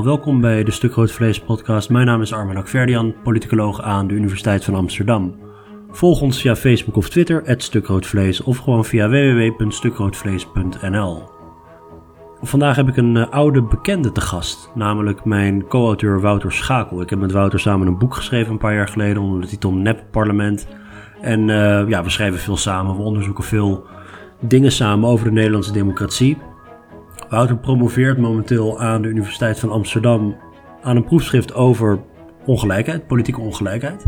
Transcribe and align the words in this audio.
welkom 0.00 0.40
bij 0.40 0.64
de 0.64 0.70
Stuk 0.70 0.92
Rood 0.92 1.12
Vlees 1.12 1.40
podcast. 1.40 1.90
Mijn 1.90 2.06
naam 2.06 2.22
is 2.22 2.32
Armin 2.32 2.56
Akverdian, 2.56 3.14
politicoloog 3.22 3.82
aan 3.82 4.06
de 4.06 4.14
Universiteit 4.14 4.64
van 4.64 4.74
Amsterdam. 4.74 5.34
Volg 5.90 6.20
ons 6.20 6.40
via 6.40 6.56
Facebook 6.56 6.96
of 6.96 7.08
Twitter, 7.08 7.54
@stukroodvlees 7.56 8.42
of 8.42 8.58
gewoon 8.58 8.84
via 8.84 9.08
www.stukroodvlees.nl. 9.08 11.22
Vandaag 12.42 12.76
heb 12.76 12.88
ik 12.88 12.96
een 12.96 13.14
uh, 13.14 13.28
oude 13.28 13.62
bekende 13.62 14.12
te 14.12 14.20
gast, 14.20 14.70
namelijk 14.74 15.24
mijn 15.24 15.66
co-auteur 15.66 16.20
Wouter 16.20 16.52
Schakel. 16.52 17.00
Ik 17.00 17.10
heb 17.10 17.18
met 17.18 17.32
Wouter 17.32 17.60
samen 17.60 17.86
een 17.86 17.98
boek 17.98 18.14
geschreven 18.14 18.52
een 18.52 18.58
paar 18.58 18.74
jaar 18.74 18.88
geleden 18.88 19.22
onder 19.22 19.40
de 19.40 19.46
titel 19.46 19.72
Nep 19.72 20.04
Parlement. 20.10 20.66
En 21.20 21.40
uh, 21.40 21.88
ja, 21.88 22.02
we 22.02 22.10
schrijven 22.10 22.40
veel 22.40 22.56
samen, 22.56 22.96
we 22.96 23.02
onderzoeken 23.02 23.44
veel 23.44 23.86
dingen 24.40 24.72
samen 24.72 25.08
over 25.08 25.26
de 25.26 25.32
Nederlandse 25.32 25.72
democratie. 25.72 26.38
Wouter 27.32 27.56
promoveert 27.56 28.18
momenteel 28.18 28.80
aan 28.80 29.02
de 29.02 29.08
Universiteit 29.08 29.58
van 29.60 29.70
Amsterdam 29.70 30.36
aan 30.82 30.96
een 30.96 31.04
proefschrift 31.04 31.54
over 31.54 31.98
ongelijkheid, 32.46 33.06
politieke 33.06 33.40
ongelijkheid. 33.40 34.06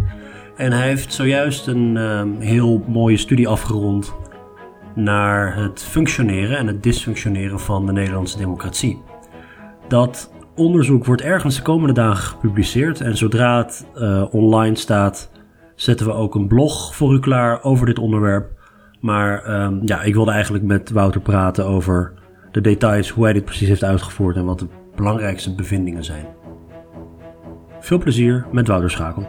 En 0.56 0.72
hij 0.72 0.88
heeft 0.88 1.12
zojuist 1.12 1.66
een 1.66 1.96
uh, 1.96 2.22
heel 2.38 2.84
mooie 2.86 3.16
studie 3.16 3.48
afgerond 3.48 4.14
naar 4.94 5.56
het 5.56 5.82
functioneren 5.82 6.58
en 6.58 6.66
het 6.66 6.82
dysfunctioneren 6.82 7.60
van 7.60 7.86
de 7.86 7.92
Nederlandse 7.92 8.38
democratie. 8.38 9.02
Dat 9.88 10.32
onderzoek 10.54 11.04
wordt 11.04 11.22
ergens 11.22 11.56
de 11.56 11.62
komende 11.62 11.94
dagen 11.94 12.24
gepubliceerd 12.24 13.00
en 13.00 13.16
zodra 13.16 13.56
het 13.58 13.86
uh, 13.96 14.24
online 14.30 14.76
staat, 14.76 15.30
zetten 15.74 16.06
we 16.06 16.12
ook 16.12 16.34
een 16.34 16.48
blog 16.48 16.94
voor 16.94 17.14
u 17.14 17.20
klaar 17.20 17.62
over 17.62 17.86
dit 17.86 17.98
onderwerp. 17.98 18.50
Maar 19.00 19.62
um, 19.62 19.80
ja, 19.84 20.02
ik 20.02 20.14
wilde 20.14 20.30
eigenlijk 20.30 20.64
met 20.64 20.90
Wouter 20.90 21.20
praten 21.20 21.66
over 21.66 22.22
de 22.54 22.60
details, 22.60 23.10
hoe 23.10 23.24
hij 23.24 23.32
dit 23.32 23.44
precies 23.44 23.68
heeft 23.68 23.84
uitgevoerd 23.84 24.36
en 24.36 24.44
wat 24.44 24.58
de 24.58 24.66
belangrijkste 24.94 25.54
bevindingen 25.54 26.04
zijn. 26.04 26.26
Veel 27.80 27.98
plezier 27.98 28.46
met 28.52 28.68
Wouter 28.68 28.90
Schakel. 28.90 29.28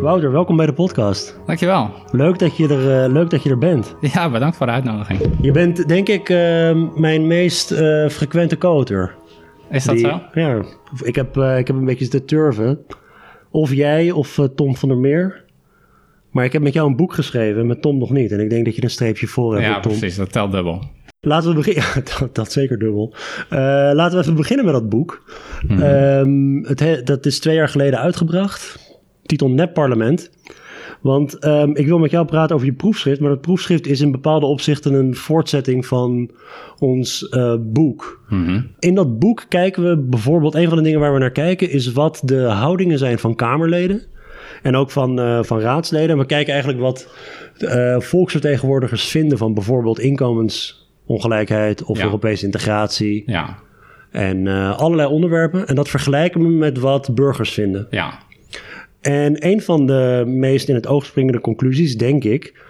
Wouter, 0.00 0.32
welkom 0.32 0.56
bij 0.56 0.66
de 0.66 0.72
podcast. 0.72 1.40
Dankjewel. 1.46 1.90
Leuk 2.10 2.38
dat 2.38 2.56
je 2.56 2.68
er, 2.68 3.04
uh, 3.04 3.12
leuk 3.12 3.30
dat 3.30 3.42
je 3.42 3.50
er 3.50 3.58
bent. 3.58 3.96
Ja, 4.00 4.30
bedankt 4.30 4.56
voor 4.56 4.66
de 4.66 4.72
uitnodiging. 4.72 5.20
Je 5.40 5.50
bent 5.50 5.88
denk 5.88 6.08
ik 6.08 6.28
uh, 6.28 6.36
mijn 6.94 7.26
meest 7.26 7.72
uh, 7.72 8.08
frequente 8.08 8.58
co-auteur. 8.58 9.14
Is 9.70 9.84
dat 9.84 9.94
Die, 9.94 10.06
zo? 10.06 10.20
Ja, 10.32 10.62
ik 11.02 11.14
heb, 11.14 11.36
ik 11.36 11.66
heb 11.66 11.76
een 11.76 11.84
beetje 11.84 12.08
te 12.08 12.24
turven. 12.24 12.86
Of 13.56 13.72
jij 13.72 14.10
of 14.10 14.40
Tom 14.54 14.76
van 14.76 14.88
der 14.88 14.98
Meer. 14.98 15.44
Maar 16.30 16.44
ik 16.44 16.52
heb 16.52 16.62
met 16.62 16.72
jou 16.72 16.88
een 16.88 16.96
boek 16.96 17.14
geschreven, 17.14 17.66
met 17.66 17.82
Tom 17.82 17.98
nog 17.98 18.10
niet. 18.10 18.32
En 18.32 18.40
ik 18.40 18.50
denk 18.50 18.64
dat 18.64 18.76
je 18.76 18.82
een 18.82 18.90
streepje 18.90 19.26
voor 19.26 19.52
hebt. 19.54 19.66
Ja, 19.66 19.80
Tom. 19.80 19.92
precies. 19.92 20.16
Dat 20.16 20.32
telt 20.32 20.52
dubbel. 20.52 20.82
Laten 21.20 21.48
we 21.48 21.54
beginnen. 21.54 21.84
Ja, 21.94 22.02
dat, 22.18 22.34
dat 22.34 22.52
zeker 22.52 22.78
dubbel. 22.78 23.14
Uh, 23.14 23.58
laten 23.92 24.18
we 24.18 24.22
even 24.22 24.34
beginnen 24.34 24.64
met 24.64 24.74
dat 24.74 24.88
boek. 24.88 25.22
Mm 25.68 25.76
-hmm. 25.76 25.82
um, 25.82 26.64
het 26.64 27.06
dat 27.06 27.26
is 27.26 27.38
twee 27.38 27.54
jaar 27.54 27.68
geleden 27.68 27.98
uitgebracht. 27.98 28.78
Titel 29.22 29.50
Nep 29.50 29.74
Parlement. 29.74 30.30
Want 31.00 31.44
um, 31.44 31.76
ik 31.76 31.86
wil 31.86 31.98
met 31.98 32.10
jou 32.10 32.26
praten 32.26 32.54
over 32.54 32.66
je 32.66 32.72
proefschrift. 32.72 33.20
Maar 33.20 33.30
dat 33.30 33.40
proefschrift 33.40 33.86
is 33.86 34.00
in 34.00 34.10
bepaalde 34.10 34.46
opzichten 34.46 34.94
een 34.94 35.14
voortzetting 35.14 35.86
van 35.86 36.30
ons 36.78 37.28
uh, 37.30 37.54
boek. 37.60 38.20
Mhm. 38.28 38.40
Mm 38.40 38.46
-hmm. 38.46 38.70
In 38.78 38.94
dat 38.94 39.18
boek 39.18 39.44
kijken 39.48 39.88
we 39.88 39.96
bijvoorbeeld, 39.98 40.54
een 40.54 40.68
van 40.68 40.76
de 40.76 40.82
dingen 40.82 41.00
waar 41.00 41.12
we 41.12 41.18
naar 41.18 41.30
kijken, 41.30 41.70
is 41.70 41.92
wat 41.92 42.20
de 42.24 42.40
houdingen 42.42 42.98
zijn 42.98 43.18
van 43.18 43.34
Kamerleden. 43.34 44.02
En 44.62 44.76
ook 44.76 44.90
van, 44.90 45.20
uh, 45.20 45.42
van 45.42 45.60
raadsleden. 45.60 46.10
En 46.10 46.18
we 46.18 46.26
kijken 46.26 46.52
eigenlijk 46.52 46.82
wat 46.82 47.08
uh, 47.58 48.00
volksvertegenwoordigers 48.00 49.08
vinden 49.08 49.38
van 49.38 49.54
bijvoorbeeld 49.54 49.98
inkomensongelijkheid 49.98 51.84
of 51.84 51.98
Ja. 51.98 52.04
Europese 52.04 52.44
integratie. 52.44 53.22
Ja, 53.26 53.58
En 54.10 54.46
allerlei 54.76 55.08
onderwerpen. 55.08 55.66
En 55.66 55.74
dat 55.74 55.88
vergelijken 55.88 56.40
we 56.42 56.48
met 56.48 56.78
wat 56.78 57.14
burgers 57.14 57.52
vinden. 57.52 57.86
ja, 57.90 58.18
En 59.06 59.46
een 59.46 59.60
van 59.60 59.86
de 59.86 60.22
meest 60.26 60.68
in 60.68 60.74
het 60.74 60.86
oog 60.86 61.04
springende 61.04 61.40
conclusies, 61.40 61.96
denk 61.96 62.24
ik, 62.24 62.64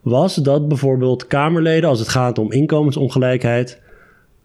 was 0.00 0.34
dat 0.34 0.68
bijvoorbeeld 0.68 1.26
Kamerleden, 1.26 1.88
als 1.88 1.98
het 1.98 2.08
gaat 2.08 2.38
om 2.38 2.52
inkomensongelijkheid, 2.52 3.80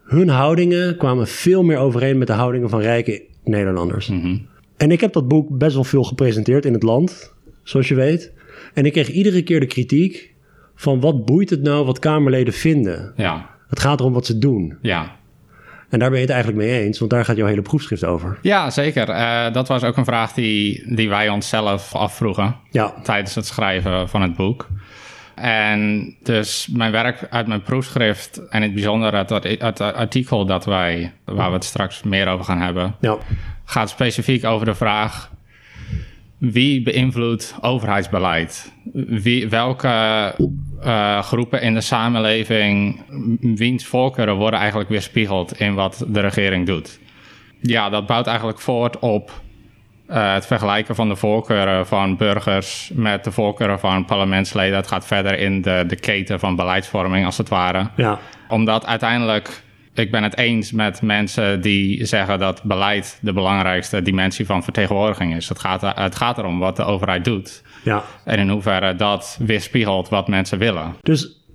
hun 0.03 0.30
houdingen 0.30 0.97
kwamen 0.97 1.28
veel 1.28 1.63
meer 1.63 1.78
overeen 1.78 2.18
met 2.18 2.28
de 2.28 2.34
houdingen 2.34 2.69
van 2.69 2.80
rijke 2.80 3.24
Nederlanders. 3.44 4.07
mhm. 4.07 4.38
En 4.78 4.91
ik 4.91 5.02
heb 5.02 5.13
dat 5.13 5.28
boek 5.28 5.57
best 5.57 5.74
wel 5.74 5.84
veel 5.84 6.03
gepresenteerd 6.03 6.66
in 6.66 6.74
het 6.74 6.84
land, 6.84 7.34
zoals 7.63 7.88
je 7.88 7.96
weet. 7.96 8.31
En 8.74 8.86
ik 8.86 8.91
kreeg 8.91 9.09
iedere 9.09 9.41
keer 9.44 9.59
de 9.59 9.66
kritiek 9.66 10.34
van 10.75 11.00
wat 11.00 11.25
boeit 11.25 11.50
het 11.50 11.62
nou 11.62 11.86
wat 11.86 12.00
Kamerleden 12.00 12.53
vinden? 12.53 13.13
ja, 13.16 13.50
Het 13.69 13.80
gaat 13.80 14.00
erom 14.00 14.13
wat 14.13 14.25
ze 14.25 14.38
doen. 14.38 14.78
ja. 14.81 15.16
En 15.90 16.00
daar 16.00 16.09
ben 16.09 16.20
je 16.20 16.25
het 16.25 16.34
eigenlijk 16.34 16.66
mee 16.66 16.81
eens, 16.81 17.00
want 17.00 17.12
daar 17.12 17.25
gaat 17.25 17.38
jouw 17.38 17.48
hele 17.48 17.62
proefschrift 17.62 18.03
over. 18.06 18.38
Ja, 18.42 18.70
zeker. 18.70 19.09
Eh, 19.09 19.53
dat 19.53 19.68
was 19.68 19.84
ook 19.84 19.98
een 19.98 20.06
vraag 20.06 20.34
die, 20.34 20.84
die 20.96 21.09
wij 21.09 21.30
onszelf 21.30 21.96
afvroegen 21.96 22.56
Ja, 22.72 22.94
tijdens 23.03 23.36
het 23.36 23.46
schrijven 23.46 24.09
van 24.09 24.22
het 24.22 24.36
boek. 24.36 24.68
En 25.36 26.14
dus 26.24 26.68
mijn 26.72 26.92
werk 26.92 27.28
uit 27.30 27.48
mijn 27.48 27.62
proefschrift 27.62 28.38
en 28.38 28.56
in 28.56 28.62
het 28.62 28.74
bijzonder 28.74 29.16
het, 29.16 29.30
het 29.59 29.81
artikel 29.81 30.46
dat 30.46 30.66
wij, 30.66 31.14
waar 31.25 31.48
we 31.48 31.53
het 31.53 31.64
straks 31.64 32.04
meer 32.04 32.28
over 32.28 32.46
gaan 32.46 32.62
hebben, 32.62 32.96
ja, 33.00 33.18
gaat 33.66 33.90
specifiek 33.90 34.46
over 34.46 34.66
de 34.66 34.75
vraag: 34.75 35.30
wie 36.38 36.81
beïnvloedt 36.81 37.56
overheidsbeleid? 37.62 38.72
Wie, 38.94 39.50
welke 39.50 40.34
uh, 40.86 41.22
groepen 41.22 41.62
in 41.62 41.74
de 41.74 41.81
samenleving, 41.81 43.02
wiens 43.40 43.86
voorkeuren 43.86 44.36
worden 44.36 44.59
eigenlijk 44.59 44.90
weerspiegeld 44.90 45.59
in 45.59 45.74
wat 45.74 46.06
de 46.08 46.20
regering 46.20 46.66
doet? 46.66 47.00
Ja, 47.62 47.90
dat 47.90 48.06
bouwt 48.06 48.28
eigenlijk 48.28 48.59
voort 48.59 49.00
op 49.00 49.42
uh, 50.09 50.34
het 50.34 50.46
vergelijken 50.46 50.96
van 50.96 51.09
de 51.09 51.16
voorkeuren 51.16 51.88
van 51.88 52.18
burgers 52.18 52.92
met 52.94 53.24
de 53.24 53.31
voorkeuren 53.31 53.80
van 53.80 54.06
parlementsleden. 54.06 54.75
Het 54.75 54.88
gaat 54.88 55.06
verder 55.06 55.40
in 55.40 55.62
de, 55.62 55.84
de 55.88 55.96
keten 55.96 56.40
van 56.40 56.56
beleidsvorming, 56.56 57.25
als 57.25 57.38
het 57.38 57.50
ware. 57.50 57.90
ja, 57.96 58.19
Omdat 58.48 58.86
uiteindelijk, 58.86 59.64
ik 60.00 60.12
ben 60.12 60.24
het 60.24 60.38
eens 60.38 60.72
met 60.72 61.02
mensen 61.02 61.62
die 61.62 62.06
zeggen 62.06 62.40
dat 62.40 62.63
beleid 62.63 63.19
de 63.22 63.34
belangrijkste 63.34 64.02
dimensie 64.02 64.46
van 64.46 64.63
vertegenwoordiging 64.63 65.35
is. 65.35 65.50
Het 65.50 65.59
gaat, 65.59 65.81
het 65.81 66.16
gaat 66.16 66.38
erom 66.38 66.59
wat 66.59 66.75
de 66.75 66.84
overheid 66.84 67.25
doet. 67.25 67.62
ja. 67.84 68.03
En 68.25 68.40
in 68.40 68.50
hoeverre 68.50 68.96
dat 68.96 69.38
weerspiegelt 69.46 70.09
wat 70.09 70.28
mensen 70.28 70.57
willen. 70.57 70.96
Dus 71.02 71.46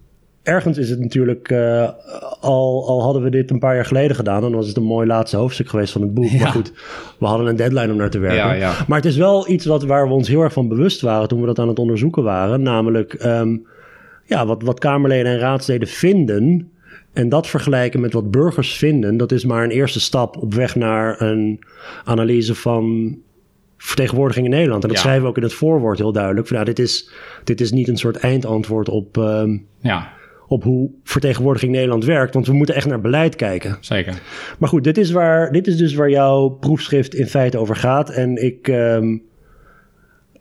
ergens 0.43 0.79
is 0.79 0.91
het 0.91 1.01
natuurlijk, 1.01 1.51
uh, 1.51 1.89
al, 2.41 2.89
al 2.89 3.03
hadden 3.03 3.23
we 3.23 3.31
dit 3.31 3.51
een 3.51 3.59
paar 3.59 3.75
jaar 3.75 3.85
geleden 3.85 4.17
gedaan, 4.17 4.41
dan 4.41 4.55
was 4.55 4.67
het 4.67 4.77
een 4.77 4.83
mooi 4.83 5.07
laatste 5.07 5.37
hoofdstuk 5.37 5.69
geweest 5.69 5.93
van 5.93 6.03
het 6.03 6.15
boek. 6.15 6.31
Ja. 6.31 6.43
Maar 6.43 6.53
goed, 6.53 6.73
we 7.19 7.27
hadden 7.27 7.47
een 7.47 7.57
deadline 7.57 7.91
om 7.91 7.97
naar 7.97 8.11
te 8.11 8.19
werken. 8.19 8.39
Ja, 8.39 8.53
ja. 8.53 8.75
Maar 8.87 8.97
het 8.97 9.07
is 9.07 9.17
wel 9.17 9.51
iets 9.51 9.67
wat, 9.67 9.85
waar 9.85 10.09
we 10.09 10.15
ons 10.15 10.29
heel 10.29 10.43
erg 10.43 10.53
van 10.53 10.69
bewust 10.69 11.01
waren 11.01 11.29
toen 11.29 11.41
we 11.41 11.47
dat 11.47 11.59
aan 11.59 11.69
het 11.69 11.79
onderzoeken 11.79 12.23
waren. 12.23 12.63
Namelijk 12.63 13.25
um, 13.25 13.67
ja, 14.25 14.47
wat, 14.47 14.63
wat 14.63 14.79
Kamerleden 14.79 15.33
en 15.33 15.39
raadsleden 15.39 15.89
vinden. 15.89 16.72
En 17.13 17.29
dat 17.29 17.47
vergelijken 17.47 18.01
met 18.01 18.13
wat 18.13 18.31
burgers 18.31 18.77
vinden, 18.77 19.17
dat 19.17 19.33
is 19.33 19.45
maar 19.45 19.65
een 19.65 19.71
eerste 19.71 20.01
stap 20.01 20.37
op 20.37 20.55
weg 20.55 20.75
naar 20.75 21.21
een 21.21 21.61
analyse 22.05 22.55
van 22.55 23.17
vertegenwoordiging 23.77 24.47
in 24.47 24.53
Nederland. 24.53 24.83
En 24.83 24.89
dat 24.89 24.97
Ja. 24.97 25.03
schrijven 25.03 25.23
we 25.25 25.29
ook 25.29 25.37
in 25.37 25.43
het 25.43 25.53
voorwoord 25.53 25.99
heel 25.99 26.13
duidelijk. 26.13 26.47
Van, 26.47 26.57
ja, 26.57 26.65
dit, 26.65 26.79
is, 26.79 27.11
dit 27.45 27.61
is 27.61 27.73
niet 27.73 27.89
een 27.89 27.97
soort 27.97 28.17
eindantwoord 28.17 28.89
op, 28.89 29.17
um, 29.17 29.67
Ja, 29.81 30.13
op 30.47 30.63
hoe 30.63 30.91
vertegenwoordiging 31.05 31.73
Nederland 31.73 32.05
werkt. 32.05 32.35
Want 32.35 32.47
we 32.47 32.53
moeten 32.53 32.75
echt 32.75 32.87
naar 32.87 33.01
beleid 33.01 33.37
kijken. 33.37 33.77
zeker. 33.81 34.23
Maar 34.59 34.69
goed, 34.69 34.85
dit 34.85 34.99
is, 34.99 35.11
waar, 35.11 35.53
dit 35.53 35.67
is 35.67 35.77
dus 35.77 35.95
waar 35.95 36.11
jouw 36.11 36.49
proefschrift 36.49 37.15
in 37.15 37.27
feite 37.27 37.59
over 37.59 37.77
gaat. 37.77 38.11
En 38.11 38.45
ik, 38.45 38.69
ehm, 38.69 39.17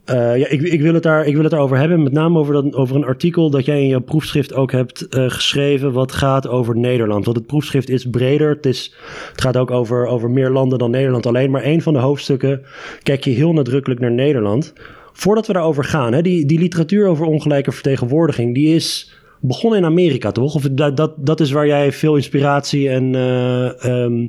eh, 0.05 0.37
ja, 0.37 0.47
ik, 0.47 0.61
ik, 0.61 0.81
wil 0.81 0.93
het 0.93 1.03
daar, 1.03 1.25
ik 1.25 1.33
wil 1.33 1.41
het 1.41 1.51
daarover 1.51 1.77
hebben. 1.77 2.03
Met 2.03 2.11
name 2.11 2.39
over, 2.39 2.53
dat, 2.53 2.73
over 2.73 2.95
een 2.95 3.05
artikel 3.05 3.49
dat 3.49 3.65
jij 3.65 3.81
in 3.81 3.87
jouw 3.87 3.99
proefschrift 3.99 4.53
ook 4.53 4.71
hebt 4.71 5.07
eh, 5.07 5.29
geschreven. 5.29 5.91
Wat 5.91 6.11
gaat 6.11 6.47
over 6.47 6.77
Nederland. 6.77 7.25
Want 7.25 7.37
het 7.37 7.47
proefschrift 7.47 7.89
is 7.89 8.09
breder. 8.09 8.49
Het, 8.49 8.65
is, 8.65 8.95
het 9.31 9.41
gaat 9.41 9.57
ook 9.57 9.71
over, 9.71 10.05
over 10.05 10.29
meer 10.29 10.49
landen 10.49 10.79
dan 10.79 10.91
Nederland 10.91 11.25
alleen. 11.25 11.51
Maar 11.51 11.65
een 11.65 11.81
van 11.81 11.93
de 11.93 11.99
hoofdstukken 11.99 12.61
kijk 13.03 13.23
je 13.23 13.31
heel 13.31 13.53
nadrukkelijk 13.53 13.99
naar 13.99 14.11
Nederland. 14.11 14.73
Voordat 15.13 15.47
we 15.47 15.53
daarover 15.53 15.83
gaan, 15.83 16.13
hè, 16.13 16.21
die, 16.21 16.45
die 16.45 16.59
literatuur 16.59 17.07
over 17.07 17.25
ongelijke 17.25 17.71
vertegenwoordiging, 17.71 18.53
die 18.53 18.75
is 18.75 19.13
begonnen 19.39 19.79
in 19.79 19.85
Amerika, 19.85 20.31
toch? 20.31 20.55
Of 20.55 20.61
dat, 20.71 20.97
dat, 20.97 21.13
dat 21.17 21.39
is 21.39 21.51
waar 21.51 21.67
jij 21.67 21.91
veel 21.91 22.15
inspiratie 22.15 22.89
en, 22.89 23.15
eh, 23.15 23.85
ehm, 23.85 24.27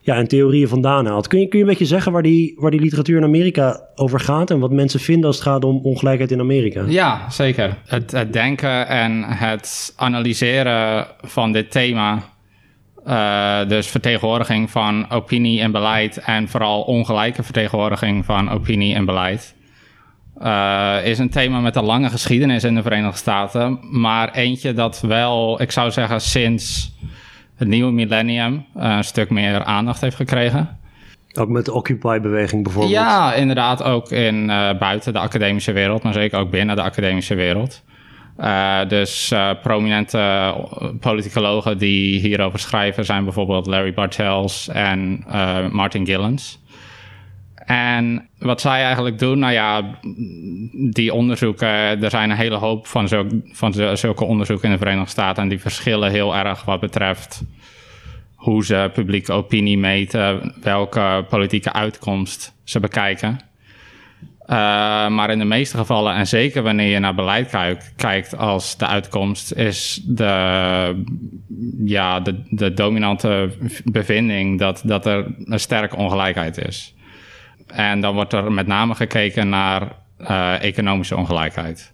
ja, 0.00 0.16
en 0.16 0.28
theorieën 0.28 0.68
vandaan 0.68 1.06
haalt. 1.06 1.28
Kun 1.28 1.40
je, 1.40 1.48
kun 1.48 1.58
je 1.58 1.64
een 1.64 1.70
beetje 1.70 1.86
zeggen 1.86 2.12
waar 2.12 2.22
die, 2.22 2.54
waar 2.56 2.70
die 2.70 2.80
literatuur 2.80 3.16
in 3.16 3.24
Amerika 3.24 3.80
over 3.94 4.20
gaat 4.20 4.50
en 4.50 4.58
wat 4.58 4.70
mensen 4.70 5.00
vinden 5.00 5.26
als 5.26 5.36
het 5.36 5.46
gaat 5.46 5.64
om 5.64 5.80
ongelijkheid 5.82 6.30
in 6.30 6.40
Amerika? 6.40 6.84
Ja, 6.86 7.30
zeker. 7.30 7.78
Het, 7.86 8.32
denken 8.32 8.88
en 8.88 9.22
het 9.24 9.92
analyseren 9.96 11.06
van 11.20 11.52
dit 11.52 11.70
thema. 11.70 12.22
Uh, 13.06 13.68
dus 13.68 13.86
vertegenwoordiging 13.86 14.70
van 14.70 15.10
opinie 15.10 15.60
en 15.60 15.72
beleid 15.72 16.18
en 16.18 16.48
vooral 16.48 16.82
ongelijke 16.82 17.42
vertegenwoordiging 17.42 18.24
van 18.24 18.50
opinie 18.50 18.94
en 18.94 19.04
beleid. 19.04 19.54
Uh, 20.42 20.96
is 21.04 21.18
een 21.18 21.30
thema 21.30 21.60
met 21.60 21.76
een 21.76 21.84
lange 21.84 22.08
geschiedenis 22.08 22.64
in 22.64 22.74
de 22.74 22.82
Verenigde 22.82 23.16
Staten. 23.16 23.78
Maar 23.90 24.32
eentje 24.32 24.72
dat 24.72 25.00
wel, 25.00 25.62
ik 25.62 25.70
zou 25.70 25.90
zeggen, 25.90 26.20
sinds 26.20 26.92
het 27.60 27.68
nieuwe 27.68 27.92
millennium 27.92 28.64
uh, 28.76 28.96
een 28.96 29.04
stuk 29.04 29.30
meer 29.30 29.64
aandacht 29.64 30.00
heeft 30.00 30.16
gekregen. 30.16 30.78
Ook 31.34 31.48
met 31.48 31.64
de 31.64 31.72
Occupy-beweging 31.72 32.62
bijvoorbeeld? 32.62 32.94
Ja, 32.94 33.34
inderdaad. 33.34 33.82
Ook 33.82 34.10
in, 34.10 34.48
uh, 34.48 34.78
buiten 34.78 35.12
de 35.12 35.18
academische 35.18 35.72
wereld, 35.72 36.02
maar 36.02 36.12
zeker 36.12 36.38
ook 36.38 36.50
binnen 36.50 36.76
de 36.76 36.82
academische 36.82 37.34
wereld. 37.34 37.82
Uh, 38.38 38.78
dus 38.88 39.30
uh, 39.32 39.50
prominente 39.62 40.54
politicologen 41.00 41.78
die 41.78 42.20
hierover 42.20 42.58
schrijven 42.58 43.04
zijn 43.04 43.24
bijvoorbeeld 43.24 43.66
Larry 43.66 43.94
Bartels 43.94 44.68
en 44.68 45.24
uh, 45.28 45.68
Martin 45.68 46.06
Gillens. 46.06 46.60
En 47.70 48.28
wat 48.38 48.60
zij 48.60 48.84
eigenlijk 48.84 49.18
doen, 49.18 49.38
nou 49.38 49.52
ja, 49.52 49.98
die 50.90 51.14
onderzoeken, 51.14 51.68
er 52.02 52.10
zijn 52.10 52.30
een 52.30 52.36
hele 52.36 52.56
hoop 52.56 52.86
van, 52.86 53.08
zo, 53.08 53.26
van 53.52 53.96
zulke 53.96 54.24
onderzoeken 54.24 54.64
in 54.64 54.72
de 54.72 54.78
Verenigde 54.78 55.10
Staten 55.10 55.42
en 55.42 55.48
die 55.48 55.60
verschillen 55.60 56.10
heel 56.10 56.36
erg 56.36 56.64
wat 56.64 56.80
betreft 56.80 57.42
hoe 58.34 58.64
ze 58.64 58.90
publieke 58.92 59.32
opinie 59.32 59.78
meten, 59.78 60.54
welke 60.62 61.24
politieke 61.28 61.72
uitkomst 61.72 62.54
ze 62.64 62.80
bekijken. 62.80 63.38
Uh, 64.42 64.56
maar 65.08 65.30
in 65.30 65.38
de 65.38 65.44
meeste 65.44 65.76
gevallen, 65.76 66.14
en 66.14 66.26
zeker 66.26 66.62
wanneer 66.62 66.90
je 66.90 66.98
naar 66.98 67.14
beleid 67.14 67.50
kijkt, 67.50 67.92
kijkt 67.96 68.36
als 68.36 68.76
de 68.76 68.86
uitkomst, 68.86 69.52
is 69.52 70.02
de, 70.06 71.04
ja, 71.84 72.20
de, 72.20 72.42
de 72.48 72.74
dominante 72.74 73.50
bevinding 73.84 74.58
dat, 74.58 74.82
dat 74.84 75.06
er 75.06 75.34
een 75.44 75.60
sterke 75.60 75.96
ongelijkheid 75.96 76.58
is. 76.58 76.94
En 77.72 78.00
dan 78.00 78.14
wordt 78.14 78.32
er 78.32 78.52
met 78.52 78.66
name 78.66 78.94
gekeken 78.94 79.48
naar 79.48 79.82
uh, 80.20 80.62
economische 80.62 81.16
ongelijkheid. 81.16 81.92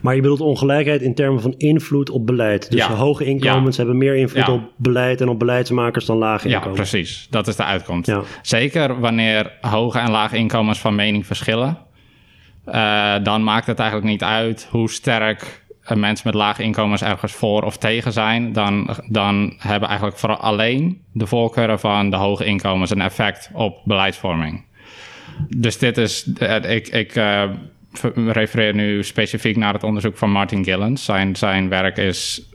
Maar 0.00 0.14
je 0.14 0.20
bedoelt 0.20 0.40
ongelijkheid 0.40 1.02
in 1.02 1.14
termen 1.14 1.40
van 1.42 1.54
invloed 1.56 2.10
op 2.10 2.26
beleid. 2.26 2.70
Dus 2.70 2.80
Ja. 2.86 2.92
hoge 2.94 3.24
inkomens 3.24 3.76
Ja. 3.76 3.82
hebben 3.82 3.98
meer 4.00 4.16
invloed 4.16 4.46
Ja. 4.46 4.52
op 4.52 4.62
beleid 4.76 5.20
en 5.20 5.28
op 5.28 5.38
beleidsmakers 5.38 6.04
dan 6.04 6.16
lage 6.16 6.48
Ja, 6.48 6.54
inkomens. 6.54 6.78
precies. 6.80 7.26
Dat 7.30 7.46
is 7.46 7.56
de 7.56 7.64
uitkomst. 7.64 8.06
Ja. 8.08 8.20
Zeker 8.42 9.00
wanneer 9.00 9.52
hoge 9.60 9.98
en 9.98 10.10
lage 10.10 10.36
inkomens 10.36 10.78
van 10.78 10.94
mening 10.94 11.26
verschillen. 11.26 11.78
Uh, 12.68 13.14
dan 13.22 13.44
maakt 13.44 13.66
het 13.66 13.78
eigenlijk 13.78 14.10
niet 14.10 14.22
uit 14.22 14.68
hoe 14.70 14.90
sterk 14.90 15.64
mensen 15.94 16.26
met 16.26 16.34
lage 16.34 16.62
inkomens 16.62 17.02
ergens 17.02 17.32
voor 17.32 17.62
of 17.62 17.76
tegen 17.76 18.12
zijn. 18.12 18.52
Dan, 18.52 18.96
dan 19.08 19.54
hebben 19.58 19.88
eigenlijk 19.88 20.18
vooral 20.18 20.38
alleen 20.38 21.02
de 21.12 21.26
voorkeuren 21.26 21.80
van 21.80 22.10
de 22.10 22.16
hoge 22.16 22.44
inkomens 22.44 22.90
een 22.90 23.00
effect 23.00 23.50
op 23.52 23.80
beleidsvorming. 23.84 24.64
Dus 25.48 25.78
dit 25.78 25.98
is, 25.98 26.26
uh, 26.42 26.70
ik, 26.70 26.88
ik 26.88 27.16
uh, 27.16 27.50
refereer 28.14 28.74
nu 28.74 29.04
specifiek 29.04 29.56
naar 29.56 29.72
het 29.72 29.82
onderzoek 29.82 30.16
van 30.16 30.30
Martin 30.30 30.64
Gillens. 30.64 31.04
Zijn, 31.04 31.36
zijn 31.36 31.68
werk 31.68 31.96
is, 31.96 32.50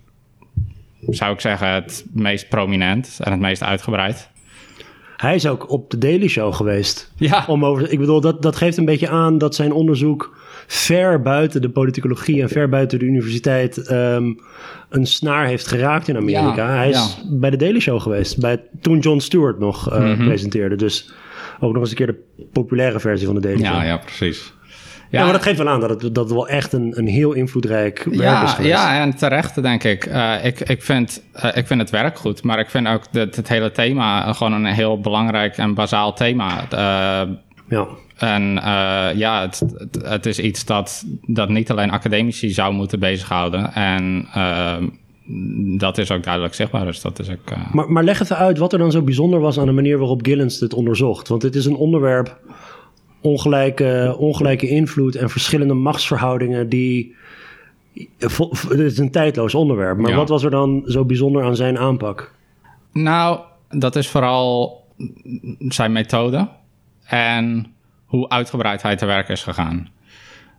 zou 1.07 1.33
ik 1.33 1.39
zeggen, 1.39 1.67
het 1.67 2.05
meest 2.13 2.49
prominent 2.49 3.19
en 3.23 3.31
het 3.31 3.41
meest 3.41 3.63
uitgebreid. 3.63 4.29
Hij 5.17 5.35
is 5.35 5.47
ook 5.47 5.69
op 5.69 5.89
de 5.89 5.97
Daily 5.97 6.27
Show 6.27 6.53
geweest. 6.53 7.11
Ja. 7.15 7.43
Om 7.47 7.65
over, 7.65 7.91
ik 7.91 7.99
bedoel, 7.99 8.21
dat, 8.21 8.41
dat 8.41 8.55
geeft 8.55 8.77
een 8.77 8.85
beetje 8.85 9.09
aan 9.09 9.37
dat 9.37 9.55
zijn 9.55 9.71
onderzoek 9.71 10.37
ver 10.67 11.21
buiten 11.21 11.61
de 11.61 11.69
politicologie 11.69 12.41
en 12.41 12.49
ver 12.49 12.69
buiten 12.69 12.99
de 12.99 13.05
universiteit 13.05 13.91
um, 13.91 14.39
een 14.89 15.05
snaar 15.05 15.45
heeft 15.45 15.67
geraakt 15.67 16.07
in 16.07 16.17
Amerika. 16.17 16.67
Ja, 16.69 16.75
Hij 16.75 16.89
is 16.89 17.17
ja. 17.23 17.29
bij 17.29 17.49
de 17.49 17.57
Daily 17.57 17.79
Show 17.79 18.01
geweest, 18.01 18.39
bij, 18.39 18.63
toen 18.81 18.99
John 18.99 19.19
Stewart 19.19 19.59
nog 19.59 19.93
uh, 19.93 19.99
mm 19.99 20.13
-hmm. 20.13 20.25
presenteerde. 20.25 20.75
Dus 20.75 21.11
ook 21.61 21.73
nog 21.73 21.81
eens 21.81 21.89
een 21.89 21.95
keer 21.95 22.07
de 22.07 22.45
populaire 22.51 22.99
versie 22.99 23.25
van 23.25 23.35
de 23.35 23.41
Daily 23.41 23.61
ja, 23.61 23.73
Show. 23.73 23.83
Ja, 23.83 23.97
precies. 23.97 24.53
Ja, 25.09 25.19
ja, 25.19 25.23
maar 25.23 25.33
dat 25.33 25.43
geeft 25.43 25.57
wel 25.57 25.69
aan 25.69 25.79
dat 25.79 26.01
het, 26.01 26.15
dat 26.15 26.31
wel 26.31 26.47
echt 26.47 26.73
een, 26.73 26.93
een 26.95 27.07
heel 27.07 27.33
invloedrijk 27.33 28.03
werk 28.03 28.19
ja, 28.19 28.43
is 28.43 28.51
geweest. 28.51 28.73
Ja, 28.73 29.01
en 29.01 29.15
terecht 29.15 29.61
denk 29.61 29.83
ik. 29.83 30.05
Uh, 30.05 30.45
ik, 30.45 30.59
ik, 30.59 30.83
vind, 30.83 31.23
uh, 31.35 31.51
ik 31.53 31.67
vind 31.67 31.79
het 31.79 31.89
werk 31.89 32.17
goed, 32.17 32.43
maar 32.43 32.59
ik 32.59 32.69
vind 32.69 32.87
ook 32.87 33.03
dat 33.11 33.35
het 33.35 33.47
hele 33.47 33.71
thema 33.71 34.33
gewoon 34.33 34.53
een 34.53 34.65
heel 34.65 34.99
belangrijk 34.99 35.57
en 35.57 35.73
bazaal 35.73 36.13
thema. 36.13 36.63
Uh, 36.73 37.35
ja. 37.67 37.87
En 38.17 38.41
ja, 39.15 39.41
het, 39.41 39.59
het, 39.77 40.05
het, 40.05 40.25
is 40.25 40.39
iets 40.39 40.65
dat, 40.65 41.03
dat 41.25 41.49
niet 41.49 41.71
alleen 41.71 41.91
academici 41.91 42.49
zou 42.49 42.73
moeten 42.73 42.99
bezighouden. 42.99 43.73
En 43.73 44.27
dat 45.77 45.97
is 45.97 46.11
ook 46.11 46.23
duidelijk 46.23 46.53
zichtbaar. 46.53 46.85
Dus 46.85 47.01
dat 47.01 47.19
is 47.19 47.29
ook, 47.29 47.73
maar, 47.73 47.91
maar 47.91 48.03
leg 48.03 48.21
even 48.21 48.37
uit 48.37 48.57
wat 48.57 48.73
er 48.73 48.79
dan 48.79 48.91
zo 48.91 49.01
bijzonder 49.01 49.39
was 49.39 49.59
aan 49.59 49.65
de 49.65 49.71
manier 49.71 49.97
waarop 49.97 50.25
Gillens 50.25 50.59
dit 50.59 50.73
onderzocht. 50.73 51.27
Want 51.27 51.41
dit 51.41 51.55
is 51.55 51.65
een 51.65 51.75
onderwerp 51.75 52.39
ongelijke, 53.21 54.15
ongelijke 54.17 54.67
invloed 54.67 55.15
en 55.15 55.29
verschillende 55.29 55.73
machtsverhoudingen 55.73 56.69
die. 56.69 57.15
Het 58.19 58.79
is 58.79 58.97
een 58.97 59.11
tijdloos 59.11 59.55
onderwerp. 59.55 59.97
Maar 59.97 60.09
Ja. 60.11 60.15
wat 60.15 60.29
was 60.29 60.43
er 60.43 60.51
dan 60.51 60.83
zo 60.85 61.05
bijzonder 61.05 61.43
aan 61.43 61.55
zijn 61.55 61.77
aanpak? 61.77 62.33
Nou, 62.91 63.39
dat 63.69 63.95
is 63.95 64.07
vooral 64.07 64.83
zijn 65.59 65.91
methode 65.91 66.47
en 67.05 67.73
hoe 68.05 68.29
uitgebreid 68.29 68.81
hij 68.81 68.95
te 68.95 69.05
werk 69.05 69.29
is 69.29 69.43
gegaan. 69.43 69.89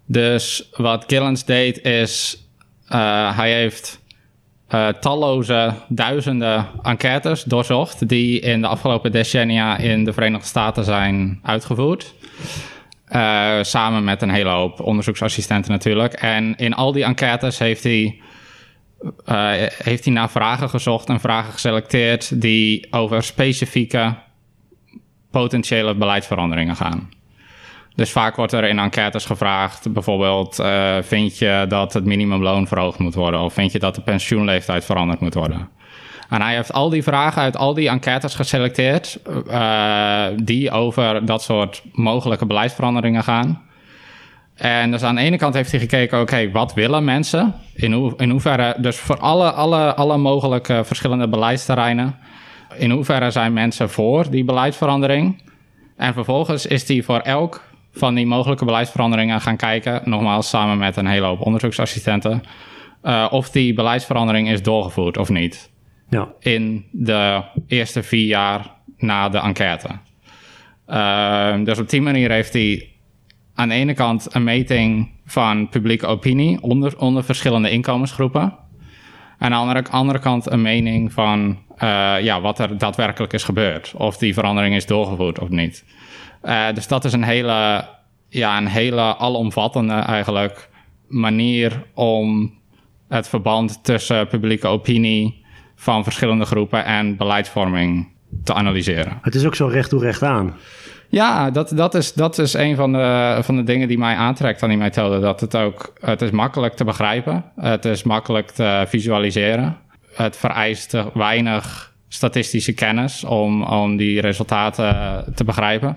Dus 0.06 0.70
wat 0.76 1.04
Gillens 1.06 1.44
deed 1.44 1.80
is, 1.84 2.46
uh, 2.92 3.36
hij 3.36 3.52
heeft 3.54 4.01
uh, 4.74 4.88
talloze 4.88 5.74
duizenden 5.88 6.66
enquêtes 6.82 7.42
doorzocht 7.42 8.08
die 8.08 8.40
in 8.40 8.60
de 8.60 8.66
afgelopen 8.66 9.12
decennia 9.12 9.76
in 9.76 10.04
de 10.04 10.12
Verenigde 10.12 10.46
Staten 10.46 10.84
zijn 10.84 11.40
uitgevoerd. 11.42 12.14
Uh, 13.08 13.62
samen 13.62 14.04
met 14.04 14.22
een 14.22 14.30
hele 14.30 14.48
hoop 14.48 14.80
onderzoeksassistenten 14.80 15.70
natuurlijk. 15.70 16.12
En 16.12 16.56
in 16.56 16.74
al 16.74 16.92
die 16.92 17.04
enquêtes 17.04 17.58
heeft 17.58 17.82
hij, 17.82 18.20
uh, 19.28 19.50
heeft 19.82 20.04
hij 20.04 20.14
naar 20.14 20.30
vragen 20.30 20.68
gezocht 20.68 21.08
en 21.08 21.20
vragen 21.20 21.52
geselecteerd 21.52 22.40
die 22.40 22.86
over 22.90 23.22
specifieke 23.22 24.14
potentiële 25.30 25.94
beleidsveranderingen 25.94 26.76
gaan. 26.76 27.10
Dus 27.94 28.10
vaak 28.10 28.36
wordt 28.36 28.52
er 28.52 28.64
in 28.64 28.78
enquêtes 28.78 29.24
gevraagd, 29.24 29.92
bijvoorbeeld, 29.92 30.60
uh, 30.60 30.96
vind 31.00 31.38
je 31.38 31.64
dat 31.68 31.92
het 31.92 32.04
minimumloon 32.04 32.66
verhoogd 32.66 32.98
moet 32.98 33.14
worden? 33.14 33.40
Of 33.40 33.52
vind 33.52 33.72
je 33.72 33.78
dat 33.78 33.94
de 33.94 34.00
pensioenleeftijd 34.00 34.84
veranderd 34.84 35.20
moet 35.20 35.34
worden? 35.34 35.68
En 36.28 36.42
hij 36.42 36.54
heeft 36.54 36.72
al 36.72 36.88
die 36.88 37.02
vragen 37.02 37.42
uit 37.42 37.56
al 37.56 37.74
die 37.74 37.88
enquêtes 37.88 38.34
geselecteerd, 38.34 39.18
uh, 39.46 40.24
die 40.42 40.70
over 40.70 41.24
dat 41.24 41.42
soort 41.42 41.82
mogelijke 41.92 42.46
beleidsveranderingen 42.46 43.22
gaan. 43.22 43.62
En 44.54 44.90
dus 44.90 45.02
aan 45.02 45.14
de 45.14 45.20
ene 45.20 45.36
kant 45.36 45.54
heeft 45.54 45.70
hij 45.70 45.80
gekeken, 45.80 46.20
oké, 46.20 46.50
wat 46.50 46.74
willen 46.74 47.04
mensen? 47.04 47.54
In, 47.74 47.92
hoe, 47.92 48.12
in 48.16 48.30
hoeverre, 48.30 48.74
dus 48.78 48.96
voor 48.96 49.18
alle, 49.18 49.50
alle, 49.50 49.94
alle 49.94 50.16
mogelijke 50.16 50.84
verschillende 50.84 51.28
beleidsterreinen, 51.28 52.16
in 52.76 52.90
hoeverre 52.90 53.30
zijn 53.30 53.52
mensen 53.52 53.90
voor 53.90 54.30
die 54.30 54.44
beleidsverandering? 54.44 55.42
En 55.96 56.14
vervolgens 56.14 56.66
is 56.66 56.88
hij 56.88 57.02
voor 57.02 57.20
elk 57.20 57.60
van 57.92 58.14
die 58.14 58.26
mogelijke 58.26 58.64
beleidsveranderingen 58.64 59.40
gaan 59.40 59.56
kijken, 59.56 60.02
nogmaals 60.04 60.48
samen 60.48 60.78
met 60.78 60.96
een 60.96 61.06
hele 61.06 61.26
hoop 61.26 61.40
onderzoeksassistenten, 61.40 62.42
uh, 63.02 63.26
of 63.30 63.50
die 63.50 63.74
beleidsverandering 63.74 64.48
is 64.48 64.62
doorgevoerd 64.62 65.18
of 65.18 65.28
niet. 65.28 65.70
Ja. 66.08 66.28
In 66.38 66.84
de 66.90 67.42
eerste 67.66 68.02
vier 68.02 68.26
jaar 68.26 68.70
na 68.96 69.28
de 69.28 69.38
enquête. 69.38 69.88
Uh, 70.88 71.64
dus 71.64 71.78
op 71.78 71.88
die 71.88 72.02
manier 72.02 72.30
heeft 72.30 72.52
hij 72.52 72.88
aan 73.54 73.68
de 73.68 73.74
ene 73.74 73.94
kant 73.94 74.34
een 74.34 74.44
meting 74.44 75.10
van 75.24 75.68
publieke 75.68 76.06
opinie 76.06 76.62
onder, 76.62 76.98
onder 76.98 77.24
verschillende 77.24 77.70
inkomensgroepen. 77.70 78.54
En 79.38 79.52
aan 79.52 79.66
de 79.66 79.72
andere, 79.72 79.90
andere 79.90 80.18
kant 80.18 80.50
een 80.50 80.62
mening 80.62 81.12
van 81.12 81.58
uh, 81.82 82.14
ja, 82.20 82.40
wat 82.40 82.58
er 82.58 82.78
daadwerkelijk 82.78 83.32
is 83.32 83.44
gebeurd. 83.44 83.92
Of 83.96 84.16
die 84.16 84.34
verandering 84.34 84.74
is 84.74 84.86
doorgevoerd 84.86 85.38
of 85.38 85.48
niet. 85.48 85.84
Uh, 86.44 86.66
dus 86.74 86.86
dat 86.86 87.04
is 87.04 87.12
een 87.12 87.22
hele, 87.22 87.84
ja, 88.28 88.58
een 88.58 88.66
hele 88.66 89.16
alomvattende 89.16 89.94
eigenlijk 89.94 90.68
manier 91.08 91.84
om 91.94 92.52
het 93.08 93.28
verband 93.28 93.84
tussen 93.84 94.26
publieke 94.26 94.66
opinie 94.66 95.44
van 95.74 96.02
verschillende 96.04 96.44
groepen 96.44 96.84
en 96.84 97.16
beleidsvorming 97.16 98.08
te 98.44 98.54
analyseren. 98.54 99.18
Het 99.22 99.34
is 99.34 99.44
ook 99.46 99.54
zo 99.54 99.66
recht 99.66 99.88
toe 99.88 100.00
recht 100.00 100.22
aan. 100.22 100.54
Ja, 101.08 101.50
dat, 101.50 101.72
dat, 101.74 101.94
is, 101.94 102.12
dat 102.12 102.38
is 102.38 102.54
een 102.54 102.76
van 102.76 102.92
de, 102.92 103.38
van 103.40 103.56
de 103.56 103.62
dingen 103.62 103.88
die 103.88 103.98
mij 103.98 104.14
aantrekt 104.14 104.62
aan 104.62 104.68
die 104.68 104.78
methode. 104.78 105.20
Dat 105.20 105.40
het 105.40 105.56
ook, 105.56 105.92
het 106.00 106.22
is 106.22 106.30
makkelijk 106.30 106.74
te 106.74 106.84
begrijpen. 106.84 107.44
Het 107.56 107.84
is 107.84 108.02
makkelijk 108.02 108.50
te 108.50 108.84
visualiseren. 108.88 109.76
Het 110.14 110.36
vereist 110.36 110.96
weinig 111.14 111.91
statistische 112.12 112.72
kennis 112.72 113.24
om, 113.24 113.62
om 113.62 113.96
die 113.96 114.20
resultaten 114.20 115.24
te 115.34 115.44
begrijpen. 115.44 115.96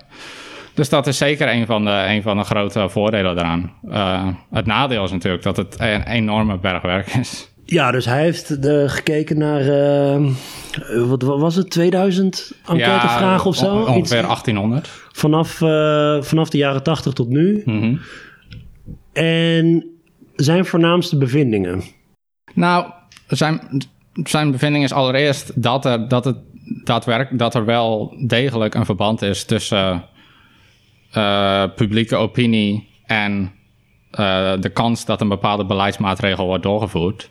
Dus 0.74 0.90
dat 0.90 1.08
is 1.08 1.18
zeker 1.18 1.50
een 1.50 1.66
van 1.66 1.86
de, 1.86 2.06
een 2.08 2.22
van 2.22 2.38
de 2.38 2.44
grote 2.44 2.90
voordelen 2.90 3.36
daaraan. 3.36 3.74
Uh, 3.90 4.28
het 4.52 4.66
nadeel 4.66 5.04
is 5.04 5.12
natuurlijk 5.12 5.44
dat 5.44 5.58
het 5.58 5.76
een 5.80 6.04
enorme 6.04 6.58
bergwerk 6.58 7.08
is. 7.08 7.50
Ja, 7.66 7.92
dus 7.92 8.06
hij 8.06 8.22
heeft 8.22 8.62
de, 8.62 8.90
gekeken 8.90 9.38
naar, 9.38 9.62
uh, 9.62 10.32
wat, 11.08 11.22
wat, 11.22 11.40
was 11.40 11.56
het, 11.56 11.70
2000 11.70 12.52
enquêtevragen 12.66 13.28
ja, 13.28 13.44
of 13.44 13.56
zo? 13.56 13.76
ongeveer 13.76 14.22
1800. 14.22 14.90
Vanaf, 15.12 15.62
uh, 15.62 16.22
vanaf 16.22 16.50
de 16.50 16.58
jaren 16.58 16.84
80 16.84 17.14
tot 17.14 17.30
nu. 17.30 17.62
Mm 17.66 17.80
-hmm. 17.80 18.00
En 19.14 19.86
zijn 20.36 20.66
voornaamste 20.66 21.18
bevindingen? 21.18 21.82
Nou, 22.54 22.92
zijn, 23.28 23.82
zijn 24.24 24.52
bevinding 24.52 24.84
is 24.84 24.94
allereerst 24.94 25.62
dat 25.62 25.86
er, 25.86 26.08
dat 26.08 26.26
het 26.26 26.38
daadwerkelijk 26.84 27.40
dat 27.40 27.56
er 27.56 27.66
wel 27.66 28.16
degelijk 28.28 28.74
een 28.74 28.86
verband 28.86 29.22
is 29.22 29.46
tussen 29.46 30.06
uh, 31.18 31.64
publieke 31.76 32.16
opinie 32.16 32.90
en 33.06 33.52
uh, 34.12 34.54
de 34.60 34.70
kans 34.74 35.06
dat 35.06 35.22
een 35.22 35.28
bepaalde 35.28 35.66
beleidsmaatregel 35.66 36.46
wordt 36.46 36.64
doorgevoerd. 36.64 37.30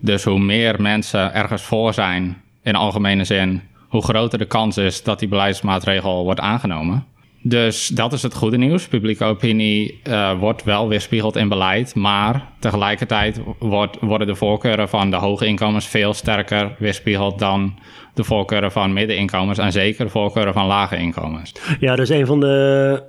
Dus 0.00 0.24
hoe 0.24 0.38
meer 0.38 0.82
mensen 0.82 1.34
ergens 1.34 1.62
voor 1.62 1.94
zijn 1.94 2.42
in 2.62 2.74
algemene 2.74 3.24
zin, 3.24 3.62
hoe 3.88 4.02
groter 4.02 4.38
de 4.38 4.46
kans 4.46 4.76
is 4.76 5.02
dat 5.02 5.18
die 5.18 5.28
beleidsmaatregel 5.28 6.24
wordt 6.24 6.40
aangenomen. 6.40 7.06
Dus 7.42 7.86
dat 7.86 8.12
is 8.12 8.22
het 8.22 8.34
goede 8.34 8.56
nieuws. 8.56 8.88
Publieke 8.88 9.24
opinie 9.24 10.00
uh, 10.08 10.38
wordt 10.38 10.64
wel 10.64 10.88
weerspiegeld 10.88 11.36
in 11.36 11.48
beleid, 11.48 11.94
maar 11.94 12.52
tegelijkertijd 12.58 13.40
wordt, 13.58 13.96
worden 14.00 14.26
de 14.26 14.34
voorkeuren 14.34 14.88
van 14.88 15.10
de 15.10 15.16
hoge 15.16 15.46
inkomens 15.46 15.86
veel 15.86 16.14
sterker 16.14 16.76
weerspiegeld 16.78 17.38
dan 17.38 17.78
de 18.14 18.24
voorkeuren 18.24 18.72
van 18.72 18.92
middeninkomens 18.92 19.58
en 19.58 19.72
zeker 19.72 20.04
de 20.04 20.10
voorkeuren 20.10 20.52
van 20.52 20.66
lage 20.66 20.96
inkomens. 20.96 21.52
Ja, 21.80 21.96
dus 21.96 22.08
een 22.08 22.26
van 22.26 22.40
de, 22.40 23.02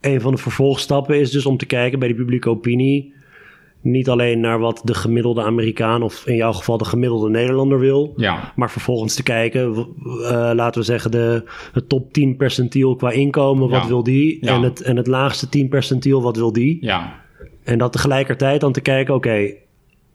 een 0.00 0.20
van 0.20 0.32
de 0.32 0.38
vervolgstappen 0.38 1.20
is 1.20 1.30
dus 1.30 1.46
om 1.46 1.56
te 1.56 1.66
kijken 1.66 1.98
bij 1.98 2.08
die 2.08 2.16
publieke 2.16 2.50
opinie 2.50 3.14
niet 3.82 4.08
alleen 4.08 4.40
naar 4.40 4.58
wat 4.58 4.80
de 4.84 4.94
gemiddelde 4.94 5.42
Amerikaan 5.42 6.02
of 6.02 6.26
in 6.26 6.36
jouw 6.36 6.52
geval 6.52 6.78
de 6.78 6.84
gemiddelde 6.84 7.30
Nederlander 7.30 7.78
wil, 7.78 8.12
ja. 8.16 8.52
maar 8.56 8.70
vervolgens 8.70 9.14
te 9.14 9.22
kijken, 9.22 9.86
uh, 10.06 10.50
laten 10.54 10.80
we 10.80 10.86
zeggen, 10.86 11.10
de, 11.10 11.44
top 11.88 12.12
10 12.12 12.36
percentiel 12.36 12.96
qua 12.96 13.10
inkomen, 13.10 13.68
wat 13.68 13.82
Ja. 13.82 13.88
wil 13.88 14.02
die? 14.02 14.38
Ja. 14.40 14.54
En, 14.54 14.62
het, 14.62 14.80
en 14.82 14.96
het 14.96 15.06
laagste 15.06 15.48
10 15.48 15.68
percentiel, 15.68 16.22
wat 16.22 16.36
wil 16.36 16.52
die? 16.52 16.78
Ja, 16.80 17.20
En 17.64 17.78
dat 17.78 17.92
tegelijkertijd 17.92 18.60
dan 18.60 18.72
te 18.72 18.80
kijken, 18.80 19.14
oké, 19.14 19.50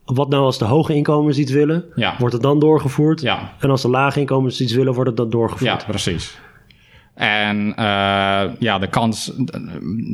wat 0.05 0.29
nou 0.29 0.43
als 0.43 0.57
de 0.57 0.65
hoge 0.65 0.93
inkomens 0.95 1.37
iets 1.37 1.51
willen, 1.51 1.85
wordt 2.19 2.33
het 2.33 2.43
dan 2.43 2.59
doorgevoerd? 2.59 3.21
ja, 3.21 3.53
En 3.59 3.69
als 3.69 3.81
de 3.81 3.89
lage 3.89 4.19
inkomens 4.19 4.61
iets 4.61 4.73
willen, 4.73 4.93
wordt 4.93 5.09
het 5.09 5.17
dan 5.17 5.29
doorgevoerd? 5.29 5.81
ja, 5.81 5.87
precies. 5.87 6.39
En 7.17 7.73
eh, 7.75 8.43
ja, 8.59 8.79
de 8.79 8.87
kans, 8.89 9.31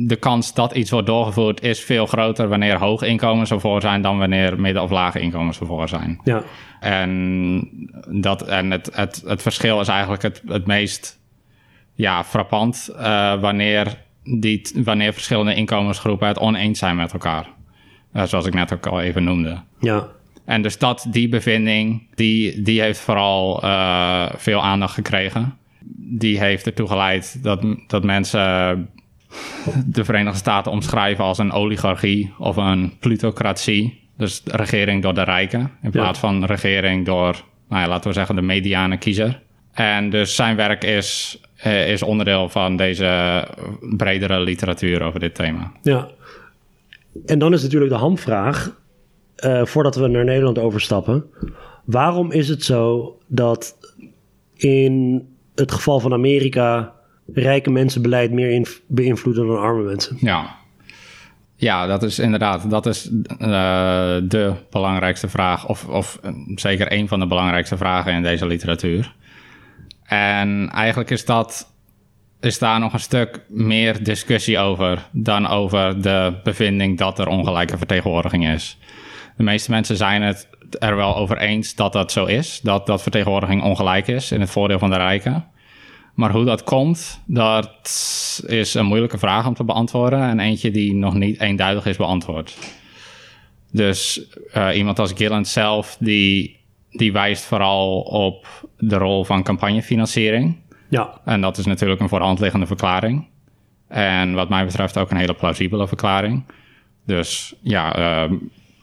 de 0.06 0.16
kans 0.16 0.54
dat 0.54 0.72
iets 0.74 0.90
wordt 0.90 1.06
doorgevoerd 1.06 1.62
is 1.62 1.80
veel 1.80 2.06
groter 2.06 2.48
wanneer 2.48 2.78
hoge 2.78 3.06
inkomens 3.06 3.50
ervoor 3.50 3.80
zijn 3.80 4.02
dan 4.02 4.18
wanneer 4.18 4.60
midden- 4.60 4.82
of 4.82 4.90
lage 4.90 5.20
inkomens 5.20 5.60
ervoor 5.60 5.88
zijn. 5.88 6.20
Ja. 6.24 6.42
En, 6.80 7.68
dat, 8.10 8.42
en 8.42 8.70
het, 8.70 8.90
het, 8.94 9.22
het 9.26 9.42
verschil 9.42 9.80
is 9.80 9.88
eigenlijk 9.88 10.22
het, 10.22 10.42
het 10.46 10.66
meest 10.66 11.20
ja, 11.94 12.24
frappant 12.24 12.90
eh, 12.98 13.40
wanneer, 13.40 14.02
die, 14.22 14.70
wanneer 14.74 15.12
verschillende 15.12 15.54
inkomensgroepen 15.54 16.28
het 16.28 16.38
oneens 16.38 16.78
zijn 16.78 16.96
met 16.96 17.12
elkaar. 17.12 17.46
Eh, 18.12 18.22
zoals 18.22 18.46
ik 18.46 18.54
net 18.54 18.72
ook 18.72 18.86
al 18.86 19.00
even 19.00 19.24
noemde. 19.24 19.60
ja. 19.80 20.08
En 20.44 20.62
dus 20.62 20.78
dat, 20.78 21.06
die 21.10 21.28
bevinding, 21.28 22.06
die, 22.14 22.62
die 22.62 22.80
heeft 22.80 23.00
vooral 23.00 23.60
veel 24.36 24.62
aandacht 24.62 24.94
gekregen. 24.94 25.58
Die 25.96 26.38
heeft 26.38 26.66
ertoe 26.66 26.88
geleid 26.88 27.42
dat, 27.42 27.64
dat 27.86 28.04
mensen 28.04 28.88
de 29.86 30.04
Verenigde 30.04 30.38
Staten 30.38 30.72
omschrijven 30.72 31.24
als 31.24 31.38
een 31.38 31.52
oligarchie 31.52 32.32
of 32.38 32.56
een 32.56 32.92
plutocratie. 33.00 34.02
Dus 34.16 34.42
regering 34.44 35.02
door 35.02 35.14
de 35.14 35.22
rijken, 35.22 35.70
in 35.82 35.90
plaats 35.90 36.18
van 36.18 36.44
regering 36.44 37.04
door, 37.04 37.44
nou 37.68 37.82
ja, 37.82 37.88
laten 37.88 38.08
we 38.08 38.14
zeggen, 38.14 38.34
de 38.34 38.42
mediane 38.42 38.98
kiezer. 38.98 39.42
En 39.72 40.10
dus 40.10 40.34
zijn 40.34 40.56
werk 40.56 40.84
is, 40.84 41.40
eh, 41.56 41.90
is 41.90 42.02
onderdeel 42.02 42.48
van 42.48 42.76
deze 42.76 43.44
bredere 43.96 44.40
literatuur 44.40 45.02
over 45.02 45.20
dit 45.20 45.34
thema. 45.34 45.72
Ja. 45.82 46.08
En 47.26 47.38
dan 47.38 47.52
is 47.52 47.62
natuurlijk 47.62 47.92
de 47.92 47.98
hamvraag, 47.98 48.80
eh, 49.36 49.64
voordat 49.64 49.96
we 49.96 50.08
naar 50.08 50.24
Nederland 50.24 50.58
overstappen. 50.58 51.24
Waarom 51.84 52.32
is 52.32 52.48
het 52.48 52.64
zo 52.64 53.16
dat 53.26 53.76
in 54.56 55.28
het 55.54 55.72
geval 55.72 56.00
van 56.00 56.12
Amerika 56.12 56.92
rijke 57.32 57.70
mensen 57.70 58.02
beleid 58.02 58.32
meer 58.32 58.80
beïnvloeden 58.86 59.46
dan 59.46 59.60
arme 59.60 59.82
mensen? 59.82 60.16
Ja. 60.20 60.62
Ja, 61.56 61.86
dat 61.86 62.02
is 62.02 62.18
inderdaad, 62.18 62.70
dat 62.70 62.86
is 62.86 63.10
eh, 63.38 64.16
de 64.22 64.52
belangrijkste 64.70 65.28
vraag, 65.28 65.68
of, 65.68 65.88
of 65.88 66.18
eh, 66.22 66.32
zeker 66.54 66.92
een 66.92 67.08
van 67.08 67.20
de 67.20 67.26
belangrijkste 67.26 67.76
vragen 67.76 68.12
in 68.12 68.22
deze 68.22 68.46
literatuur. 68.46 69.14
En 70.04 70.70
eigenlijk 70.70 71.10
is 71.10 71.24
dat, 71.24 71.72
is 72.40 72.58
daar 72.58 72.80
nog 72.80 72.92
een 72.92 73.00
stuk 73.00 73.44
meer 73.48 74.04
discussie 74.04 74.58
over 74.58 75.08
dan 75.12 75.46
over 75.46 76.02
de 76.02 76.40
bevinding 76.42 76.98
dat 76.98 77.18
er 77.18 77.28
ongelijke 77.28 77.78
vertegenwoordiging 77.78 78.48
is. 78.48 78.78
De 79.36 79.42
meeste 79.42 79.70
mensen 79.70 79.96
zijn 79.96 80.22
het 80.22 80.48
er 80.78 80.96
wel 80.96 81.16
over 81.16 81.38
eens 81.38 81.74
dat 81.74 81.92
dat 81.92 82.12
zo 82.12 82.24
is, 82.24 82.60
dat, 82.60 82.86
dat 82.86 83.02
vertegenwoordiging 83.02 83.62
ongelijk 83.62 84.08
is 84.08 84.32
in 84.32 84.40
het 84.40 84.50
voordeel 84.50 84.78
van 84.78 84.90
de 84.90 84.96
rijken. 84.96 85.46
Maar 86.14 86.30
hoe 86.30 86.44
dat 86.44 86.64
komt, 86.64 87.22
dat 87.26 87.70
is 88.46 88.74
een 88.74 88.86
moeilijke 88.86 89.18
vraag 89.18 89.46
om 89.46 89.54
te 89.54 89.64
beantwoorden 89.64 90.20
en 90.20 90.40
eentje 90.40 90.70
die 90.70 90.94
nog 90.94 91.14
niet 91.14 91.40
eenduidig 91.40 91.86
is 91.86 91.96
beantwoord. 91.96 92.56
Dus 93.72 94.26
eh, 94.52 94.76
iemand 94.76 94.98
als 94.98 95.12
Gilland 95.12 95.48
zelf, 95.48 95.96
die, 96.00 96.60
die 96.90 97.12
wijst 97.12 97.44
vooral 97.44 98.00
op 98.00 98.66
de 98.78 98.96
rol 98.96 99.24
van 99.24 99.42
campagnefinanciering. 99.42 100.56
Ja, 100.88 101.20
En 101.24 101.40
dat 101.40 101.58
is 101.58 101.66
natuurlijk 101.66 102.00
een 102.00 102.08
voor 102.08 102.18
de 102.18 102.24
hand 102.24 102.40
liggende 102.40 102.66
verklaring. 102.66 103.26
En 103.88 104.34
wat 104.34 104.48
mij 104.48 104.64
betreft 104.64 104.98
ook 104.98 105.10
een 105.10 105.16
hele 105.16 105.34
plausibele 105.34 105.88
verklaring. 105.88 106.44
Dus 107.06 107.54
ja, 107.62 107.96
eh, 107.96 108.32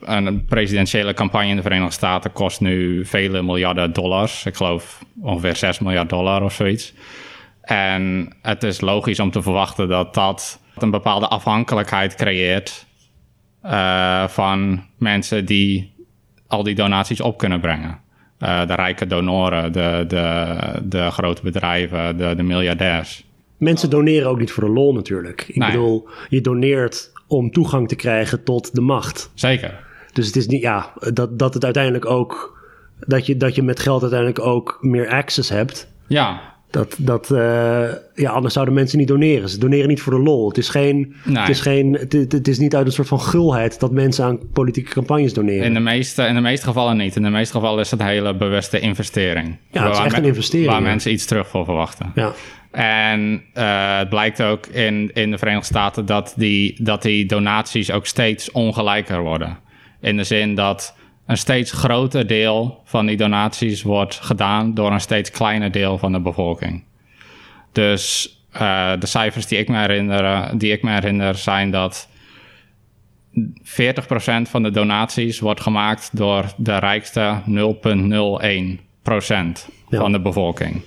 een 0.01 0.45
presidentiële 0.45 1.13
campagne 1.13 1.49
in 1.49 1.55
de 1.55 1.61
Verenigde 1.61 1.93
Staten 1.93 2.31
kost 2.31 2.61
nu 2.61 3.05
vele 3.05 3.41
miljarden 3.41 3.93
dollars. 3.93 4.45
Ik 4.45 4.55
geloof 4.55 5.03
ongeveer 5.21 5.55
6 5.55 5.79
miljard 5.79 6.09
dollar 6.09 6.43
of 6.43 6.53
zoiets. 6.53 6.93
En 7.61 8.33
het 8.41 8.63
is 8.63 8.81
logisch 8.81 9.19
om 9.19 9.31
te 9.31 9.41
verwachten 9.41 9.87
dat 9.87 10.13
dat 10.13 10.59
een 10.77 10.91
bepaalde 10.91 11.27
afhankelijkheid 11.27 12.15
creëert 12.15 12.85
eh, 13.61 14.27
van 14.27 14.83
mensen 14.97 15.45
die 15.45 15.93
al 16.47 16.63
die 16.63 16.75
donaties 16.75 17.21
op 17.21 17.37
kunnen 17.37 17.59
brengen. 17.59 17.99
Eh, 18.37 18.67
de 18.67 18.73
rijke 18.75 19.07
donoren, 19.07 19.71
de, 19.71 20.03
de, 20.07 20.55
de 20.83 21.11
grote 21.11 21.41
bedrijven, 21.41 22.17
de, 22.17 22.35
de 22.35 22.43
miljardairs. 22.43 23.23
mensen 23.57 23.89
doneren 23.89 24.29
ook 24.29 24.39
niet 24.39 24.51
voor 24.51 24.63
de 24.63 24.69
lol 24.69 24.93
natuurlijk. 24.93 25.45
Ik 25.47 25.55
Nee. 25.55 25.71
bedoel, 25.71 26.07
je 26.29 26.41
doneert 26.41 27.11
om 27.27 27.51
toegang 27.51 27.87
te 27.87 27.95
krijgen 27.95 28.43
tot 28.43 28.75
de 28.75 28.81
macht. 28.81 29.31
Zeker. 29.33 29.89
Dus 30.13 30.25
het 30.27 30.35
is 30.35 30.47
niet, 30.47 30.61
ja, 30.61 30.93
dat, 31.13 31.39
dat 31.39 31.53
het 31.53 31.63
uiteindelijk 31.63 32.05
ook, 32.05 32.59
dat 32.99 33.25
je, 33.25 33.37
dat 33.37 33.55
je 33.55 33.63
met 33.63 33.79
geld 33.79 34.01
uiteindelijk 34.01 34.39
ook 34.39 34.77
meer 34.81 35.09
access 35.09 35.49
hebt. 35.49 35.87
Ja, 36.07 36.41
Dat, 36.69 36.95
dat, 36.97 37.31
eh, 37.31 37.87
ja, 38.13 38.31
anders 38.31 38.53
zouden 38.53 38.73
mensen 38.75 38.97
niet 38.97 39.07
doneren. 39.07 39.49
Ze 39.49 39.57
doneren 39.57 39.87
niet 39.87 40.01
voor 40.01 40.13
de 40.13 40.19
lol. 40.19 40.47
Het 40.47 40.57
is, 40.57 40.69
geen, 40.69 41.15
Nee. 41.23 41.37
het 41.37 41.49
is, 41.49 41.61
geen, 41.61 41.93
het, 41.93 42.13
het- 42.13 42.47
is 42.47 42.59
niet 42.59 42.75
uit 42.75 42.85
een 42.85 42.91
soort 42.91 43.07
van 43.07 43.19
gulheid 43.21 43.79
dat 43.79 43.91
mensen 43.91 44.25
aan 44.25 44.39
politieke 44.53 44.91
campagnes 44.91 45.33
doneren. 45.33 45.65
in 45.65 45.73
de, 45.73 45.79
meeste, 45.79 46.23
in 46.23 46.35
de 46.35 46.41
meeste 46.41 46.65
gevallen 46.65 46.97
niet. 46.97 47.15
In 47.15 47.21
de 47.23 47.29
meeste 47.29 47.53
gevallen 47.53 47.79
is 47.79 47.91
het 47.91 48.01
hele 48.03 48.35
bewuste 48.35 48.79
investering. 48.79 49.57
Ja, 49.71 49.83
het 49.87 49.93
is 49.97 50.03
echt 50.03 50.17
een 50.17 50.23
investering, 50.25 50.69
Waar 50.71 50.81
ja. 50.81 50.87
mensen 50.87 51.11
iets 51.11 51.25
terug 51.25 51.47
voor 51.47 51.65
verwachten. 51.65 52.11
Ja, 52.15 52.31
En 52.71 53.43
eh, 53.53 53.97
het 53.97 54.09
blijkt 54.09 54.41
ook 54.43 54.65
in, 54.65 55.11
in 55.13 55.31
de 55.31 55.37
Verenigde 55.37 55.65
Staten 55.65 56.05
dat 56.05 56.33
die, 56.37 56.83
dat 56.83 57.01
die 57.01 57.25
donaties 57.25 57.91
ook 57.91 58.05
steeds 58.05 58.51
ongelijker 58.51 59.21
worden. 59.21 59.57
In 60.01 60.17
de 60.17 60.23
zin 60.23 60.55
dat 60.55 60.95
een 61.25 61.37
steeds 61.37 61.71
groter 61.71 62.27
deel 62.27 62.81
van 62.83 63.05
die 63.05 63.17
donaties 63.17 63.83
wordt 63.83 64.15
gedaan 64.15 64.73
door 64.73 64.91
een 64.91 65.01
steeds 65.01 65.31
kleiner 65.31 65.71
deel 65.71 65.97
van 65.97 66.11
de 66.11 66.19
bevolking. 66.19 66.83
Dus 67.71 68.35
eh, 68.51 68.91
de 68.99 69.05
cijfers 69.05 69.47
die 69.47 69.57
ik, 69.57 69.67
me 69.67 69.77
herinner, 69.77 70.23
eh, 70.23 70.49
die 70.53 70.71
ik 70.71 70.83
me 70.83 70.91
herinner 70.91 71.35
zijn 71.35 71.71
dat 71.71 72.09
40% 73.33 74.49
van 74.49 74.63
de 74.63 74.71
donaties 74.71 75.39
wordt 75.39 75.61
gemaakt 75.61 76.17
door 76.17 76.45
de 76.57 76.77
rijkste 76.77 77.41
0,01% 77.45 77.51
van 79.89 80.11
de 80.11 80.21
bevolking. 80.21 80.81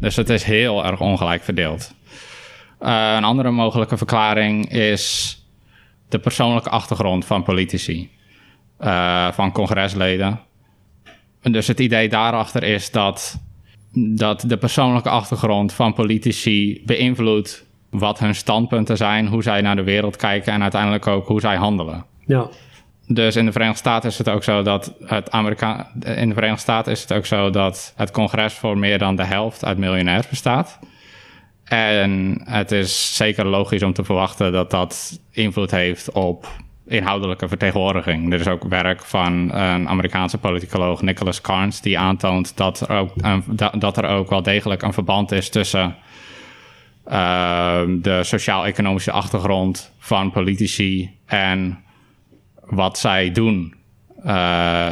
Dus 0.00 0.16
het 0.16 0.28
is 0.28 0.42
heel 0.42 0.84
erg 0.84 1.00
ongelijk 1.00 1.42
verdeeld. 1.42 1.94
Eh, 2.78 3.14
een 3.16 3.24
andere 3.24 3.50
mogelijke 3.50 3.96
verklaring 3.96 4.72
is 4.72 5.36
de 6.08 6.18
persoonlijke 6.18 6.70
achtergrond 6.70 7.24
van 7.24 7.42
politici, 7.42 8.10
eh, 8.80 9.32
van 9.32 9.52
congresleden. 9.52 10.40
En 11.40 11.52
Dus 11.52 11.66
het 11.66 11.80
idee 11.80 12.08
daarachter 12.08 12.62
is 12.62 12.90
dat, 12.90 13.38
dat 13.92 14.44
de 14.46 14.56
persoonlijke 14.56 15.08
achtergrond 15.08 15.72
van 15.72 15.92
politici 15.94 16.82
beïnvloedt 16.86 17.64
wat 17.90 18.18
hun 18.18 18.34
standpunten 18.34 18.96
zijn, 18.96 19.26
hoe 19.26 19.42
zij 19.42 19.60
naar 19.60 19.76
de 19.76 19.82
wereld 19.82 20.16
kijken 20.16 20.52
en 20.52 20.62
uiteindelijk 20.62 21.06
ook 21.06 21.26
hoe 21.26 21.40
zij 21.40 21.56
handelen. 21.56 22.04
ja, 22.26 22.48
Dus 23.06 23.36
in 23.36 23.44
de 23.44 23.52
Verenigde 23.52 23.80
Staten 23.80 24.10
is 24.10 24.18
het 24.18 24.28
ook 24.28 24.44
zo 24.44 24.62
dat 24.62 24.94
het 25.04 25.30
Amerika 25.30 25.90
in 25.94 26.28
de 26.28 26.34
Verenigde 26.34 26.60
Staten 26.60 26.92
is 26.92 27.00
het 27.00 27.12
ook 27.12 27.26
zo 27.26 27.50
dat 27.50 27.92
het 27.96 28.10
congres 28.10 28.54
voor 28.54 28.78
meer 28.78 28.98
dan 28.98 29.16
de 29.16 29.24
helft 29.24 29.64
uit 29.64 29.78
miljonairs 29.78 30.28
bestaat. 30.28 30.78
En 31.64 32.40
het 32.44 32.72
is 32.72 33.16
zeker 33.16 33.46
logisch 33.46 33.82
om 33.82 33.92
te 33.92 34.04
verwachten 34.04 34.52
dat 34.52 34.70
dat 34.70 35.20
invloed 35.30 35.70
heeft 35.70 36.12
op 36.12 36.46
inhoudelijke 36.90 37.48
vertegenwoordiging. 37.48 38.32
Er 38.32 38.40
is 38.40 38.48
ook 38.48 38.64
werk 38.64 39.04
van 39.04 39.54
een 39.54 39.88
Amerikaanse 39.88 40.38
politicoloog 40.38 41.02
Nicholas 41.02 41.40
Carnes 41.40 41.80
die 41.80 41.98
aantoont 41.98 42.56
dat 42.56 42.80
er 42.80 42.90
ook, 42.90 43.12
een, 43.16 43.42
dat 43.78 43.96
er 43.96 44.04
ook 44.04 44.30
wel 44.30 44.42
degelijk 44.42 44.82
een 44.82 44.92
verband 44.92 45.32
is 45.32 45.48
tussen 45.48 45.96
uh, 47.08 47.80
de 47.88 48.24
sociaal-economische 48.24 49.10
achtergrond 49.10 49.92
van 49.98 50.30
politici 50.30 51.10
en 51.26 51.78
wat 52.64 52.98
zij 52.98 53.32
doen. 53.32 53.74
Uh, 54.18 54.26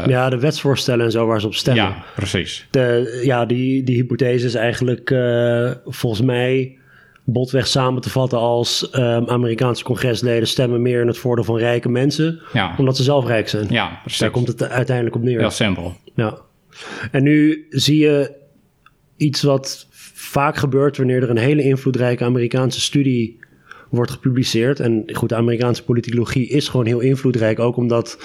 ja, 0.07 0.29
de 0.29 0.39
wetsvoorstellen 0.39 1.05
en 1.05 1.11
zo 1.11 1.27
waar 1.27 1.41
ze 1.41 1.47
op 1.47 1.55
stemmen. 1.55 1.85
Ja, 1.85 2.05
precies. 2.15 2.67
De, 2.71 3.21
ja, 3.25 3.47
die, 3.47 3.83
die 3.83 3.97
hypothese 3.97 4.47
is 4.47 4.55
eigenlijk 4.55 5.11
uh, 5.11 5.71
volgens 5.85 6.23
mij 6.23 6.78
botweg 7.33 7.67
samen 7.67 8.03
te 8.03 8.11
vatten 8.11 8.39
als 8.39 8.89
um, 8.93 9.29
Amerikaanse 9.29 9.85
congresleden 9.85 10.49
stemmen 10.49 10.83
meer 10.83 11.01
in 11.01 11.07
het 11.07 11.19
voordeel 11.19 11.45
van 11.45 11.59
rijke 11.59 11.89
mensen, 11.89 12.41
ja. 12.53 12.75
omdat 12.79 12.97
ze 12.97 13.03
zelf 13.03 13.27
rijk 13.27 13.49
zijn. 13.49 13.67
Ja, 13.71 13.99
precies. 14.01 14.21
Daar 14.21 14.31
komt 14.31 14.49
het 14.49 14.69
uiteindelijk 14.69 15.17
op 15.17 15.23
neer. 15.23 15.39
Heel 15.39 15.51
simpel. 15.51 15.97
Ja. 16.15 16.39
En 17.11 17.23
nu 17.23 17.67
zie 17.71 17.99
je 17.99 18.33
iets 19.17 19.43
wat 19.43 19.87
vaak 20.15 20.57
gebeurt 20.57 20.97
wanneer 20.97 21.23
er 21.23 21.31
een 21.31 21.37
hele 21.37 21.63
invloedrijke 21.63 22.25
Amerikaanse 22.25 22.81
studie 22.81 23.39
wordt 23.89 24.11
gepubliceerd. 24.11 24.81
En 24.81 25.05
goed, 25.13 25.29
de 25.29 25.35
Amerikaanse 25.35 25.85
politicologie 25.85 26.49
is 26.49 26.69
gewoon 26.69 26.87
heel 26.87 27.01
invloedrijk, 27.01 27.59
ook 27.59 27.77
omdat 27.77 28.19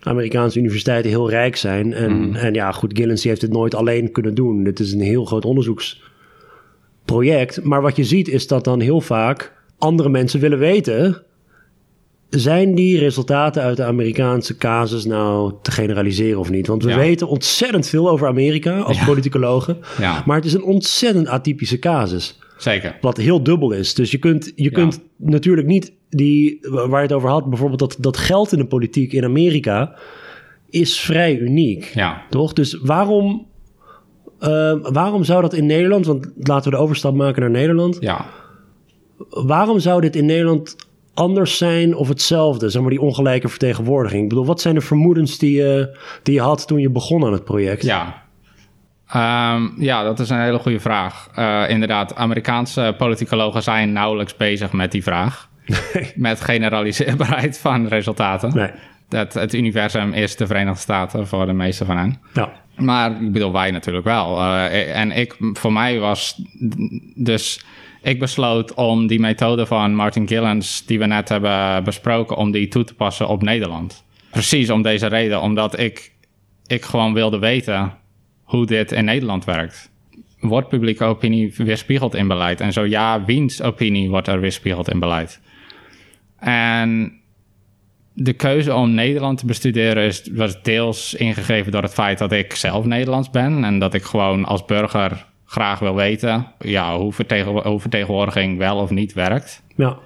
Amerikaanse 0.00 0.58
universiteiten 0.58 1.10
heel 1.10 1.30
rijk 1.30 1.56
zijn. 1.56 1.92
En, 1.92 2.12
mm. 2.12 2.34
en 2.34 2.54
ja, 2.54 2.72
goed, 2.72 2.98
Gillens 2.98 3.24
heeft 3.24 3.42
het 3.42 3.52
nooit 3.52 3.74
alleen 3.74 4.12
kunnen 4.12 4.34
doen. 4.34 4.64
Dit 4.64 4.80
is 4.80 4.92
een 4.92 5.00
heel 5.00 5.24
groot 5.24 5.44
onderzoeksproject. 7.12 7.64
Maar 7.64 7.82
wat 7.82 7.96
je 7.96 8.04
ziet 8.04 8.28
is 8.28 8.46
dat 8.46 8.64
dan 8.64 8.80
heel 8.80 9.00
vaak 9.00 9.52
andere 9.78 10.08
mensen 10.08 10.40
willen 10.40 10.58
weten... 10.58 11.22
zijn 12.28 12.74
die 12.74 12.98
resultaten 12.98 13.62
uit 13.62 13.76
de 13.76 13.84
Amerikaanse 13.84 14.56
casus 14.56 15.04
nou 15.04 15.52
te 15.62 15.70
generaliseren 15.70 16.38
of 16.38 16.50
niet? 16.50 16.66
Want 16.66 16.82
we 16.84 16.90
Ja. 16.90 16.96
weten 16.96 17.28
ontzettend 17.28 17.86
veel 17.88 18.08
over 18.10 18.26
Amerika 18.28 18.78
als 18.78 18.98
Ja. 18.98 19.04
politicologen. 19.04 19.78
Ja. 19.98 20.22
Maar 20.26 20.36
het 20.36 20.44
is 20.44 20.52
een 20.54 20.62
ontzettend 20.62 21.28
atypische 21.28 21.78
casus. 21.78 22.38
Zeker. 22.58 22.98
Wat 23.00 23.16
heel 23.16 23.42
dubbel 23.42 23.72
is. 23.72 23.94
Dus 23.94 24.10
je 24.10 24.18
kunt, 24.18 24.52
je 24.54 24.70
kunt 24.70 25.00
natuurlijk 25.16 25.66
niet 25.66 25.92
die, 26.10 26.58
waar 26.70 26.88
je 27.02 27.06
het 27.06 27.12
over 27.12 27.28
had, 27.28 27.48
bijvoorbeeld 27.48 27.78
dat, 27.80 27.96
dat 28.00 28.16
geld 28.16 28.52
in 28.52 28.58
de 28.58 28.66
politiek 28.66 29.12
in 29.12 29.24
Amerika 29.24 29.94
is 30.70 31.00
vrij 31.00 31.38
uniek. 31.38 31.84
Ja. 31.94 32.22
Toch? 32.30 32.52
Dus 32.52 32.78
waarom, 32.82 33.46
eh, 34.38 34.72
waarom 34.82 35.24
zou 35.24 35.42
dat 35.42 35.54
in 35.54 35.66
Nederland, 35.66 36.06
want 36.06 36.30
laten 36.36 36.70
we 36.70 36.76
de 36.76 36.82
overstap 36.82 37.14
maken 37.14 37.40
naar 37.40 37.50
Nederland. 37.50 37.96
Ja. 38.00 38.26
Waarom 39.28 39.78
zou 39.78 40.00
dit 40.00 40.16
in 40.16 40.26
Nederland 40.26 40.76
anders 41.14 41.56
zijn 41.56 41.96
of 41.96 42.08
hetzelfde? 42.08 42.68
Zeg 42.68 42.82
maar 42.82 42.90
die 42.90 43.00
ongelijke 43.00 43.48
vertegenwoordiging. 43.48 44.22
Ik 44.22 44.28
bedoel, 44.28 44.46
wat 44.46 44.60
zijn 44.60 44.74
de 44.74 44.80
vermoedens 44.80 45.38
die 45.38 45.56
je, 45.56 45.98
die 46.22 46.34
je 46.34 46.40
had 46.40 46.66
toen 46.66 46.80
je 46.80 46.90
begon 46.90 47.24
aan 47.24 47.32
het 47.32 47.44
project? 47.44 47.82
Ja. 47.82 48.22
Ehm, 49.08 49.68
ja, 49.76 50.02
dat 50.02 50.20
is 50.20 50.30
een 50.30 50.40
hele 50.40 50.58
goede 50.58 50.80
vraag. 50.80 51.28
Eh, 51.34 51.64
inderdaad, 51.68 52.14
Amerikaanse 52.14 52.94
politicologen 52.98 53.62
zijn 53.62 53.92
nauwelijks 53.92 54.36
bezig 54.36 54.72
met 54.72 54.92
die 54.92 55.02
vraag. 55.02 55.48
Met 56.14 56.40
generaliseerbaarheid 56.40 57.58
van 57.58 57.86
resultaten. 57.86 58.54
Nee. 58.54 58.70
Dat 59.08 59.34
het 59.34 59.54
universum 59.54 60.12
is 60.12 60.36
de 60.36 60.46
Verenigde 60.46 60.80
Staten 60.80 61.26
voor 61.26 61.46
de 61.46 61.52
meeste 61.52 61.84
van 61.84 61.96
hen. 61.96 62.20
Ja. 62.32 62.52
Maar 62.78 63.22
ik 63.22 63.32
bedoel, 63.32 63.52
wij 63.52 63.70
natuurlijk 63.70 64.04
wel. 64.04 64.40
Eh, 64.40 65.00
en 65.00 65.10
ik, 65.10 65.36
voor 65.38 65.72
mij 65.72 65.98
was 65.98 66.42
dus... 67.14 67.64
Ik 68.02 68.18
besloot 68.18 68.74
om 68.74 69.06
die 69.06 69.20
methode 69.20 69.66
van 69.66 69.94
Martin 69.94 70.28
Gillens, 70.28 70.86
die 70.86 70.98
we 70.98 71.06
net 71.06 71.28
hebben 71.28 71.84
besproken, 71.84 72.36
om 72.36 72.50
die 72.50 72.68
toe 72.68 72.84
te 72.84 72.94
passen 72.94 73.28
op 73.28 73.42
Nederland. 73.42 74.04
Precies 74.30 74.70
om 74.70 74.82
deze 74.82 75.06
reden, 75.06 75.40
omdat 75.40 75.78
ik, 75.78 76.12
ik 76.66 76.84
gewoon 76.84 77.14
wilde 77.14 77.38
weten 77.38 77.92
hoe 78.42 78.66
dit 78.66 78.92
in 78.92 79.04
Nederland 79.04 79.44
werkt. 79.44 79.90
Wordt 80.40 80.68
publieke 80.68 81.04
opinie 81.04 81.54
weerspiegeld 81.56 82.14
in 82.14 82.28
beleid? 82.28 82.60
En 82.60 82.72
zo 82.72 82.84
ja, 82.84 83.24
wiens 83.24 83.62
opinie 83.62 84.10
wordt 84.10 84.28
er 84.28 84.40
weerspiegeld 84.40 84.90
in 84.90 84.98
beleid? 84.98 85.40
En 86.38 87.20
de 88.20 88.32
keuze 88.32 88.74
om 88.74 88.90
Nederland 88.90 89.38
te 89.38 89.46
bestuderen 89.46 90.04
is, 90.04 90.28
was 90.32 90.62
deels 90.62 91.14
ingegeven 91.14 91.72
door 91.72 91.82
het 91.82 91.94
feit 91.94 92.18
dat 92.18 92.32
ik 92.32 92.54
zelf 92.54 92.84
Nederlands 92.84 93.30
ben. 93.30 93.64
En 93.64 93.78
dat 93.78 93.94
ik 93.94 94.02
gewoon 94.02 94.44
als 94.44 94.64
burger 94.64 95.26
graag 95.44 95.78
wil 95.78 95.94
weten 95.94 96.46
ja, 96.58 96.96
hoe, 96.96 97.12
vertegen, 97.12 97.68
hoe 97.68 97.80
vertegenwoordiging 97.80 98.58
wel 98.58 98.76
of 98.76 98.90
niet 98.90 99.12
werkt. 99.12 99.62
Ja. 99.76 99.98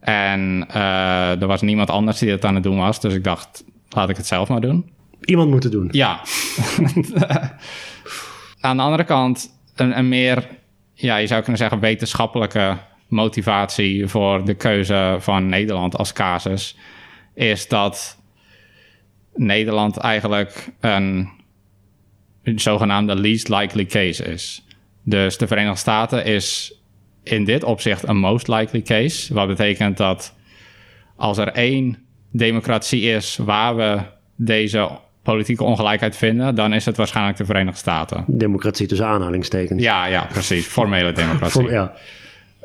En 0.00 0.66
uh, 0.70 1.40
er 1.40 1.46
was 1.46 1.62
niemand 1.62 1.90
anders 1.90 2.18
die 2.18 2.30
het 2.30 2.44
aan 2.44 2.54
het 2.54 2.62
doen 2.62 2.78
was. 2.78 3.00
Dus 3.00 3.14
ik 3.14 3.24
dacht, 3.24 3.64
laat 3.88 4.08
ik 4.08 4.16
het 4.16 4.26
zelf 4.26 4.48
maar 4.48 4.60
doen. 4.60 4.90
Iemand 5.20 5.50
moet 5.50 5.62
het 5.62 5.72
doen. 5.72 5.88
Ja. 5.90 6.20
aan 8.60 8.76
de 8.76 8.82
andere 8.82 9.04
kant, 9.04 9.58
een, 9.74 9.98
een 9.98 10.08
meer, 10.08 10.46
ja, 10.94 11.16
je 11.16 11.26
zou 11.26 11.40
kunnen 11.40 11.58
zeggen, 11.58 11.80
wetenschappelijke 11.80 12.76
motivatie 13.08 14.06
voor 14.06 14.44
de 14.44 14.54
keuze 14.54 15.16
van 15.20 15.48
Nederland 15.48 15.96
als 15.96 16.12
casus 16.12 16.76
is 17.36 17.68
dat 17.68 18.18
Nederland 19.34 19.96
eigenlijk 19.96 20.72
een 20.80 21.28
zogenaamde 22.54 23.14
least 23.14 23.48
likely 23.48 23.86
case 23.86 24.24
is. 24.24 24.66
Dus 25.02 25.38
de 25.38 25.46
Verenigde 25.46 25.78
Staten 25.78 26.24
is 26.24 26.78
in 27.22 27.44
dit 27.44 27.64
opzicht 27.64 28.08
een 28.08 28.16
most 28.16 28.48
likely 28.48 28.82
case. 28.82 29.34
Wat 29.34 29.46
betekent 29.46 29.96
dat 29.96 30.34
als 31.16 31.38
er 31.38 31.48
één 31.48 31.98
democratie 32.30 33.02
is 33.02 33.36
waar 33.36 33.76
we 33.76 34.00
deze 34.36 34.88
politieke 35.22 35.64
ongelijkheid 35.64 36.16
vinden, 36.16 36.54
dan 36.54 36.72
is 36.72 36.84
het 36.84 36.96
waarschijnlijk 36.96 37.36
de 37.36 37.44
Verenigde 37.44 37.78
Staten. 37.78 38.24
Democratie 38.26 38.86
tussen 38.86 39.06
aanhalingstekens. 39.06 39.82
Ja, 39.82 40.06
ja, 40.06 40.26
precies. 40.32 40.66
Formele 40.66 41.12
democratie. 41.12 41.70
Ja. 41.70 41.94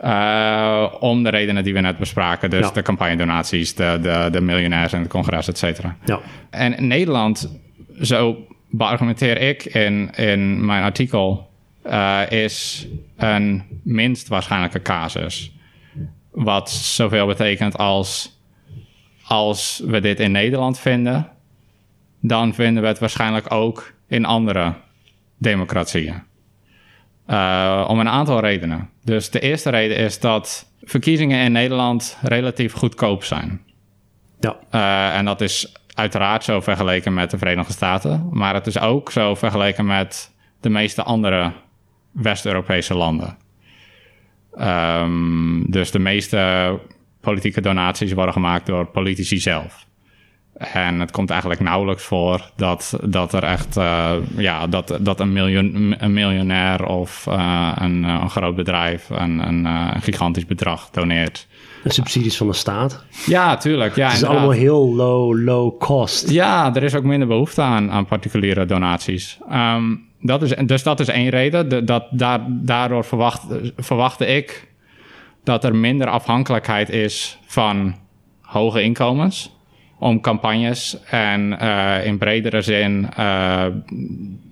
Uh, 0.04 0.94
om 1.00 1.24
de 1.24 1.30
redenen 1.30 1.64
die 1.64 1.74
we 1.74 1.80
net 1.80 1.98
bespraken. 1.98 2.50
Dus 2.50 2.68
Ja. 2.68 2.72
de 2.72 2.82
campagnedonaties, 2.82 3.76
de, 3.76 4.00
de, 4.02 4.28
de 4.32 4.42
miljonairs 4.42 4.94
en 4.94 5.00
het 5.00 5.10
congres, 5.10 5.48
et 5.48 5.58
cetera. 5.58 5.96
Ja. 6.06 6.20
En 6.50 6.78
in 6.78 6.88
Nederland, 6.88 7.60
zo 8.02 8.48
beargumenteer 8.70 9.38
ik 9.38 9.66
in, 9.66 10.12
in 10.16 10.66
mijn 10.66 10.84
artikel, 10.84 11.50
uh, 11.86 12.22
is 12.30 12.88
een 13.18 13.64
minst 13.84 14.28
waarschijnlijke 14.28 14.82
casus. 14.82 15.52
Wat 16.32 16.70
zoveel 16.72 17.26
betekent 17.28 17.78
als 17.78 18.40
als 19.24 19.82
we 19.86 20.00
dit 20.00 20.20
in 20.20 20.32
Nederland 20.32 20.80
vinden, 20.80 21.30
dan 22.20 22.54
vinden 22.54 22.82
we 22.82 22.88
het 22.90 23.00
waarschijnlijk 23.00 23.54
ook 23.54 23.94
in 24.08 24.26
andere 24.26 24.74
democratieën. 25.38 26.24
Uh, 27.32 27.86
om 27.88 28.00
een 28.00 28.10
aantal 28.10 28.40
redenen. 28.40 28.90
Dus 29.04 29.30
de 29.30 29.40
eerste 29.40 29.70
reden 29.70 29.98
is 29.98 30.20
dat 30.20 30.72
verkiezingen 30.82 31.44
in 31.44 31.52
Nederland 31.52 32.18
relatief 32.22 32.74
goedkoop 32.74 33.24
zijn. 33.24 33.62
Ja. 34.40 34.56
Uh, 34.72 35.18
en 35.18 35.26
dat 35.26 35.42
is 35.42 35.74
uiteraard 35.94 36.44
zo 36.44 36.60
vergeleken 36.60 37.14
met 37.14 37.32
de 37.32 37.38
Verenigde 37.38 37.74
Staten, 37.74 38.28
maar 38.32 38.54
het 38.54 38.68
is 38.68 38.80
ook 38.80 39.12
zo 39.12 39.36
vergeleken 39.36 39.86
met 39.86 40.32
de 40.62 40.70
meeste 40.70 41.04
andere 41.04 41.52
West-Europese 42.12 42.94
landen. 42.96 43.38
Um, 44.60 45.72
dus 45.72 45.92
de 45.92 46.00
meeste 46.00 46.80
politieke 47.22 47.62
donaties 47.62 48.14
worden 48.14 48.34
gemaakt 48.34 48.66
door 48.66 48.86
politici 48.86 49.40
zelf. 49.40 49.86
En 50.58 51.00
het 51.00 51.12
komt 51.12 51.30
eigenlijk 51.30 51.62
nauwelijks 51.62 52.04
voor 52.04 52.52
dat, 52.56 53.00
dat 53.04 53.34
er 53.34 53.44
echt 53.44 53.78
uh, 53.78 54.12
ja, 54.38 54.68
dat, 54.68 54.98
dat 55.02 55.20
een, 55.20 55.34
miljoen, 55.34 55.96
een 55.98 56.14
miljonair 56.14 56.86
of 56.86 57.26
uh, 57.30 57.72
een, 57.76 58.04
een 58.04 58.30
groot 58.30 58.56
bedrijf 58.56 59.10
een, 59.10 59.48
een, 59.48 59.66
een 59.66 60.02
gigantisch 60.02 60.46
bedrag 60.46 60.90
doneert. 60.90 61.48
En 61.84 61.92
subsidies 61.92 62.38
van 62.38 62.48
de 62.48 62.54
staat. 62.54 63.04
Ja, 63.26 63.58
tuurlijk. 63.58 63.96
Ja, 63.96 64.04
Het 64.04 64.14
is 64.14 64.22
inderdaad. 64.22 64.44
allemaal 64.44 64.60
heel 64.60 64.96
low, 64.96 65.46
low 65.46 65.80
cost. 65.80 66.30
Ja, 66.30 66.76
er 66.76 66.84
is 66.84 66.96
ook 66.96 67.04
minder 67.04 67.28
behoefte 67.28 67.62
aan, 67.62 67.92
aan 67.92 68.06
particuliere 68.06 68.66
donaties. 68.66 69.38
Um, 69.52 70.10
dat 70.20 70.42
is, 70.42 70.54
dus 70.66 70.84
dat 70.84 71.00
is 71.00 71.08
één 71.08 71.30
reden. 71.30 71.70
De, 71.70 71.84
dat, 71.84 72.04
daar, 72.12 72.40
daardoor 72.48 73.06
verwacht, 73.06 73.42
verwachtte 73.78 74.26
ik 74.26 74.68
dat 75.44 75.64
er 75.64 75.76
minder 75.76 76.08
afhankelijkheid 76.08 76.90
is 76.90 77.38
van 77.46 77.96
hoge 78.42 78.82
inkomens 78.82 79.60
om 80.02 80.22
campagnes 80.22 80.98
en 81.10 81.58
uh, 81.62 82.06
in 82.06 82.18
bredere 82.18 82.62
zin 82.62 83.10
uh, 83.20 83.66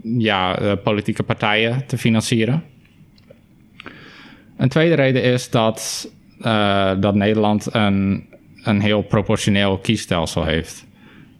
ja, 0.03 0.61
uh, 0.61 0.71
politieke 0.83 1.23
partijen 1.23 1.85
te 1.85 1.97
financieren. 1.97 2.63
Een 4.57 4.69
tweede 4.69 4.95
reden 4.95 5.23
is 5.23 5.49
dat, 5.49 6.11
dat 6.99 7.15
Nederland 7.15 7.73
een, 7.73 8.27
een 8.63 8.81
heel 8.81 9.01
proportioneel 9.01 9.77
kiesstelsel 9.77 10.43
heeft. 10.43 10.85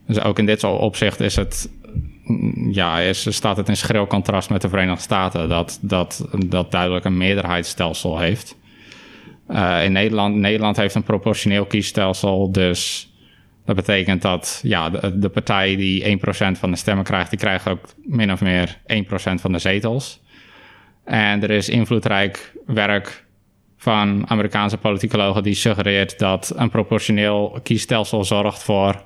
Dus 0.06 0.20
ook 0.20 0.38
in 0.38 0.46
dit 0.46 0.64
opzicht 0.64 1.20
is 1.20 1.36
het, 1.36 1.70
ja, 2.70 2.98
is, 2.98 3.34
staat 3.34 3.56
het 3.56 3.68
in 3.68 3.76
schril 3.76 4.06
contrast 4.06 4.50
met 4.50 4.62
de 4.62 4.68
Verenigde 4.68 5.02
Staten, 5.02 5.48
dat, 5.48 5.78
dat, 5.82 6.28
dat 6.46 6.70
duidelijk 6.70 7.04
een 7.04 7.16
meerderheidsstelsel 7.16 8.18
heeft. 8.18 8.56
In 9.84 9.92
Nederland, 9.92 10.34
Nederland 10.34 10.76
heeft 10.76 10.94
een 10.94 11.02
proportioneel 11.02 11.64
kiesstelsel, 11.64 12.52
dus 12.52 13.09
Dat 13.70 13.78
betekent 13.78 14.22
dat 14.22 14.60
ja, 14.62 14.90
de, 14.90 15.28
partij 15.28 15.76
die 15.76 16.18
1% 16.18 16.22
van 16.58 16.70
de 16.70 16.76
stemmen 16.76 17.04
krijgt, 17.04 17.30
die 17.30 17.38
krijgt 17.38 17.68
ook 17.68 17.84
min 18.04 18.32
of 18.32 18.40
meer 18.40 18.76
1% 18.76 18.76
van 19.34 19.52
de 19.52 19.58
zetels. 19.58 20.20
En 21.04 21.42
er 21.42 21.50
is 21.50 21.68
invloedrijk 21.68 22.52
werk 22.66 23.24
van 23.76 24.24
Amerikaanse 24.28 24.76
politicologen 24.76 25.42
die 25.42 25.54
suggereert 25.54 26.18
dat 26.18 26.52
een 26.56 26.70
proportioneel 26.70 27.60
kiesstelsel 27.62 28.24
zorgt 28.24 28.62
voor 28.62 29.02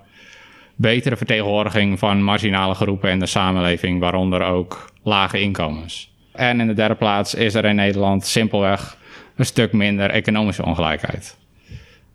betere 0.76 1.16
vertegenwoordiging 1.16 1.98
van 1.98 2.22
marginale 2.22 2.74
groepen 2.74 3.10
in 3.10 3.18
de 3.18 3.26
samenleving, 3.26 4.00
waaronder 4.00 4.42
ook 4.42 4.92
lage 5.02 5.40
inkomens. 5.40 6.14
En 6.32 6.60
in 6.60 6.66
de 6.66 6.74
derde 6.74 6.94
plaats 6.94 7.34
is 7.34 7.54
er 7.54 7.64
in 7.64 7.76
Nederland 7.76 8.26
simpelweg 8.26 8.96
een 9.36 9.46
stuk 9.46 9.72
minder 9.72 10.10
economische 10.10 10.64
ongelijkheid. 10.64 11.38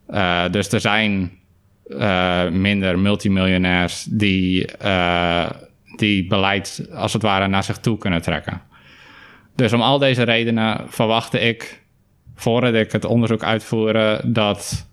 Uh, 0.09 0.49
dus 0.51 0.71
er 0.71 0.81
zijn 0.81 1.38
uh, 1.89 2.49
minder 2.49 2.99
multimiljonairs 2.99 4.03
die, 4.09 4.69
uh, 4.83 5.49
die 5.95 6.27
beleid 6.27 6.87
als 6.93 7.13
het 7.13 7.21
ware 7.21 7.47
naar 7.47 7.63
zich 7.63 7.77
toe 7.77 7.97
kunnen 7.97 8.21
trekken. 8.21 8.61
Dus 9.55 9.73
om 9.73 9.81
al 9.81 9.99
deze 9.99 10.23
redenen 10.23 10.85
verwachtte 10.87 11.39
ik, 11.39 11.83
voordat 12.35 12.73
ik 12.73 12.91
het 12.91 13.05
onderzoek 13.05 13.43
uitvoerde, 13.43 14.21
dat, 14.25 14.89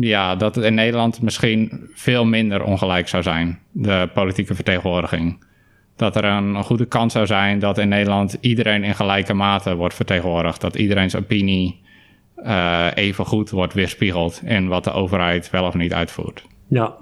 ja, 0.00 0.36
dat 0.36 0.54
het 0.54 0.64
in 0.64 0.74
Nederland 0.74 1.22
misschien 1.22 1.88
veel 1.94 2.24
minder 2.24 2.64
ongelijk 2.64 3.08
zou 3.08 3.22
zijn, 3.22 3.58
de 3.72 4.08
politieke 4.14 4.54
vertegenwoordiging. 4.54 5.44
Dat 5.96 6.16
er 6.16 6.24
een 6.24 6.64
goede 6.64 6.86
kans 6.86 7.12
zou 7.12 7.26
zijn 7.26 7.58
dat 7.58 7.78
in 7.78 7.88
Nederland 7.88 8.36
iedereen 8.40 8.84
in 8.84 8.94
gelijke 8.94 9.34
mate 9.34 9.74
wordt 9.74 9.94
vertegenwoordigd. 9.94 10.60
Dat 10.60 10.76
iedereen's 10.76 11.14
opinie 11.14 11.84
uh, 12.44 12.86
even 12.94 13.26
goed 13.26 13.50
wordt 13.50 13.74
weerspiegeld 13.74 14.40
in 14.44 14.68
wat 14.68 14.84
de 14.84 14.92
overheid 14.92 15.50
wel 15.50 15.64
of 15.64 15.74
niet 15.74 15.92
uitvoert. 15.92 16.44
Ja. 16.68 16.94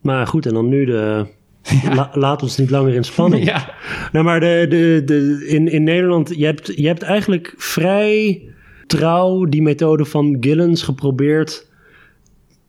Maar 0.00 0.26
goed, 0.26 0.46
en 0.46 0.54
dan 0.54 0.68
nu 0.68 0.84
de. 0.84 1.26
laat 2.12 2.42
ons 2.42 2.56
niet 2.56 2.70
langer 2.70 2.94
in 2.94 3.04
spanning. 3.04 3.44
ja. 3.52 3.74
Nou, 4.12 4.24
maar 4.24 4.40
de, 4.40 4.66
de, 4.68 5.02
de, 5.04 5.46
in, 5.48 5.72
in 5.72 5.82
Nederland, 5.82 6.32
je 6.36 6.44
hebt, 6.44 6.72
je 6.76 6.86
hebt 6.86 7.02
eigenlijk 7.02 7.54
vrij 7.56 8.42
trouw 8.86 9.44
die 9.44 9.62
methode 9.62 10.04
van 10.04 10.36
Gillens 10.40 10.82
geprobeerd 10.82 11.66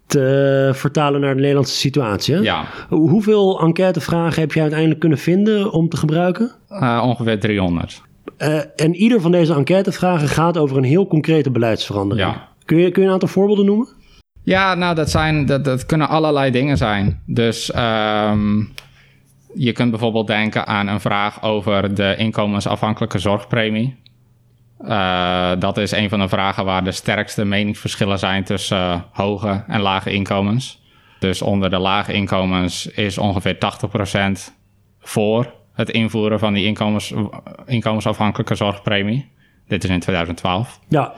te 0.05 0.71
vertalen 0.73 1.21
naar 1.21 1.33
de 1.33 1.39
Nederlandse 1.39 1.75
situatie. 1.75 2.35
Hè? 2.35 2.41
Ja. 2.41 2.65
Hoeveel 2.89 3.61
enquêtevragen 3.61 4.41
heb 4.41 4.51
je 4.51 4.61
uiteindelijk 4.61 4.99
kunnen 4.99 5.17
vinden 5.17 5.71
om 5.71 5.89
te 5.89 5.97
gebruiken? 5.97 6.51
Uh, 6.69 7.03
ongeveer 7.05 7.39
300. 7.39 8.01
Uh, 8.37 8.59
en 8.75 8.95
ieder 8.95 9.21
van 9.21 9.31
deze 9.31 9.53
enquêtevragen 9.53 10.27
gaat 10.27 10.57
over 10.57 10.77
een 10.77 10.83
heel 10.83 11.07
concrete 11.07 11.51
beleidsverandering. 11.51 12.27
Ja. 12.27 12.47
Kun, 12.65 12.77
je, 12.77 12.91
kun 12.91 13.01
je 13.01 13.07
een 13.07 13.13
aantal 13.13 13.29
voorbeelden 13.29 13.65
noemen? 13.65 13.87
Ja, 14.43 14.75
nou, 14.75 14.95
dat, 14.95 15.09
zijn, 15.09 15.45
dat, 15.45 15.65
dat 15.65 15.85
kunnen 15.85 16.09
allerlei 16.09 16.51
dingen 16.51 16.77
zijn. 16.77 17.21
Dus 17.25 17.75
um, 17.75 18.73
je 19.53 19.71
kunt 19.71 19.89
bijvoorbeeld 19.89 20.27
denken 20.27 20.67
aan 20.67 20.87
een 20.87 20.99
vraag 20.99 21.43
over 21.43 21.93
de 21.93 22.15
inkomensafhankelijke 22.17 23.19
zorgpremie. 23.19 23.95
Uh, 24.81 25.51
dat 25.59 25.77
is 25.77 25.91
een 25.91 26.09
van 26.09 26.19
de 26.19 26.27
vragen 26.27 26.65
waar 26.65 26.83
de 26.83 26.91
sterkste 26.91 27.45
meningsverschillen 27.45 28.19
zijn 28.19 28.43
tussen 28.43 28.77
uh, 28.77 29.01
hoge 29.11 29.63
en 29.67 29.81
lage 29.81 30.11
inkomens. 30.11 30.81
Dus 31.19 31.41
onder 31.41 31.69
de 31.69 31.79
lage 31.79 32.13
inkomens 32.13 32.87
is 32.87 33.17
ongeveer 33.17 33.57
80% 34.49 34.53
voor 34.99 35.53
het 35.79 35.89
invoeren 35.89 36.39
van 36.39 36.53
die 36.53 36.65
inkomens, 36.65 37.13
inkomensafhankelijke 37.65 38.55
zorgpremie. 38.55 39.29
Dit 39.67 39.83
is 39.83 39.89
in 39.89 39.99
2012. 39.99 40.79
Ja. 40.87 41.13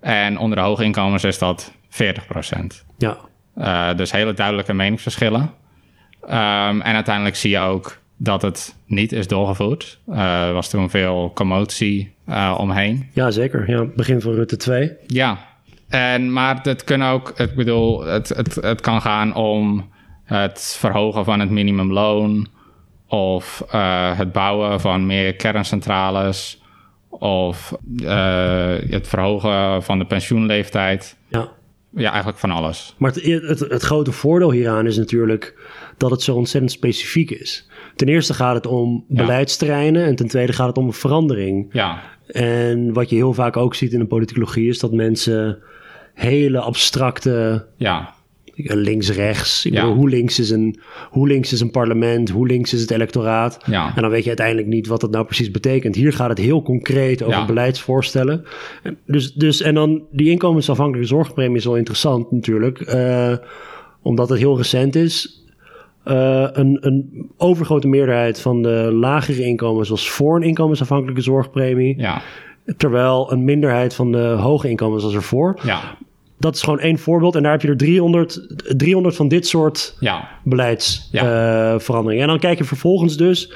En 0.00 0.38
onder 0.38 0.56
de 0.56 0.62
hoge 0.62 0.84
inkomens 0.84 1.24
is 1.24 1.38
dat 1.38 1.72
40%. 1.90 1.96
Ja. 2.98 3.16
Uh, 3.56 3.94
dus 3.96 4.12
hele 4.12 4.34
duidelijke 4.34 4.72
meningsverschillen. 4.72 5.40
Um, 6.24 6.80
en 6.80 6.94
uiteindelijk 6.94 7.36
zie 7.36 7.50
je 7.50 7.58
ook 7.58 7.98
dat 8.16 8.42
het 8.42 8.76
niet 8.86 9.12
is 9.12 9.26
doorgevoerd. 9.26 10.00
Uh, 10.08 10.46
er 10.46 10.52
was 10.52 10.70
toen 10.70 10.90
veel 10.90 11.32
commotie 11.34 12.14
uh, 12.28 12.56
omheen. 12.58 13.10
Ja, 13.12 13.30
zeker. 13.30 13.70
Ja, 13.70 13.84
begin 13.96 14.20
van 14.20 14.32
Rutte 14.32 14.56
2. 14.56 14.92
Ja, 15.06 15.38
en, 15.88 16.32
maar 16.32 16.58
het 16.62 16.84
kan 16.84 17.04
ook, 17.04 17.32
ik 17.36 17.54
bedoel, 17.54 18.04
het, 18.04 18.28
het, 18.28 18.54
het 18.54 18.80
kan 18.80 19.00
gaan 19.00 19.34
om 19.34 19.90
het 20.24 20.76
verhogen 20.78 21.24
van 21.24 21.40
het 21.40 21.50
minimumloon 21.50 22.48
of 23.08 23.64
uh, 23.74 24.18
het 24.18 24.32
bouwen 24.32 24.80
van 24.80 25.06
meer 25.06 25.34
kerncentrales 25.34 26.62
of 27.08 27.76
uh, 28.02 28.74
het 28.90 29.08
verhogen 29.08 29.82
van 29.82 29.98
de 29.98 30.04
pensioenleeftijd. 30.04 31.16
Ja. 31.28 31.54
Ja, 31.90 32.08
eigenlijk 32.08 32.38
van 32.38 32.50
alles. 32.50 32.94
Maar 32.98 33.12
het, 33.12 33.22
het, 33.22 33.58
het, 33.58 33.82
grote 33.82 34.12
voordeel 34.12 34.50
hieraan 34.50 34.86
is 34.86 34.96
natuurlijk 34.96 35.54
dat 35.96 36.10
het 36.10 36.22
zo 36.22 36.34
ontzettend 36.34 36.72
specifiek 36.72 37.30
is. 37.30 37.68
Ten 37.94 38.08
eerste 38.08 38.34
gaat 38.34 38.54
het 38.54 38.66
om 38.66 39.04
ja. 39.08 39.16
beleidsterreinen 39.16 40.04
en 40.04 40.16
ten 40.16 40.28
tweede 40.28 40.52
gaat 40.52 40.66
het 40.66 40.78
om 40.78 40.86
een 40.86 40.92
verandering. 40.92 41.68
Ja. 41.72 42.02
En 42.26 42.92
wat 42.92 43.10
je 43.10 43.16
heel 43.16 43.32
vaak 43.32 43.56
ook 43.56 43.74
ziet 43.74 43.92
in 43.92 43.98
de 43.98 44.06
politicologie 44.06 44.68
is 44.68 44.78
dat 44.78 44.92
mensen 44.92 45.58
hele 46.14 46.60
abstracte 46.60 47.66
ja 47.76 48.14
links-rechts. 48.56 49.66
Ja. 49.70 49.92
hoe, 49.92 50.08
links 50.08 50.38
is 50.38 50.50
een, 50.50 50.78
hoe 51.10 51.28
links 51.28 51.52
is 51.52 51.60
een 51.60 51.70
parlement? 51.70 52.30
Hoe 52.30 52.46
links 52.46 52.72
is 52.72 52.80
het 52.80 52.90
electoraat? 52.90 53.58
Ja. 53.66 53.92
En 53.96 54.02
dan 54.02 54.10
weet 54.10 54.22
je 54.22 54.28
uiteindelijk 54.28 54.68
niet 54.68 54.86
wat 54.86 55.00
dat 55.00 55.10
nou 55.10 55.24
precies 55.24 55.50
betekent. 55.50 55.94
Hier 55.94 56.12
gaat 56.12 56.28
het 56.28 56.38
heel 56.38 56.62
concreet 56.62 57.22
over 57.22 57.38
ja. 57.38 57.46
beleidsvoorstellen. 57.46 58.44
Dus, 59.06 59.32
dus, 59.32 59.60
en 59.60 59.74
dan 59.74 60.02
die 60.10 60.30
inkomensafhankelijke 60.30 61.08
zorgpremie 61.08 61.56
is 61.56 61.64
wel 61.64 61.76
interessant 61.76 62.30
natuurlijk. 62.30 62.94
Uh, 62.94 63.36
omdat 64.02 64.28
het 64.28 64.38
heel 64.38 64.56
recent 64.56 64.94
is. 64.94 65.44
Uh, 66.04 66.46
een, 66.52 66.78
een 66.80 67.30
overgrote 67.36 67.88
meerderheid 67.88 68.40
van 68.40 68.62
de 68.62 68.90
lagere 68.92 69.44
inkomens 69.44 69.88
was 69.88 70.10
voor 70.10 70.36
een 70.36 70.42
inkomensafhankelijke 70.42 71.20
zorgpremie. 71.20 71.98
Ja. 71.98 72.22
Terwijl 72.76 73.32
een 73.32 73.44
minderheid 73.44 73.94
van 73.94 74.12
de 74.12 74.18
hoge 74.18 74.68
inkomens 74.68 75.02
was 75.02 75.14
ervoor. 75.14 75.60
Ja 75.64 75.96
dat 76.38 76.54
is 76.54 76.62
gewoon 76.62 76.80
één 76.80 76.98
voorbeeld. 76.98 77.34
En 77.34 77.42
daar 77.42 77.52
heb 77.52 77.62
je 77.62 77.68
er 77.68 77.76
300, 77.76 78.46
300 78.76 79.16
van 79.16 79.28
dit 79.28 79.46
soort 79.46 79.96
ja. 80.00 80.28
beleidsveranderingen. 80.44 82.14
Ja. 82.14 82.16
Uh, 82.16 82.22
en 82.22 82.28
dan 82.28 82.38
kijk 82.38 82.58
je 82.58 82.64
vervolgens 82.64 83.16
dus 83.16 83.52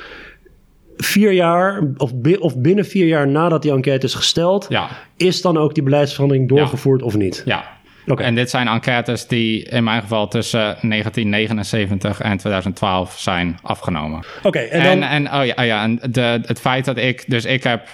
vier 0.97 1.33
jaar, 1.33 1.83
of, 1.97 2.13
of, 2.39 2.57
binnen 2.57 2.85
vier 2.85 3.07
jaar 3.07 3.29
nadat 3.29 3.63
die 3.63 3.73
enquête 3.73 4.07
is 4.07 4.15
gesteld, 4.15 4.67
ja. 4.69 4.89
is 5.17 5.43
dan 5.43 5.57
ook 5.57 5.75
die 5.75 5.83
beleidsverandering 5.83 6.49
doorgevoerd 6.49 7.03
of 7.03 7.17
niet? 7.17 7.43
Ja. 7.45 7.79
Okay. 8.07 8.27
En 8.27 8.35
dit 8.35 8.51
zijn 8.51 8.69
enquêtes 8.69 9.27
die 9.27 9.63
in 9.63 9.85
mijn 9.85 10.01
geval 10.01 10.29
tussen 10.29 10.61
1979 10.61 12.21
en 12.21 12.37
2012 12.37 13.19
zijn 13.19 13.59
afgenomen. 13.63 14.19
Oké, 14.19 14.47
okay, 14.47 14.69
en, 14.69 14.83
dan... 14.83 15.09
en, 15.09 15.27
en, 15.27 15.41
oh 15.41 15.47
ja, 15.47 15.55
oh 15.57 15.65
ja 15.65 15.83
en 15.83 16.01
de, 16.11 16.41
het 16.45 16.61
feit 16.61 16.85
dat 16.85 16.97
ik, 16.97 17.25
dus 17.27 17.45
ik 17.45 17.63
heb 17.63 17.89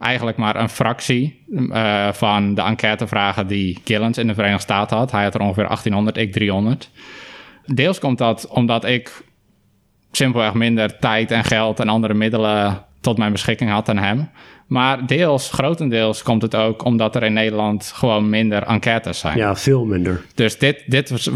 eigenlijk 0.00 0.36
maar 0.36 0.56
een 0.56 0.68
fractie 0.68 1.44
uh, 1.50 2.12
van 2.12 2.54
de 2.54 2.62
enquêtevragen 2.62 3.46
die 3.46 3.78
Gillens 3.84 4.18
in 4.18 4.26
de 4.26 4.34
Verenigde 4.34 4.62
Staten 4.62 4.96
had. 4.96 5.10
Hij 5.10 5.22
had 5.22 5.34
er 5.34 5.40
ongeveer 5.40 5.64
1800, 5.64 6.16
ik 6.16 6.32
300. 6.32 6.90
Deels 7.66 7.98
komt 7.98 8.18
dat 8.18 8.48
omdat 8.48 8.84
ik 8.84 9.22
simpelweg 10.12 10.54
minder 10.54 10.98
tijd 10.98 11.30
en 11.30 11.44
geld 11.44 11.80
en 11.80 11.88
andere 11.88 12.14
middelen 12.14 12.84
tot 13.00 13.18
mijn 13.18 13.32
beschikking 13.32 13.70
had 13.70 13.86
dan 13.86 13.98
hem. 13.98 14.30
Maar 14.66 15.06
deels, 15.06 15.50
grotendeels, 15.50 16.22
komt 16.22 16.42
het 16.42 16.54
ook 16.54 16.84
omdat 16.84 17.16
er 17.16 17.22
in 17.22 17.32
Nederland 17.32 17.92
gewoon 17.94 18.30
minder 18.30 18.62
enquêtes 18.62 19.18
zijn. 19.18 19.36
Ja, 19.36 19.56
veel 19.56 19.84
minder. 19.84 20.24
Dus 20.34 20.58
dit, 20.58 20.82
dit 20.86 21.10
was, 21.10 21.28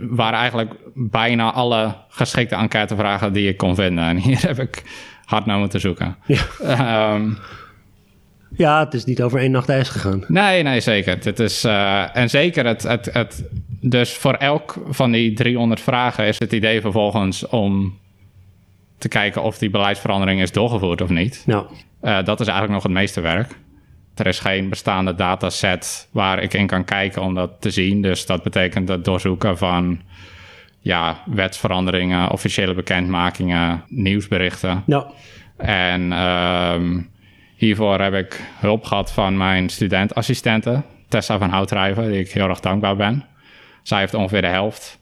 waren 0.00 0.38
eigenlijk 0.38 0.74
bijna 0.94 1.52
alle 1.52 1.94
geschikte 2.08 2.54
enquêtevragen 2.54 3.32
die 3.32 3.48
ik 3.48 3.56
kon 3.56 3.74
vinden. 3.74 4.04
En 4.04 4.16
hier 4.16 4.40
heb 4.46 4.58
ik 4.58 4.82
hard 5.24 5.46
naar 5.46 5.58
moeten 5.58 5.80
zoeken. 5.80 6.16
Ja. 6.26 7.14
Um, 7.14 7.38
ja, 8.56 8.84
het 8.84 8.94
is 8.94 9.04
niet 9.04 9.22
over 9.22 9.40
één 9.40 9.50
nacht 9.50 9.68
ijs 9.68 9.88
gegaan. 9.88 10.24
Nee, 10.28 10.62
nee, 10.62 10.80
zeker. 10.80 11.18
Het 11.22 11.38
is, 11.38 11.64
uh, 11.64 12.16
en 12.16 12.30
zeker 12.30 12.66
het, 12.66 12.82
het, 12.82 13.08
het... 13.12 13.44
Dus 13.80 14.12
voor 14.12 14.34
elk 14.34 14.74
van 14.88 15.10
die 15.10 15.32
300 15.32 15.80
vragen 15.80 16.26
is 16.26 16.38
het 16.38 16.52
idee 16.52 16.80
vervolgens 16.80 17.46
om 17.46 17.98
te 18.98 19.08
kijken 19.08 19.42
of 19.42 19.58
die 19.58 19.70
beleidsverandering 19.70 20.40
is 20.40 20.52
doorgevoerd 20.52 21.00
of 21.00 21.08
niet. 21.08 21.42
Ja. 21.46 21.66
Uh, 22.02 22.24
dat 22.24 22.40
is 22.40 22.46
eigenlijk 22.46 22.72
nog 22.72 22.82
het 22.82 22.92
meeste 22.92 23.20
werk. 23.20 23.58
Er 24.14 24.26
is 24.26 24.38
geen 24.38 24.68
bestaande 24.68 25.14
dataset 25.14 26.08
waar 26.10 26.42
ik 26.42 26.54
in 26.54 26.66
kan 26.66 26.84
kijken 26.84 27.22
om 27.22 27.34
dat 27.34 27.50
te 27.60 27.70
zien. 27.70 28.02
Dus 28.02 28.26
dat 28.26 28.42
betekent 28.42 28.88
het 28.88 29.04
doorzoeken 29.04 29.58
van 29.58 30.00
ja, 30.80 31.22
wetsveranderingen, 31.26 32.30
officiële 32.30 32.74
bekendmakingen, 32.74 33.84
nieuwsberichten. 33.88 34.82
Ja. 34.86 35.06
En 35.56 36.12
um, 36.12 37.10
Hiervoor 37.56 38.00
heb 38.00 38.14
ik 38.14 38.40
hulp 38.58 38.84
gehad 38.84 39.12
van 39.12 39.36
mijn 39.36 39.68
studentassistente, 39.68 40.82
Tessa 41.08 41.38
van 41.38 41.50
Houtrijven, 41.50 42.10
die 42.10 42.20
ik 42.20 42.30
heel 42.30 42.48
erg 42.48 42.60
dankbaar 42.60 42.96
ben. 42.96 43.24
Zij 43.82 43.98
heeft 43.98 44.14
ongeveer 44.14 44.40
de 44.40 44.46
helft 44.46 44.98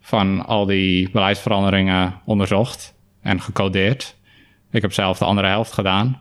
van 0.00 0.46
al 0.46 0.66
die 0.66 1.10
beleidsveranderingen 1.10 2.20
onderzocht 2.24 2.94
en 3.22 3.40
gecodeerd. 3.40 4.16
Ik 4.70 4.82
heb 4.82 4.92
zelf 4.92 5.18
de 5.18 5.24
andere 5.24 5.48
helft 5.48 5.72
gedaan. 5.72 6.20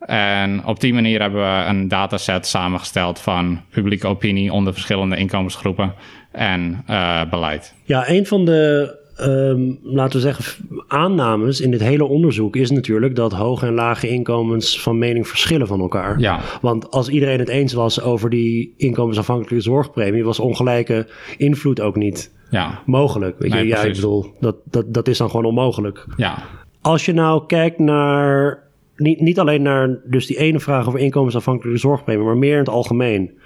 En 0.00 0.64
op 0.64 0.80
die 0.80 0.94
manier 0.94 1.20
hebben 1.20 1.40
we 1.40 1.64
een 1.68 1.88
dataset 1.88 2.46
samengesteld 2.46 3.20
van 3.20 3.60
publieke 3.70 4.06
opinie 4.06 4.52
onder 4.52 4.72
verschillende 4.72 5.16
inkomensgroepen 5.16 5.94
en 6.32 6.84
uh, 6.90 7.20
beleid. 7.30 7.74
Ja, 7.84 8.08
een 8.08 8.26
van 8.26 8.44
de, 8.44 8.94
um, 9.20 9.78
laten 9.82 10.20
we 10.20 10.32
zeggen, 10.32 10.66
aannames 10.86 11.60
in 11.60 11.70
dit 11.70 11.80
hele 11.80 12.04
onderzoek 12.04 12.56
is 12.56 12.70
natuurlijk 12.70 13.16
dat 13.16 13.32
hoge 13.32 13.66
en 13.66 13.74
lage 13.74 14.08
inkomens 14.08 14.82
van 14.82 14.98
mening 14.98 15.28
verschillen 15.28 15.66
van 15.66 15.80
elkaar. 15.80 16.20
Ja. 16.20 16.40
Want 16.60 16.90
als 16.90 17.08
iedereen 17.08 17.38
het 17.38 17.48
eens 17.48 17.72
was 17.72 18.00
over 18.00 18.30
die 18.30 18.74
inkomensafhankelijke 18.76 19.60
zorgpremie, 19.60 20.24
was 20.24 20.40
ongelijke 20.40 21.06
invloed 21.36 21.80
ook 21.80 21.96
niet 21.96 22.32
ja. 22.50 22.82
mogelijk. 22.86 23.38
Weet 23.38 23.52
je? 23.52 23.66
Ja, 23.66 23.82
ik 23.82 23.94
bedoel, 23.94 24.34
dat, 24.40 24.56
dat, 24.64 24.94
dat 24.94 25.08
is 25.08 25.18
dan 25.18 25.30
gewoon 25.30 25.44
onmogelijk. 25.44 26.06
Ja, 26.16 26.42
Als 26.80 27.04
je 27.04 27.12
nou 27.12 27.46
kijkt 27.46 27.78
naar, 27.78 28.62
niet, 28.96 29.20
niet 29.20 29.38
alleen 29.38 29.62
naar 29.62 29.98
dus 30.04 30.26
die 30.26 30.38
ene 30.38 30.60
vraag 30.60 30.86
over 30.86 31.00
inkomensafhankelijke 31.00 31.80
zorgpremie, 31.80 32.24
maar 32.24 32.36
meer 32.36 32.52
in 32.52 32.58
het 32.58 32.68
algemeen. 32.68 33.38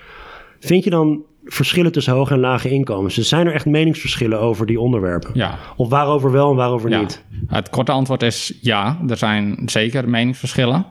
Vind 0.59 0.85
je 0.85 0.91
dan 0.91 1.25
verschillen 1.45 1.93
tussen 1.93 2.13
hoge 2.13 2.35
en 2.35 2.41
lage 2.41 2.71
inkomens? 2.71 3.15
Dus 3.15 3.29
zijn 3.29 3.47
er 3.47 3.53
echt 3.53 3.67
meningsverschillen 3.67 4.41
over 4.41 4.67
die 4.67 4.81
onderwerpen? 4.81 5.31
ja. 5.35 5.59
Of 5.77 5.89
waarover 5.89 6.33
wel 6.33 6.51
en 6.51 6.57
waarover 6.57 6.91
Ja, 6.91 7.01
niet? 7.01 7.25
het 7.47 7.71
korte 7.71 7.93
antwoord 7.93 8.23
is 8.23 8.59
ja, 8.61 8.99
er 9.09 9.17
zijn 9.17 9.63
zeker 9.67 10.09
meningsverschillen. 10.09 10.87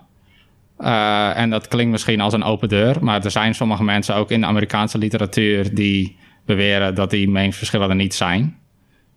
Eh, 0.77 1.37
en 1.37 1.49
dat 1.49 1.67
klinkt 1.67 1.91
misschien 1.91 2.21
als 2.21 2.33
een 2.33 2.43
open 2.43 2.69
deur, 2.69 2.97
maar 3.01 3.23
er 3.23 3.31
zijn 3.31 3.55
sommige 3.55 3.83
mensen 3.83 4.15
ook 4.15 4.31
in 4.31 4.41
de 4.41 4.47
Amerikaanse 4.47 4.97
literatuur 4.97 5.75
die 5.75 6.17
beweren 6.45 6.95
dat 6.95 7.09
die 7.09 7.29
meningsverschillen 7.29 7.89
er 7.89 7.95
niet 7.95 8.13
zijn. 8.13 8.57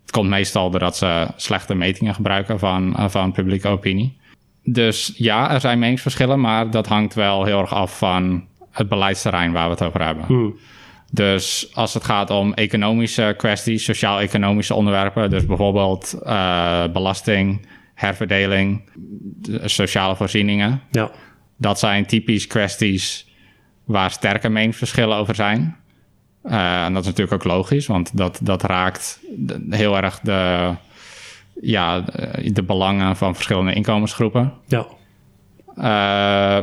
Het 0.01 0.11
komt 0.11 0.29
meestal 0.29 0.69
doordat 0.69 0.97
ze 0.97 1.27
slechte 1.35 1.75
metingen 1.75 2.13
gebruiken 2.13 2.59
van, 2.59 2.95
eh, 2.95 3.09
van 3.09 3.31
publieke 3.31 3.67
opinie. 3.67 4.17
Dus 4.63 5.13
ja, 5.15 5.51
er 5.51 5.59
zijn 5.59 5.79
meningsverschillen, 5.79 6.39
maar 6.41 6.71
dat 6.71 6.87
hangt 6.87 7.13
wel 7.13 7.43
heel 7.43 7.59
erg 7.59 7.73
af 7.73 7.97
van 7.97 8.43
het 8.71 8.89
beleidsterrein 8.89 9.51
waar 9.51 9.65
we 9.65 9.71
het 9.71 9.83
over 9.83 10.05
hebben. 10.05 10.25
Hmm. 10.25 10.55
Dus 11.13 11.69
als 11.73 11.93
het 11.93 12.03
gaat 12.03 12.29
om 12.29 12.53
economische 12.53 13.33
kwesties, 13.37 13.83
sociaal-economische 13.83 14.73
onderwerpen, 14.73 15.29
dus 15.29 15.45
bijvoorbeeld 15.45 16.19
eh, 16.23 16.83
belasting, 16.93 17.67
herverdeling, 17.93 18.81
de 19.41 19.67
sociale 19.67 20.15
voorzieningen, 20.15 20.81
Ja, 20.91 21.11
dat 21.57 21.79
zijn 21.79 22.05
typisch 22.05 22.47
kwesties 22.47 23.27
waar 23.83 24.11
sterke 24.11 24.49
meningsverschillen 24.49 25.17
over 25.17 25.35
zijn. 25.35 25.75
Eh, 26.43 26.83
en 26.83 26.93
dat 26.93 27.01
is 27.01 27.07
natuurlijk 27.07 27.41
ook 27.43 27.51
logisch, 27.51 27.87
want 27.87 28.17
dat, 28.17 28.39
dat 28.41 28.63
raakt 28.63 29.19
heel 29.69 29.97
erg 29.97 30.19
de, 30.19 30.73
ja, 31.61 32.01
de, 32.43 32.63
belangen 32.63 33.15
van 33.15 33.35
verschillende 33.35 33.73
inkomensgroepen. 33.73 34.53
ja, 34.67 34.85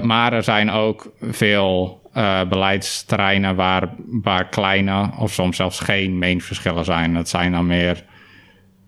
maar 0.03 0.33
er 0.33 0.42
zijn 0.42 0.70
ook 0.70 1.12
veel 1.20 2.01
uh, 2.16 2.40
beleidsterreinen 2.49 3.57
waar, 3.57 3.88
waar 4.23 4.49
kleine 4.49 5.11
of 5.18 5.33
soms 5.33 5.57
zelfs 5.57 5.81
geen 5.81 6.18
meningsverschillen 6.18 6.85
zijn. 6.85 7.14
Dat 7.14 7.29
zijn 7.29 7.53
dan 7.53 7.66
meer 7.66 8.05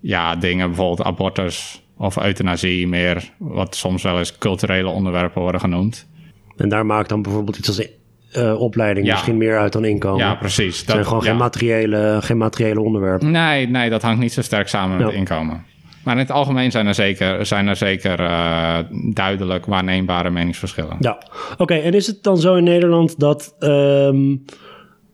ja, 0.01 0.37
dingen, 0.37 0.67
bijvoorbeeld 0.67 1.07
abortus 1.07 1.83
of 1.97 2.17
euthanasie, 2.17 2.89
meer 2.89 3.31
wat 3.39 3.77
soms 3.77 4.03
wel 4.03 4.19
eens 4.19 4.39
culturele 4.39 4.89
onderwerpen 4.89 5.43
worden 5.43 5.61
genoemd. 5.61 6.09
en 6.57 6.69
daar 6.69 6.87
maakt 6.87 7.09
dan 7.09 7.23
bijvoorbeeld 7.23 7.57
iets 7.59 7.69
als 7.69 7.89
eh, 8.33 8.61
opleiding 8.61 9.07
Ja. 9.07 9.13
misschien 9.13 9.37
meer 9.37 9.59
uit 9.59 9.73
dan 9.73 9.85
inkomen. 9.85 10.27
Ja, 10.27 10.35
precies. 10.35 10.79
Het 10.81 10.91
zijn 10.91 11.05
gewoon 11.05 11.23
ja. 11.23 11.29
geen, 11.31 11.37
materiële, 11.37 12.19
geen 12.23 12.37
materiële 12.37 12.81
onderwerpen. 12.81 13.31
Nee, 13.31 13.69
nee, 13.69 13.91
dat 13.91 14.03
hangt 14.03 14.21
niet 14.21 14.33
zo 14.33 14.43
sterk 14.43 14.69
samen 14.69 14.97
met 14.97 15.13
inkomen. 15.13 15.65
Maar 16.05 16.15
in 16.15 16.21
het 16.21 16.31
algemeen 16.31 16.71
zijn 16.71 16.87
er 16.87 16.95
zeker, 16.95 17.47
zijn 17.47 17.67
er 17.67 17.77
zeker 17.77 18.21
uh, 18.21 18.79
duidelijk 19.15 19.67
waarneembare 19.67 20.31
meningsverschillen. 20.31 20.97
Ja, 21.01 21.23
oké. 21.57 21.75
en 21.75 21.93
is 21.93 22.07
het 22.07 22.23
dan 22.23 22.38
zo 22.38 22.55
in 22.55 22.65
Nederland 22.65 23.19
dat 23.19 23.55
um, 23.59 24.45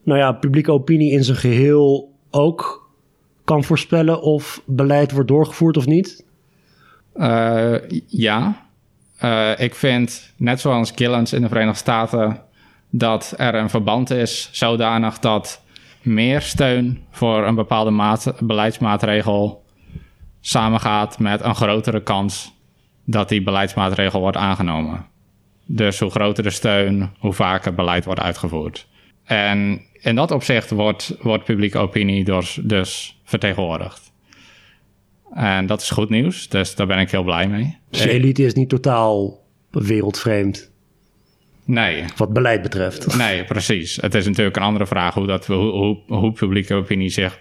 nou 0.05 0.19
ja, 0.19 0.33
publieke 0.33 0.73
opinie 0.73 1.13
in 1.13 1.25
zijn 1.25 1.37
geheel 1.37 2.13
ook 2.31 2.91
kan 3.45 3.65
voorspellen 3.65 4.23
of 4.23 4.63
beleid 4.67 5.13
wordt 5.13 5.29
doorgevoerd 5.29 5.77
of 5.77 5.87
niet? 5.87 6.25
Uh, 7.15 7.75
ja. 8.07 8.67
Uh, 9.25 9.51
ik 9.57 9.75
vind, 9.75 10.33
net 10.37 10.61
zoals 10.61 10.93
Gillens 10.95 11.33
in 11.33 11.43
de 11.43 11.49
Verenigde 11.49 11.79
Staten, 11.79 12.41
dat 12.91 13.35
er 13.37 13.55
een 13.55 13.71
verband 13.71 14.11
is 14.11 14.49
zodanig 14.53 15.19
dat 15.19 15.63
meer 16.03 16.41
steun 16.41 17.05
voor 17.11 17.47
een 17.47 17.55
bepaalde 17.55 17.91
maat, 17.91 18.35
beleidsmaatregel 18.41 19.63
samengaat 20.41 21.19
met 21.19 21.43
een 21.43 21.55
grotere 21.55 22.03
kans 22.03 22.57
dat 23.05 23.29
die 23.29 23.43
beleidsmaatregel 23.43 24.21
wordt 24.21 24.37
aangenomen. 24.37 25.07
Dus 25.67 25.99
hoe 25.99 26.11
groter 26.11 26.43
de 26.43 26.51
steun, 26.51 27.11
hoe 27.19 27.33
vaker 27.33 27.75
beleid 27.75 28.05
wordt 28.05 28.21
uitgevoerd. 28.21 28.89
En 29.25 29.83
in 29.93 30.15
dat 30.15 30.31
opzicht 30.31 30.71
wordt, 30.71 31.17
wordt 31.21 31.45
publieke 31.45 31.79
opinie 31.79 32.25
dus, 32.25 32.59
dus 32.63 33.21
vertegenwoordigd. 33.25 34.13
En 35.33 35.67
dat 35.67 35.81
is 35.81 35.91
goed 35.91 36.09
nieuws, 36.09 36.49
dus 36.49 36.75
daar 36.75 36.87
ben 36.87 36.99
ik 36.99 37.11
heel 37.11 37.23
blij 37.23 37.49
mee. 37.49 37.77
Dus 37.91 38.01
de 38.01 38.11
elite 38.11 38.43
is 38.43 38.55
niet 38.55 38.69
totaal 38.69 39.45
wereldvreemd. 39.71 40.71
Nee. 41.65 42.05
Wat 42.17 42.33
beleid 42.33 42.63
betreft. 42.63 43.17
Nee, 43.17 43.45
precies. 43.45 43.97
Het 43.97 44.15
is 44.15 44.27
natuurlijk 44.27 44.57
een 44.57 44.63
andere 44.63 44.87
vraag 44.87 45.15
hoe, 45.15 45.27
dat, 45.27 45.47
hoe, 45.47 45.57
hoe, 45.57 45.99
hoe 46.07 46.33
publieke 46.33 46.75
opinie 46.75 47.09
zich 47.09 47.41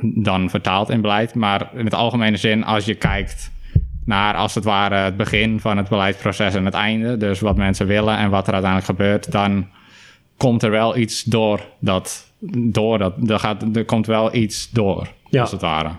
dan 0.00 0.50
vertaalt 0.50 0.90
in 0.90 1.00
beleid. 1.00 1.34
Maar 1.34 1.70
in 1.74 1.84
het 1.84 1.94
algemene 1.94 2.36
zin, 2.36 2.64
als 2.64 2.84
je 2.84 2.94
kijkt 2.94 3.50
naar 4.04 4.34
als 4.34 4.54
het 4.54 4.64
ware 4.64 4.94
het 4.94 5.16
begin 5.16 5.60
van 5.60 5.76
het 5.76 5.88
beleidsproces 5.88 6.54
en 6.54 6.64
het 6.64 6.74
einde, 6.74 7.16
dus 7.16 7.40
wat 7.40 7.56
mensen 7.56 7.86
willen 7.86 8.16
en 8.16 8.30
wat 8.30 8.46
er 8.46 8.52
uiteindelijk 8.52 8.90
gebeurt, 8.90 9.32
dan 9.32 9.66
komt 10.36 10.62
er 10.62 10.70
wel 10.70 10.96
iets 10.96 11.22
door 11.22 11.60
dat, 11.78 12.30
door 12.58 12.98
dat, 12.98 13.14
er, 13.30 13.38
gaat, 13.38 13.76
er 13.76 13.84
komt 13.84 14.06
wel 14.06 14.34
iets 14.34 14.70
door, 14.70 15.08
Ja. 15.30 15.40
als 15.40 15.50
het 15.52 15.60
ware. 15.60 15.90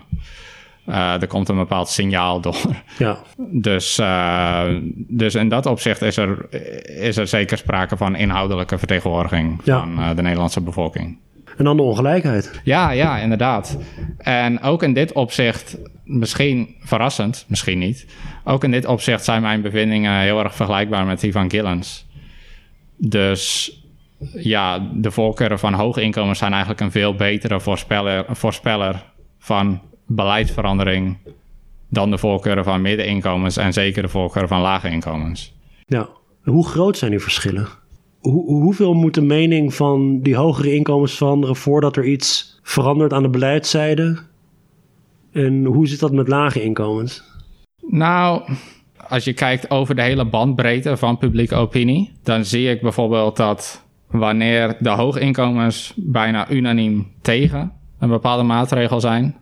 Uh, 0.88 1.20
er 1.22 1.26
komt 1.26 1.48
een 1.48 1.56
bepaald 1.56 1.88
signaal 1.88 2.40
door. 2.40 2.56
Ja. 2.98 3.18
Dus, 3.36 3.98
uh, 3.98 4.62
dus 4.94 5.34
in 5.34 5.48
dat 5.48 5.66
opzicht 5.66 6.02
is 6.02 6.16
er, 6.16 6.46
is 7.00 7.16
er 7.16 7.26
zeker 7.26 7.58
sprake 7.58 7.96
van 7.96 8.16
inhoudelijke 8.16 8.78
vertegenwoordiging 8.78 9.60
Ja. 9.64 9.78
van 9.78 9.98
uh, 9.98 10.08
de 10.16 10.22
Nederlandse 10.22 10.60
bevolking. 10.60 11.18
En 11.58 11.64
dan 11.64 11.76
de 11.76 11.82
ongelijkheid. 11.82 12.60
Ja, 12.64 12.90
ja, 12.90 13.18
inderdaad. 13.18 13.78
En 14.18 14.60
ook 14.60 14.82
in 14.82 14.92
dit 14.92 15.12
opzicht, 15.12 15.78
misschien 16.04 16.74
verrassend, 16.80 17.44
misschien 17.48 17.78
niet. 17.78 18.06
Ook 18.44 18.64
in 18.64 18.70
dit 18.70 18.86
opzicht 18.86 19.24
zijn 19.24 19.42
mijn 19.42 19.62
bevindingen 19.62 20.20
heel 20.20 20.42
erg 20.42 20.54
vergelijkbaar 20.54 21.06
met 21.06 21.20
die 21.20 21.32
van 21.32 21.50
Gillens. 21.50 22.06
Dus 22.96 23.72
ja, 24.32 24.88
de 24.92 25.10
voorkeuren 25.10 25.58
van 25.58 25.74
hoge 25.74 26.02
inkomens 26.02 26.38
zijn 26.38 26.50
eigenlijk 26.50 26.80
een 26.80 26.90
veel 26.90 27.14
betere 27.14 27.60
voorspeller, 27.60 28.24
voorspeller 28.28 29.04
van 29.38 29.80
beleidsverandering 30.06 31.16
dan 31.88 32.10
de 32.10 32.18
voorkeuren 32.18 32.64
van 32.64 32.82
middeninkomens 32.82 33.56
en 33.56 33.72
zeker 33.72 34.02
de 34.02 34.08
voorkeuren 34.08 34.48
van 34.48 34.60
lage 34.60 34.88
inkomens. 34.88 35.54
Ja. 35.86 36.08
Hoe 36.42 36.68
groot 36.68 36.98
zijn 36.98 37.10
die 37.10 37.20
verschillen? 37.20 37.68
Hoe, 38.18 38.46
hoeveel 38.46 38.94
moet 38.94 39.14
de 39.14 39.22
mening 39.22 39.74
van 39.74 40.20
die 40.20 40.36
hogere 40.36 40.74
inkomens 40.74 41.16
veranderen 41.16 41.56
voordat 41.56 41.96
er 41.96 42.04
iets 42.04 42.60
verandert 42.62 43.12
aan 43.12 43.22
de 43.22 43.28
beleidszijde? 43.28 44.18
En 45.32 45.64
hoe 45.64 45.86
zit 45.86 46.00
dat 46.00 46.12
met 46.12 46.28
lage 46.28 46.62
inkomens? 46.62 47.22
Nou, 47.86 48.42
als 49.08 49.24
je 49.24 49.32
kijkt 49.32 49.70
over 49.70 49.94
de 49.94 50.02
hele 50.02 50.24
bandbreedte 50.24 50.96
van 50.96 51.18
publieke 51.18 51.54
opinie, 51.54 52.12
dan 52.22 52.44
zie 52.44 52.70
ik 52.70 52.80
bijvoorbeeld 52.80 53.36
dat 53.36 53.84
wanneer 54.10 54.76
de 54.80 54.90
hoge 54.90 55.20
inkomens 55.20 55.92
bijna 55.96 56.50
unaniem 56.50 57.06
tegen 57.22 57.72
een 57.98 58.08
bepaalde 58.08 58.42
maatregel 58.42 59.00
zijn, 59.00 59.36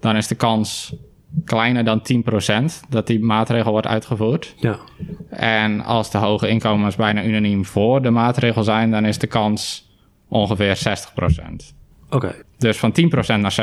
dan 0.00 0.16
is 0.16 0.26
de 0.26 0.34
kans 0.34 0.94
kleiner 1.44 1.84
dan 1.84 2.02
10% 2.82 2.88
dat 2.88 3.06
die 3.06 3.20
maatregel 3.20 3.70
wordt 3.70 3.86
uitgevoerd. 3.86 4.54
Ja. 4.58 4.78
En 5.30 5.84
als 5.84 6.10
de 6.10 6.18
hoge 6.18 6.48
inkomens 6.48 6.96
bijna 6.96 7.24
unaniem 7.24 7.64
voor 7.64 8.02
de 8.02 8.10
maatregel 8.10 8.62
zijn, 8.62 8.90
dan 8.90 9.04
is 9.04 9.18
de 9.18 9.26
kans 9.26 9.90
ongeveer 10.28 10.78
60%. 11.70 11.74
Oké. 12.10 12.34
Dus 12.58 12.78
van 12.78 12.94
10% 13.00 13.40
naar 13.40 13.56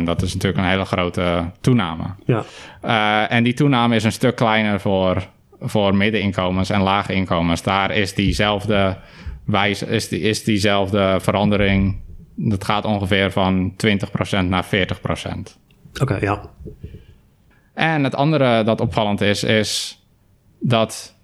60%, 0.00 0.02
dat 0.04 0.22
is 0.22 0.32
natuurlijk 0.34 0.62
een 0.62 0.70
hele 0.70 0.84
grote 0.84 1.50
toename. 1.60 2.04
Ja. 2.24 2.44
Uh, 2.84 3.32
en 3.36 3.44
die 3.44 3.54
toename 3.54 3.94
is 3.94 4.04
een 4.04 4.12
stuk 4.12 4.36
kleiner 4.36 4.80
voor, 4.80 5.28
voor 5.60 5.94
middeninkomens 5.94 6.70
en 6.70 6.80
lage 6.80 7.12
inkomens. 7.12 7.62
Daar 7.62 7.90
is 7.90 8.14
diezelfde, 8.14 8.96
wijze, 9.44 9.86
is, 9.86 10.08
die, 10.08 10.20
is 10.20 10.44
diezelfde 10.44 11.18
verandering, 11.20 12.00
dat 12.34 12.64
gaat 12.64 12.84
ongeveer 12.84 13.30
van 13.30 13.74
20% 14.42 14.48
naar 14.48 14.64
40%. 14.64 14.68
Oké, 16.00 16.16
ja. 16.20 16.50
En 17.78 18.04
het 18.04 18.14
andere 18.14 18.62
dat 18.62 18.80
opvallend 18.80 19.20
is, 19.20 19.44
is 19.44 20.00
dat, 20.58 21.14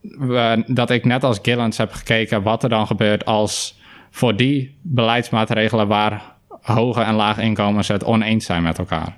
we, 0.00 0.64
dat 0.66 0.90
ik 0.90 1.04
net 1.04 1.24
als 1.24 1.38
Gillens 1.42 1.78
heb 1.78 1.92
gekeken 1.92 2.42
wat 2.42 2.62
er 2.62 2.68
dan 2.68 2.86
gebeurt 2.86 3.24
als 3.24 3.78
voor 4.10 4.36
die 4.36 4.76
beleidsmaatregelen 4.82 5.88
waar 5.88 6.22
hoge 6.60 7.00
en 7.00 7.14
lage 7.14 7.42
inkomens 7.42 7.88
het 7.88 8.04
oneens 8.04 8.44
zijn 8.44 8.62
met 8.62 8.78
elkaar. 8.78 9.16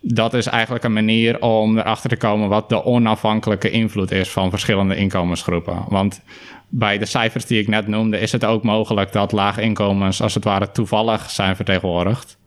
dat 0.00 0.34
is 0.34 0.46
eigenlijk 0.46 0.84
een 0.84 0.92
manier 0.92 1.42
om 1.42 1.78
erachter 1.78 2.10
te 2.10 2.16
komen 2.16 2.48
wat 2.48 2.68
de 2.68 2.84
onafhankelijke 2.84 3.70
invloed 3.70 4.10
is 4.10 4.30
van 4.30 4.50
verschillende 4.50 4.96
inkomensgroepen. 4.96 5.84
Want 5.88 6.22
bij 6.68 6.98
de 6.98 7.06
cijfers 7.06 7.46
die 7.46 7.60
ik 7.60 7.68
net 7.68 7.86
noemde, 7.86 8.18
is 8.18 8.32
het 8.32 8.44
ook 8.44 8.62
mogelijk 8.62 9.12
dat 9.12 9.32
lage 9.32 9.62
inkomens 9.62 10.22
als 10.22 10.34
het 10.34 10.44
ware 10.44 10.70
toevallig 10.70 11.30
zijn 11.30 11.56
vertegenwoordigd. 11.56 12.37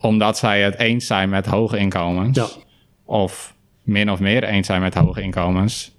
Omdat 0.00 0.38
zij 0.38 0.62
het 0.62 0.78
eens 0.78 1.06
zijn 1.06 1.28
met 1.28 1.46
hoge 1.46 1.78
inkomens. 1.78 2.36
Ja. 2.36 2.46
Of 3.04 3.54
min 3.82 4.10
of 4.10 4.20
meer 4.20 4.44
eens 4.44 4.66
zijn 4.66 4.80
met 4.80 4.94
hoge 4.94 5.22
inkomens. 5.22 5.96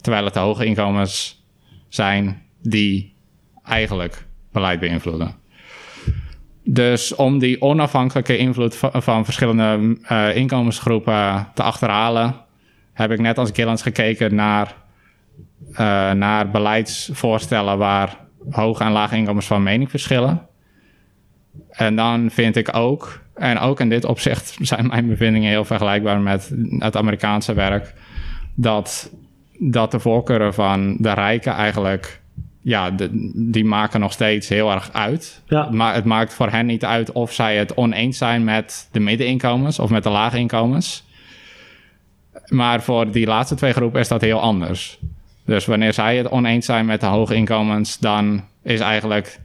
Terwijl 0.00 0.24
het 0.24 0.34
de 0.34 0.40
hoge 0.40 0.64
inkomens 0.64 1.44
zijn 1.88 2.42
die 2.62 3.14
eigenlijk 3.62 4.26
beleid 4.52 4.80
beïnvloeden. 4.80 5.34
Dus 6.64 7.14
om 7.14 7.38
die 7.38 7.62
onafhankelijke 7.62 8.36
invloed 8.36 8.76
van, 8.76 9.02
van 9.02 9.24
verschillende 9.24 9.98
uh, 10.12 10.36
inkomensgroepen 10.36 11.48
te 11.54 11.62
achterhalen, 11.62 12.34
heb 12.92 13.10
ik 13.10 13.18
net 13.18 13.38
als 13.38 13.50
Gillens 13.52 13.82
gekeken 13.82 14.34
naar, 14.34 14.74
uh, 15.72 15.76
naar 16.12 16.50
beleidsvoorstellen 16.50 17.78
waar 17.78 18.16
hoge 18.50 18.84
en 18.84 18.92
lage 18.92 19.16
inkomens 19.16 19.46
van 19.46 19.62
mening 19.62 19.90
verschillen. 19.90 20.46
En 21.70 21.96
dan 21.96 22.30
vind 22.30 22.56
ik 22.56 22.76
ook, 22.76 23.20
en 23.38 23.58
ook 23.58 23.80
in 23.80 23.88
dit 23.88 24.04
opzicht 24.04 24.56
zijn 24.60 24.86
mijn 24.86 25.08
bevindingen 25.08 25.50
heel 25.50 25.64
vergelijkbaar 25.64 26.20
met 26.20 26.52
het 26.78 26.96
Amerikaanse 26.96 27.54
werk, 27.54 27.94
dat, 28.54 29.12
dat 29.58 29.90
de 29.90 30.00
voorkeuren 30.00 30.54
van 30.54 30.96
de 30.98 31.12
rijken 31.12 31.52
eigenlijk 31.52 32.20
ja, 32.62 32.90
de, 32.90 33.08
die 33.34 33.64
maken 33.64 34.00
nog 34.00 34.12
steeds 34.12 34.48
heel 34.48 34.70
erg 34.70 34.92
uit. 34.92 35.42
Ja. 35.46 35.68
Maar 35.70 35.94
het 35.94 36.04
maakt 36.04 36.34
voor 36.34 36.50
hen 36.50 36.66
niet 36.66 36.84
uit 36.84 37.12
of 37.12 37.32
zij 37.32 37.56
het 37.56 37.74
oneens 37.74 38.18
zijn 38.18 38.44
met 38.44 38.88
de 38.92 39.00
middeninkomens 39.00 39.78
of 39.78 39.90
met 39.90 40.02
de 40.02 40.10
lage 40.10 40.38
inkomens. 40.38 41.06
Maar 42.46 42.82
voor 42.82 43.10
die 43.10 43.26
laatste 43.26 43.54
twee 43.54 43.72
groepen 43.72 44.00
is 44.00 44.08
dat 44.08 44.20
heel 44.20 44.40
anders. 44.40 44.98
Dus 45.44 45.66
wanneer 45.66 45.92
zij 45.92 46.16
het 46.16 46.30
oneens 46.30 46.66
zijn 46.66 46.86
met 46.86 47.00
de 47.00 47.06
hoge 47.06 47.34
inkomens, 47.34 47.98
dan 47.98 48.44
is 48.62 48.80
eigenlijk. 48.80 49.38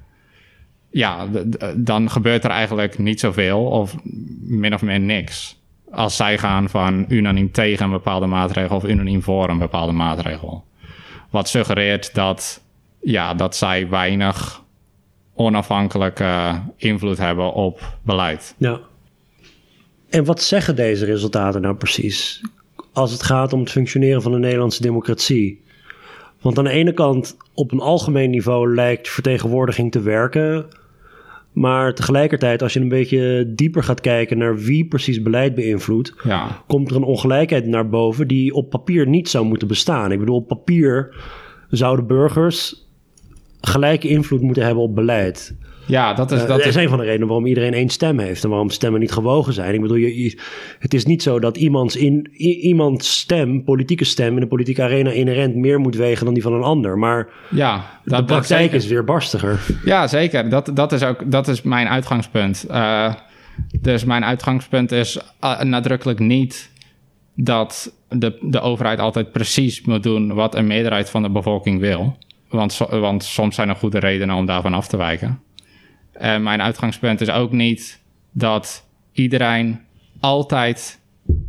Ja, 0.93 1.27
dan 1.75 2.09
gebeurt 2.09 2.43
er 2.43 2.49
eigenlijk 2.49 2.97
niet 2.97 3.19
zoveel 3.19 3.65
of 3.65 3.95
min 4.41 4.73
of 4.73 4.81
meer 4.81 4.99
niks. 4.99 5.61
Als 5.91 6.15
zij 6.15 6.37
gaan 6.37 6.69
van 6.69 7.05
unaniem 7.07 7.51
tegen 7.51 7.85
een 7.85 7.91
bepaalde 7.91 8.25
maatregel 8.25 8.75
of 8.75 8.83
unaniem 8.83 9.21
voor 9.21 9.49
een 9.49 9.57
bepaalde 9.57 9.91
maatregel. 9.91 10.63
Wat 11.29 11.49
suggereert 11.49 12.13
dat 12.13 12.61
ja, 13.01 13.33
dat 13.33 13.55
zij 13.55 13.89
weinig 13.89 14.61
onafhankelijke 15.33 16.61
invloed 16.77 17.17
hebben 17.17 17.53
op 17.53 17.97
beleid. 18.01 18.55
Ja. 18.57 18.79
En 20.09 20.25
wat 20.25 20.41
zeggen 20.41 20.75
deze 20.75 21.05
resultaten 21.05 21.61
nou 21.61 21.75
precies? 21.75 22.41
Als 22.91 23.11
het 23.11 23.23
gaat 23.23 23.53
om 23.53 23.59
het 23.59 23.71
functioneren 23.71 24.21
van 24.21 24.31
de 24.31 24.37
Nederlandse 24.37 24.81
democratie. 24.81 25.61
Want 26.41 26.57
aan 26.57 26.63
de 26.63 26.69
ene 26.69 26.93
kant, 26.93 27.37
op 27.53 27.71
een 27.71 27.79
algemeen 27.79 28.29
niveau 28.29 28.75
lijkt 28.75 29.09
vertegenwoordiging 29.09 29.91
te 29.91 30.01
werken. 30.01 30.65
Maar 31.53 31.93
tegelijkertijd, 31.93 32.61
als 32.61 32.73
je 32.73 32.79
een 32.79 32.87
beetje 32.87 33.53
dieper 33.55 33.83
gaat 33.83 34.01
kijken 34.01 34.37
naar 34.37 34.57
wie 34.57 34.85
precies 34.85 35.21
beleid 35.21 35.55
beïnvloedt, 35.55 36.13
ja. 36.23 36.63
komt 36.67 36.89
er 36.89 36.95
een 36.95 37.03
ongelijkheid 37.03 37.65
naar 37.65 37.89
boven 37.89 38.27
die 38.27 38.53
op 38.53 38.69
papier 38.69 39.07
niet 39.07 39.29
zou 39.29 39.45
moeten 39.45 39.67
bestaan. 39.67 40.11
Ik 40.11 40.19
bedoel, 40.19 40.35
op 40.35 40.47
papier 40.47 41.15
zouden 41.69 42.07
burgers 42.07 42.87
gelijke 43.61 44.07
invloed 44.07 44.41
moeten 44.41 44.65
hebben 44.65 44.83
op 44.83 44.95
beleid. 44.95 45.55
Ja, 45.85 46.13
dat 46.13 46.31
is... 46.31 46.41
Uh, 46.41 46.47
dat 46.47 46.59
is 46.59 46.65
is 46.65 46.75
een 46.75 46.89
van 46.89 46.97
de 46.97 47.03
redenen 47.03 47.27
waarom 47.27 47.45
iedereen 47.45 47.73
één 47.73 47.89
stem 47.89 48.19
heeft 48.19 48.43
en 48.43 48.49
waarom 48.49 48.69
stemmen 48.69 48.99
niet 48.99 49.11
gewogen 49.11 49.53
zijn. 49.53 49.73
Ik 49.73 49.81
bedoel, 49.81 49.97
je, 49.97 50.23
je, 50.23 50.39
het 50.79 50.93
is 50.93 51.05
niet 51.05 51.23
zo 51.23 51.39
dat 51.39 51.57
iemands, 51.57 51.95
in, 51.95 52.27
iemands 52.37 53.19
stem, 53.19 53.63
politieke 53.63 54.03
stem 54.03 54.33
in 54.33 54.39
de 54.39 54.47
politieke 54.47 54.81
arena 54.81 55.11
inherent 55.11 55.55
meer 55.55 55.79
moet 55.79 55.95
wegen 55.95 56.25
dan 56.25 56.33
die 56.33 56.43
van 56.43 56.53
een 56.53 56.61
ander. 56.61 56.97
Maar 56.97 57.29
ja, 57.49 57.99
dat, 58.05 58.19
de 58.19 58.25
praktijk 58.25 58.71
is 58.71 58.87
weer 58.87 59.03
barstiger. 59.03 59.59
Ja, 59.85 60.07
zeker. 60.07 60.49
Dat, 60.49 60.71
dat 60.73 60.91
is 60.91 61.03
ook 61.03 61.31
dat 61.31 61.47
is 61.47 61.61
mijn 61.61 61.87
uitgangspunt. 61.87 62.65
Uh, 62.69 63.13
dus 63.81 64.03
mijn 64.03 64.25
uitgangspunt 64.25 64.91
is 64.91 65.19
uh, 65.43 65.61
nadrukkelijk 65.61 66.19
niet 66.19 66.71
dat 67.35 67.93
de, 68.09 68.37
de 68.41 68.59
overheid 68.59 68.99
altijd 68.99 69.31
precies 69.31 69.81
moet 69.81 70.03
doen 70.03 70.33
wat 70.33 70.55
een 70.55 70.67
meerderheid 70.67 71.09
van 71.09 71.23
de 71.23 71.29
bevolking 71.29 71.79
wil. 71.79 72.17
Want, 72.49 72.77
want 72.89 73.23
soms 73.23 73.55
zijn 73.55 73.69
er 73.69 73.75
goede 73.75 73.99
redenen 73.99 74.35
om 74.35 74.45
daarvan 74.45 74.73
af 74.73 74.87
te 74.87 74.97
wijken. 74.97 75.39
En 76.13 76.43
mijn 76.43 76.61
uitgangspunt 76.61 77.21
is 77.21 77.29
ook 77.29 77.51
niet 77.51 78.01
dat 78.31 78.87
iedereen 79.11 79.81
altijd 80.19 80.99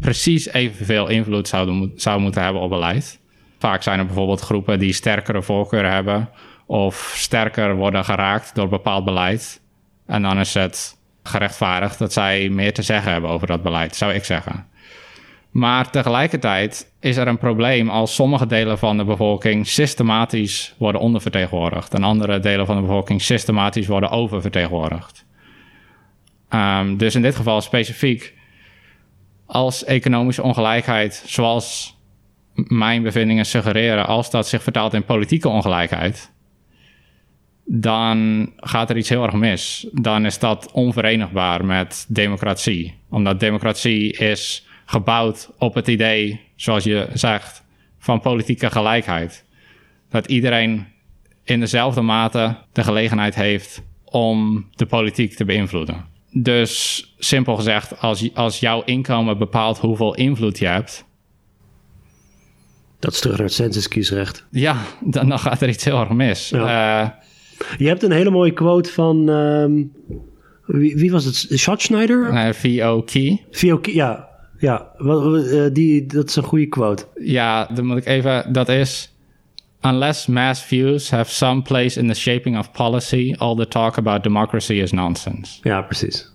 precies 0.01 0.47
evenveel 0.53 1.09
invloed 1.09 1.49
zou, 1.49 1.91
zou 1.97 2.21
moeten 2.21 2.43
hebben 2.43 2.63
op 2.63 2.71
beleid. 2.71 3.21
Vaak 3.59 3.83
zijn 3.83 3.99
er 3.99 4.07
bijvoorbeeld 4.07 4.41
groepen 4.41 4.79
die 4.79 4.93
sterkere 4.93 5.43
voorkeuren 5.43 5.93
hebben 5.93 6.29
of 6.67 7.13
sterker 7.17 7.77
worden 7.77 8.05
geraakt 8.05 8.55
door 8.55 8.69
bepaald 8.69 9.05
beleid. 9.05 9.61
En 10.07 10.23
dan 10.23 10.39
is 10.39 10.55
het 10.55 10.99
gerechtvaardigd 11.23 11.99
dat 11.99 12.13
zij 12.13 12.49
meer 12.49 12.73
te 12.73 12.83
zeggen 12.83 13.13
hebben 13.13 13.31
over 13.31 13.47
dat 13.47 13.63
beleid, 13.63 13.97
zou 13.97 14.13
ik 14.13 14.25
zeggen. 14.25 14.67
Maar 15.55 15.91
tegelijkertijd 15.91 16.93
is 17.01 17.17
er 17.17 17.29
een 17.29 17.39
probleem 17.39 17.89
als 17.89 18.15
sommige 18.15 18.47
delen 18.47 18.79
van 18.79 18.97
de 18.97 19.05
bevolking 19.05 19.67
systematisch 19.67 20.75
worden 20.79 21.01
ondervertegenwoordigd 21.01 21.95
en 21.95 22.03
andere 22.03 22.39
delen 22.39 22.67
van 22.67 22.77
de 22.77 22.83
bevolking 22.83 23.23
systematisch 23.23 23.87
worden 23.87 24.11
oververtegenwoordigd. 24.11 25.27
Um, 26.51 26.97
dus 26.97 27.15
in 27.15 27.23
dit 27.23 27.37
geval 27.37 27.61
specifiek, 27.61 28.35
als 29.47 29.85
economische 29.85 30.43
ongelijkheid, 30.43 31.23
zoals 31.27 31.97
mijn 32.55 33.03
bevindingen 33.03 33.47
suggereren, 33.47 34.07
als 34.07 34.31
dat 34.31 34.49
zich 34.49 34.63
vertaalt 34.63 34.95
in 34.95 35.05
politieke 35.05 35.49
ongelijkheid, 35.49 36.33
dan 37.65 38.51
gaat 38.57 38.91
er 38.91 38.97
iets 38.97 39.09
heel 39.09 39.25
erg 39.25 39.35
mis. 39.35 39.87
Dan 39.93 40.27
is 40.27 40.39
dat 40.39 40.73
onverenigbaar 40.73 41.65
met 41.65 42.07
democratie. 42.09 42.95
Omdat 43.11 43.41
democratie 43.41 44.13
is 44.13 44.67
gebouwd 44.85 45.51
op 45.59 45.75
het 45.75 45.89
idee, 45.89 46.41
zoals 46.57 46.85
je 46.85 47.09
zegt, 47.13 47.65
van 47.99 48.21
politieke 48.21 48.71
gelijkheid. 48.71 49.45
Dat 50.09 50.27
iedereen 50.27 50.87
in 51.45 51.61
dezelfde 51.61 52.01
mate 52.01 52.57
de 52.73 52.83
gelegenheid 52.83 53.35
heeft 53.35 53.83
om 54.05 54.67
de 54.75 54.87
politiek 54.87 55.35
te 55.35 55.45
beïnvloeden. 55.45 56.05
Dus 56.31 57.15
simpel 57.19 57.57
gezegd, 57.57 58.01
als, 58.01 58.35
als 58.35 58.61
jouw 58.61 58.83
inkomen 58.85 59.39
bepaalt 59.39 59.79
hoeveel 59.79 60.15
invloed 60.15 60.59
je 60.59 60.67
hebt. 60.67 61.05
Dat 62.99 63.13
is 63.13 63.21
terug 63.21 63.37
naar 63.37 63.47
het 63.47 63.55
censuskiesrecht. 63.55 64.47
Ja, 64.51 64.77
dan, 65.01 65.29
dan 65.29 65.39
gaat 65.39 65.61
er 65.61 65.69
iets 65.69 65.85
heel 65.85 66.01
erg 66.01 66.09
mis. 66.09 66.49
Ja. 66.49 67.03
Uh, 67.03 67.09
je 67.79 67.87
hebt 67.87 68.03
een 68.03 68.13
hele 68.13 68.31
mooie 68.31 68.53
quote 68.53 68.93
van. 68.93 69.29
Um, 69.29 69.93
wie, 70.67 70.97
wie, 70.97 71.11
was 71.11 71.25
het? 71.25 71.47
Schatzschneider? 71.49 72.33
Uh, 72.33 72.53
V.O. 72.53 73.03
Key. 73.03 73.45
V.O. 73.51 73.79
Key, 73.79 73.95
ja. 73.95 74.29
Ja, 74.65 74.93
die, 75.73 76.07
dat 76.07 76.29
is 76.29 76.37
een 76.37 76.43
goede 76.43 76.67
quote. 76.67 77.05
Ja, 77.15 77.67
dan 77.75 77.87
moet 77.87 77.97
ik 77.97 78.07
even. 78.07 78.53
Dat 78.53 78.69
is. 78.69 79.13
Unless 79.81 80.27
mass 80.27 80.63
views 80.63 81.11
have 81.11 81.31
some 81.31 81.63
place 81.63 82.01
in 82.01 82.09
the 82.09 82.15
shaping 82.15 82.59
of 82.59 82.73
policy, 82.73 83.35
all 83.39 83.57
the 83.57 83.69
talk 83.69 83.99
about 83.99 84.23
democracy 84.23 84.73
is 84.73 84.93
nonsense. 84.93 85.59
Ja, 85.63 85.83
precies. 85.83 86.33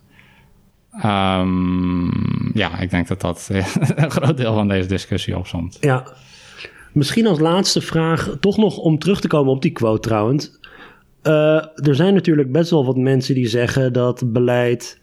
Um, 1.05 2.51
ja, 2.53 2.79
ik 2.79 2.89
denk 2.89 3.07
dat 3.07 3.21
dat 3.21 3.49
een 3.95 4.11
groot 4.11 4.37
deel 4.37 4.53
van 4.53 4.67
deze 4.67 4.87
discussie 4.87 5.37
opzomt. 5.37 5.77
Ja. 5.81 6.07
Misschien 6.93 7.27
als 7.27 7.39
laatste 7.39 7.81
vraag, 7.81 8.35
toch 8.39 8.57
nog 8.57 8.77
om 8.77 8.99
terug 8.99 9.21
te 9.21 9.27
komen 9.27 9.53
op 9.53 9.61
die 9.61 9.71
quote 9.71 10.07
trouwens. 10.07 10.59
Uh, 11.23 11.33
er 11.87 11.95
zijn 11.95 12.13
natuurlijk 12.13 12.51
best 12.51 12.69
wel 12.69 12.85
wat 12.85 12.97
mensen 12.97 13.35
die 13.35 13.47
zeggen 13.47 13.93
dat 13.93 14.33
beleid 14.33 14.98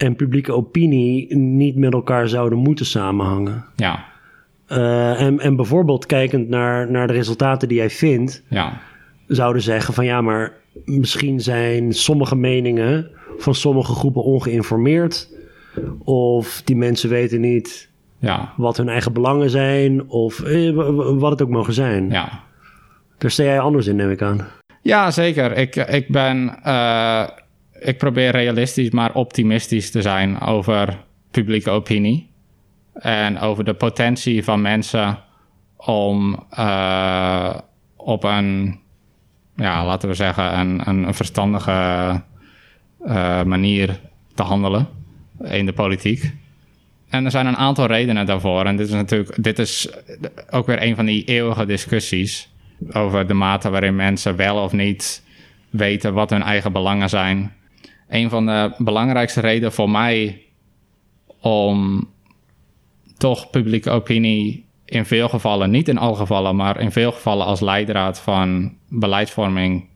en 0.00 0.16
publieke 0.16 0.52
opinie 0.52 1.36
niet 1.36 1.76
met 1.76 1.92
elkaar 1.92 2.28
zouden 2.28 2.58
moeten 2.58 2.86
samenhangen. 2.86 3.64
Ja. 3.76 4.04
Uh, 4.68 5.20
en, 5.20 5.40
en 5.40 5.56
bijvoorbeeld 5.56 6.06
kijkend 6.06 6.48
naar, 6.48 6.90
naar 6.90 7.06
de 7.06 7.12
resultaten 7.12 7.68
die 7.68 7.76
jij 7.76 7.90
vindt, 7.90 8.42
ja. 8.48 8.80
zouden 9.26 9.62
zeggen 9.62 9.94
van 9.94 10.04
ja, 10.04 10.20
maar 10.20 10.52
misschien 10.84 11.40
zijn 11.40 11.92
sommige 11.92 12.36
meningen 12.36 13.10
van 13.36 13.54
sommige 13.54 13.92
groepen 13.92 14.22
ongeïnformeerd. 14.22 15.28
Of 16.04 16.62
die 16.64 16.76
mensen 16.76 17.08
weten 17.08 17.40
niet 17.40 17.90
ja. 18.18 18.52
wat 18.56 18.76
hun 18.76 18.88
eigen 18.88 19.12
belangen 19.12 19.50
zijn, 19.50 20.08
of 20.08 20.40
eh, 20.40 20.70
wat 21.18 21.30
het 21.30 21.42
ook 21.42 21.48
mogen 21.48 21.74
zijn. 21.74 22.10
Ja. 22.10 22.42
Daar 23.18 23.30
sta 23.30 23.42
jij 23.42 23.60
anders 23.60 23.86
in, 23.86 23.96
neem 23.96 24.10
ik 24.10 24.22
aan. 24.22 24.46
Ja, 24.82 25.10
zeker. 25.10 25.56
Ik, 25.56 25.76
ik 25.76 26.08
ben. 26.08 26.58
Uh, 26.66 27.28
ik 27.80 27.98
probeer 27.98 28.30
realistisch, 28.30 28.90
maar 28.90 29.14
optimistisch 29.14 29.90
te 29.90 30.02
zijn 30.02 30.40
over 30.40 31.04
publieke 31.30 31.70
opinie. 31.70 32.28
En 32.94 33.38
over 33.38 33.64
de 33.64 33.74
potentie 33.74 34.44
van 34.44 34.62
mensen 34.62 35.18
om 35.76 36.44
uh, 36.58 37.54
op 37.96 38.24
een, 38.24 38.78
ja, 39.56 39.84
laten 39.84 40.08
we 40.08 40.14
zeggen, 40.14 40.58
een, 40.58 40.88
een 40.88 41.14
verstandige 41.14 41.70
uh, 43.06 43.42
manier 43.42 44.00
te 44.34 44.42
handelen 44.42 44.88
in 45.44 45.66
de 45.66 45.72
politiek. 45.72 46.34
en 47.08 47.24
er 47.24 47.30
zijn 47.30 47.46
een 47.46 47.56
aantal 47.56 47.86
redenen 47.86 48.26
daarvoor. 48.26 48.64
En 48.64 48.76
dit 48.76 48.86
is 48.86 48.92
natuurlijk 48.92 49.42
dit 49.42 49.58
is 49.58 49.88
ook 50.50 50.66
weer 50.66 50.82
een 50.82 50.96
van 50.96 51.04
die 51.04 51.24
eeuwige 51.24 51.66
discussies 51.66 52.48
over 52.92 53.26
de 53.26 53.34
mate 53.34 53.70
waarin 53.70 53.96
mensen 53.96 54.36
wel 54.36 54.62
of 54.62 54.72
niet 54.72 55.24
weten 55.70 56.14
wat 56.14 56.30
hun 56.30 56.42
eigen 56.42 56.72
belangen 56.72 57.08
zijn. 57.08 57.52
Een 58.10 58.30
van 58.30 58.46
de 58.46 58.72
belangrijkste 58.78 59.40
redenen 59.40 59.72
voor 59.72 59.90
mij 59.90 60.42
om 61.40 62.08
toch 63.16 63.50
publieke 63.50 63.90
opinie 63.90 64.64
in 64.84 65.06
veel 65.06 65.28
gevallen, 65.28 65.70
niet 65.70 65.88
in 65.88 65.98
alle 65.98 66.16
gevallen, 66.16 66.56
maar 66.56 66.80
in 66.80 66.92
veel 66.92 67.12
gevallen 67.12 67.46
als 67.46 67.60
leidraad 67.60 68.20
van 68.20 68.76
beleidsvorming 68.88 69.88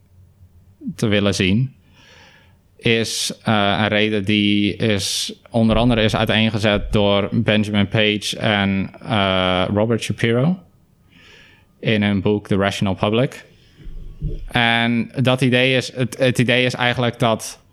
te 0.95 1.07
willen 1.07 1.35
zien, 1.35 1.75
is 2.77 3.33
uh, 3.49 3.77
een 3.79 3.89
reden 3.89 4.25
die 4.25 4.77
is 4.77 5.35
onder 5.51 5.77
andere 5.77 6.03
is 6.03 6.17
uiteengezet 6.17 6.93
door 6.93 7.29
Benjamin 7.33 7.89
Page 7.89 8.39
en 8.39 8.91
uh, 9.03 9.65
Robert 9.75 10.03
Shapiro 10.03 10.59
in 11.81 12.03
hun 12.03 12.21
boek 12.21 12.47
The 12.47 12.57
Rational 12.57 12.95
Public. 12.95 13.45
En 14.47 15.11
dat 15.23 15.41
idee 15.41 15.77
is, 15.77 15.93
het, 15.93 16.19
het 16.19 16.39
idee 16.39 16.65
is 16.65 16.75
eigenlijk 16.75 17.19
dat 17.19 17.64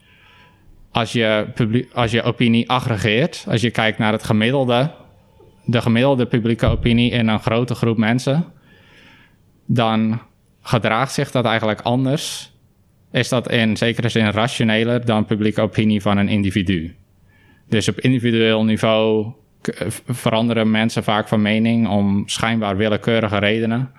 als 0.92 1.12
je, 1.12 1.48
als 1.94 2.12
je 2.12 2.22
opinie 2.24 2.70
aggregeert, 2.70 3.46
als 3.48 3.62
je 3.62 3.72
kijkt 3.72 3.98
naar 3.98 4.12
het 4.12 4.24
gemiddelde, 4.24 4.92
de 5.66 5.82
gemiddelde 5.82 6.26
publieke 6.26 6.66
opinie 6.66 7.12
in 7.12 7.28
een 7.28 7.39
grote 7.39 7.76
groep 7.76 7.98
mensen, 7.98 8.46
dan 9.66 10.22
gedraagt 10.62 11.14
zich 11.14 11.32
dat 11.32 11.46
eigenlijk 11.46 11.82
anders. 11.82 12.52
Is 13.12 13.30
dat 13.30 13.52
in 13.52 13.78
zekere 13.78 14.10
zin 14.10 14.30
rationeler 14.30 15.06
dan 15.06 15.26
publieke 15.26 15.62
opinie 15.62 16.02
van 16.02 16.18
een 16.18 16.28
individu. 16.28 16.96
Dus 17.68 17.89
op 17.89 18.00
individueel 18.00 18.64
niveau 18.64 19.34
veranderen 20.08 20.72
mensen 20.72 21.04
vaak 21.04 21.28
van 21.28 21.42
mening 21.42 21.88
om 21.88 22.24
schijnbaar 22.28 22.78
willekeurige 22.78 23.38
redenen. 23.38 23.92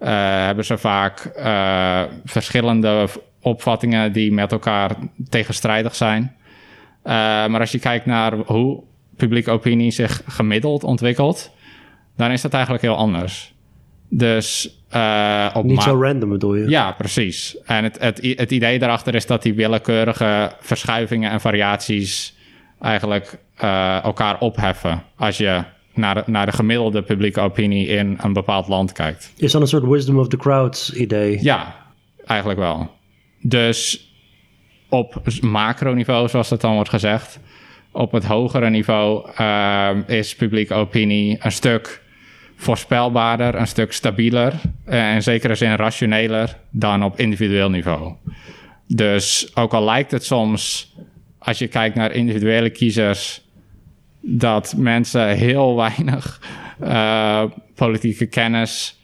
Uh, 0.00 0.08
hebben 0.44 0.64
ze 0.64 0.78
vaak 0.78 1.32
uh, 1.36 2.02
verschillende 2.24 3.08
opvattingen 3.40 4.12
die 4.12 4.32
met 4.32 4.52
elkaar 4.52 4.96
tegenstrijdig 5.28 5.94
zijn. 5.94 6.22
Uh, 6.22 7.12
maar 7.46 7.60
als 7.60 7.72
je 7.72 7.78
kijkt 7.78 8.06
naar 8.06 8.34
hoe 8.34 8.82
publieke 9.16 9.50
opinie 9.50 9.90
zich 9.90 10.22
gemiddeld 10.26 10.84
ontwikkelt, 10.84 11.50
dan 12.16 12.30
is 12.30 12.42
dat 12.42 12.52
eigenlijk 12.52 12.82
heel 12.82 12.96
anders. 12.96 13.54
Dus 14.08 14.78
uh, 14.94 15.50
op 15.54 15.64
Niet 15.64 15.82
zo 15.82 16.02
random 16.02 16.28
bedoel 16.28 16.54
je? 16.54 16.68
Ja, 16.68 16.92
precies. 16.92 17.56
En 17.64 17.84
het, 17.84 17.98
het, 17.98 18.34
het 18.36 18.50
idee 18.50 18.78
daarachter 18.78 19.14
is 19.14 19.26
dat 19.26 19.42
die 19.42 19.54
willekeurige 19.54 20.52
verschuivingen 20.60 21.30
en 21.30 21.40
variaties 21.40 22.34
eigenlijk 22.80 23.38
uh, 23.64 24.04
elkaar 24.04 24.38
opheffen. 24.38 25.02
Als 25.16 25.36
je 25.36 25.62
naar 25.94 26.14
de, 26.14 26.22
naar 26.26 26.46
de 26.46 26.52
gemiddelde 26.52 27.02
publieke 27.02 27.40
opinie 27.40 27.86
in 27.86 28.18
een 28.20 28.32
bepaald 28.32 28.68
land 28.68 28.92
kijkt. 28.92 29.32
Is 29.36 29.52
dan 29.52 29.60
een 29.60 29.68
soort 29.68 29.84
wisdom 29.84 30.18
of 30.18 30.28
the 30.28 30.36
crowds 30.36 30.92
idee? 30.92 31.38
Ja, 31.42 31.74
eigenlijk 32.26 32.58
wel. 32.58 32.90
Dus 33.40 34.10
op 34.88 35.22
macroniveau, 35.40 36.28
zoals 36.28 36.48
dat 36.48 36.60
dan 36.60 36.74
wordt 36.74 36.90
gezegd, 36.90 37.40
op 37.92 38.12
het 38.12 38.24
hogere 38.24 38.70
niveau 38.70 39.30
uh, 39.40 39.90
is 40.06 40.34
publieke 40.34 40.74
opinie 40.74 41.38
een 41.40 41.52
stuk 41.52 42.02
voorspelbaarder, 42.56 43.54
een 43.54 43.66
stuk 43.66 43.92
stabieler 43.92 44.54
en 44.84 45.14
in 45.14 45.22
zekere 45.22 45.54
zin 45.54 45.74
rationeler 45.74 46.56
dan 46.70 47.04
op 47.04 47.18
individueel 47.18 47.70
niveau. 47.70 48.14
Dus 48.86 49.50
ook 49.56 49.72
al 49.72 49.84
lijkt 49.84 50.10
het 50.10 50.24
soms, 50.24 50.94
als 51.38 51.58
je 51.58 51.68
kijkt 51.68 51.94
naar 51.96 52.12
individuele 52.12 52.70
kiezers, 52.70 53.42
dat 54.20 54.74
mensen 54.76 55.28
heel 55.28 55.76
weinig 55.86 56.40
uh, 56.82 57.44
politieke 57.74 58.26
kennis 58.26 58.98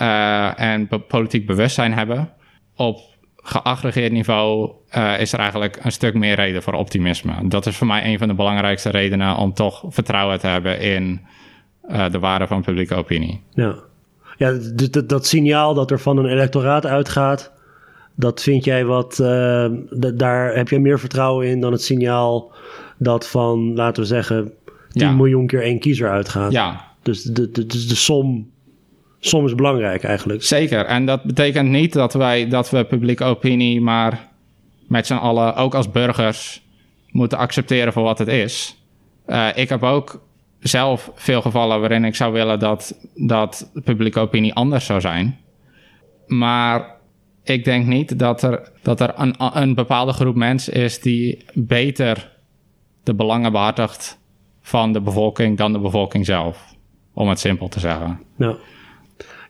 uh, 0.00 0.60
en 0.60 0.88
politiek 1.08 1.46
bewustzijn 1.46 1.92
hebben. 1.92 2.32
Op 2.76 3.00
geaggregeerd 3.42 4.12
niveau 4.12 4.70
uh, 4.96 5.20
is 5.20 5.32
er 5.32 5.38
eigenlijk 5.38 5.78
een 5.82 5.92
stuk 5.92 6.14
meer 6.14 6.34
reden 6.34 6.62
voor 6.62 6.72
optimisme. 6.72 7.48
Dat 7.48 7.66
is 7.66 7.76
voor 7.76 7.86
mij 7.86 8.04
een 8.04 8.18
van 8.18 8.28
de 8.28 8.34
belangrijkste 8.34 8.90
redenen 8.90 9.36
om 9.36 9.54
toch 9.54 9.84
vertrouwen 9.88 10.38
te 10.38 10.46
hebben 10.46 10.80
in 10.80 11.20
uh, 11.90 12.10
de 12.10 12.18
waarde 12.18 12.46
van 12.46 12.62
publieke 12.62 12.94
opinie. 12.94 13.40
Ja, 13.50 13.74
ja 14.36 14.58
dat, 15.06 15.26
signaal 15.26 15.74
dat 15.74 15.90
er 15.90 16.00
van 16.00 16.16
een 16.16 16.26
electoraat 16.26 16.86
uitgaat, 16.86 17.52
dat 18.14 18.42
vind 18.42 18.64
jij 18.64 18.84
wat, 18.84 19.18
uh, 19.18 19.66
daar 20.14 20.54
heb 20.54 20.68
je 20.68 20.80
meer 20.80 20.98
vertrouwen 20.98 21.46
in 21.46 21.60
dan 21.60 21.72
het 21.72 21.82
signaal 21.82 22.52
dat 22.98 23.28
van, 23.28 23.74
laten 23.74 24.02
we 24.02 24.08
zeggen, 24.08 24.52
10 24.90 25.16
miljoen 25.16 25.46
keer 25.46 25.62
één 25.62 25.78
kiezer 25.78 26.10
uitgaat. 26.10 26.52
Ja. 26.52 26.84
Dus 27.02 27.22
de, 27.22 27.50
de, 27.50 27.66
de, 27.66 27.86
de 27.86 27.94
som 27.94 28.51
som 29.26 29.44
is 29.44 29.54
belangrijk 29.54 30.04
eigenlijk. 30.04 30.42
Zeker. 30.42 30.84
En 30.84 31.06
dat 31.06 31.22
betekent 31.22 31.68
niet 31.68 31.92
dat 31.92 32.14
wij 32.14 32.48
dat 32.48 32.70
we 32.70 32.84
publieke 32.84 33.24
opinie 33.24 33.80
maar 33.80 34.28
met 34.88 35.06
z'n 35.06 35.14
allen, 35.14 35.54
ook 35.54 35.74
als 35.74 35.90
burgers, 35.90 36.62
moeten 37.10 37.38
accepteren 37.38 37.92
voor 37.92 38.02
wat 38.02 38.18
het 38.18 38.28
is. 38.28 38.82
Uh, 39.26 39.48
ik 39.54 39.68
heb 39.68 39.82
ook 39.82 40.22
zelf 40.60 41.10
veel 41.14 41.42
gevallen 41.42 41.80
waarin 41.80 42.04
ik 42.04 42.14
zou 42.14 42.32
willen 42.32 42.58
dat, 42.58 43.08
dat 43.14 43.70
publieke 43.84 44.20
opinie 44.20 44.54
anders 44.54 44.86
zou 44.86 45.00
zijn. 45.00 45.38
Maar 46.26 46.96
ik 47.44 47.64
denk 47.64 47.86
niet 47.86 48.18
dat 48.18 48.42
er, 48.42 48.70
dat 48.82 49.00
er 49.00 49.12
een, 49.16 49.34
een 49.38 49.74
bepaalde 49.74 50.12
groep 50.12 50.34
mensen 50.34 50.72
is 50.72 51.00
die 51.00 51.44
beter 51.54 52.30
de 53.02 53.14
belangen 53.14 53.52
behartigt 53.52 54.18
van 54.60 54.92
de 54.92 55.00
bevolking 55.00 55.56
dan 55.56 55.72
de 55.72 55.78
bevolking 55.78 56.26
zelf. 56.26 56.74
Om 57.14 57.28
het 57.28 57.40
simpel 57.40 57.68
te 57.68 57.80
zeggen. 57.80 58.20
Ja. 58.36 58.56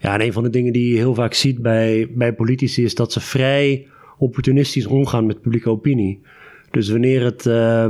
Ja, 0.03 0.15
en 0.15 0.21
een 0.21 0.33
van 0.33 0.43
de 0.43 0.51
dingen 0.51 0.73
die 0.73 0.91
je 0.91 0.97
heel 0.97 1.15
vaak 1.15 1.35
ziet 1.35 1.63
bij, 1.63 2.11
bij 2.15 2.35
politici 2.35 2.85
is 2.85 2.95
dat 2.95 3.13
ze 3.13 3.21
vrij 3.21 3.87
opportunistisch 4.19 4.87
omgaan 4.87 5.27
met 5.27 5.41
publieke 5.41 5.71
opinie. 5.71 6.21
Dus 6.71 6.91
wanneer 6.91 7.25
het, 7.25 7.47
uh, 7.47 7.87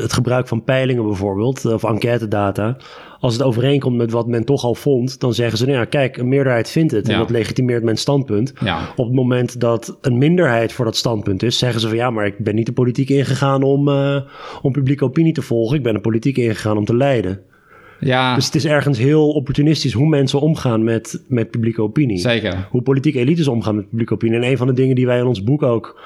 het 0.00 0.12
gebruik 0.12 0.48
van 0.48 0.64
peilingen 0.64 1.04
bijvoorbeeld, 1.04 1.64
of 1.64 1.84
enquêtedata, 1.84 2.76
als 3.18 3.32
het 3.32 3.42
overeenkomt 3.42 3.96
met 3.96 4.10
wat 4.10 4.26
men 4.26 4.44
toch 4.44 4.64
al 4.64 4.74
vond, 4.74 5.20
dan 5.20 5.34
zeggen 5.34 5.58
ze, 5.58 5.66
nou 5.66 5.78
ja, 5.78 5.84
kijk, 5.84 6.16
een 6.16 6.28
meerderheid 6.28 6.70
vindt 6.70 6.92
het 6.92 7.08
en 7.08 7.18
dat 7.18 7.30
legitimeert 7.30 7.82
mijn 7.82 7.96
standpunt. 7.96 8.52
Ja. 8.60 8.88
Op 8.96 9.04
het 9.04 9.14
moment 9.14 9.60
dat 9.60 9.98
een 10.00 10.18
minderheid 10.18 10.72
voor 10.72 10.84
dat 10.84 10.96
standpunt 10.96 11.42
is, 11.42 11.58
zeggen 11.58 11.80
ze 11.80 11.88
van 11.88 11.96
ja, 11.96 12.10
maar 12.10 12.26
ik 12.26 12.38
ben 12.38 12.54
niet 12.54 12.66
de 12.66 12.72
politiek 12.72 13.08
ingegaan 13.08 13.62
om, 13.62 13.88
uh, 13.88 14.20
om 14.62 14.72
publieke 14.72 15.04
opinie 15.04 15.32
te 15.32 15.42
volgen, 15.42 15.76
ik 15.76 15.82
ben 15.82 15.94
de 15.94 16.00
politiek 16.00 16.36
ingegaan 16.36 16.76
om 16.76 16.84
te 16.84 16.96
leiden. 16.96 17.40
Ja. 18.00 18.34
Dus 18.34 18.44
het 18.46 18.54
is 18.54 18.64
ergens 18.64 18.98
heel 18.98 19.30
opportunistisch 19.30 19.92
hoe 19.92 20.08
mensen 20.08 20.40
omgaan 20.40 20.84
met, 20.84 21.24
met 21.28 21.50
publieke 21.50 21.82
opinie. 21.82 22.18
Zeker. 22.18 22.68
Hoe 22.70 22.82
politieke 22.82 23.18
elites 23.18 23.48
omgaan 23.48 23.74
met 23.74 23.88
publieke 23.88 24.14
opinie. 24.14 24.36
En 24.36 24.44
een 24.44 24.56
van 24.56 24.66
de 24.66 24.72
dingen 24.72 24.94
die 24.94 25.06
wij 25.06 25.18
in 25.18 25.26
ons 25.26 25.44
boek 25.44 25.62
ook 25.62 26.00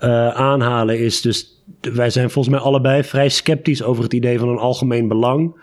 uh, 0.00 0.28
aanhalen 0.28 0.98
is 0.98 1.20
dus... 1.20 1.62
wij 1.80 2.10
zijn 2.10 2.30
volgens 2.30 2.54
mij 2.54 2.64
allebei 2.64 3.04
vrij 3.04 3.28
sceptisch 3.28 3.82
over 3.82 4.02
het 4.02 4.12
idee 4.12 4.38
van 4.38 4.48
een 4.48 4.58
algemeen 4.58 5.08
belang. 5.08 5.54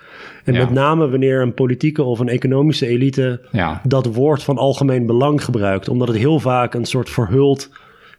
En 0.46 0.54
met 0.54 0.70
name 0.70 1.10
wanneer 1.10 1.42
een 1.42 1.54
politieke 1.54 2.04
of 2.04 2.20
een 2.20 2.30
economische 2.30 2.88
elite... 2.88 3.42
Ja. 3.52 3.82
dat 3.84 4.06
woord 4.06 4.44
van 4.44 4.58
algemeen 4.58 5.06
belang 5.06 5.44
gebruikt. 5.44 5.90
Omdat 5.90 6.08
het 6.08 6.18
heel 6.18 6.40
vaak 6.40 6.74
een 6.74 6.86
soort 6.86 7.10
verhuld 7.10 7.70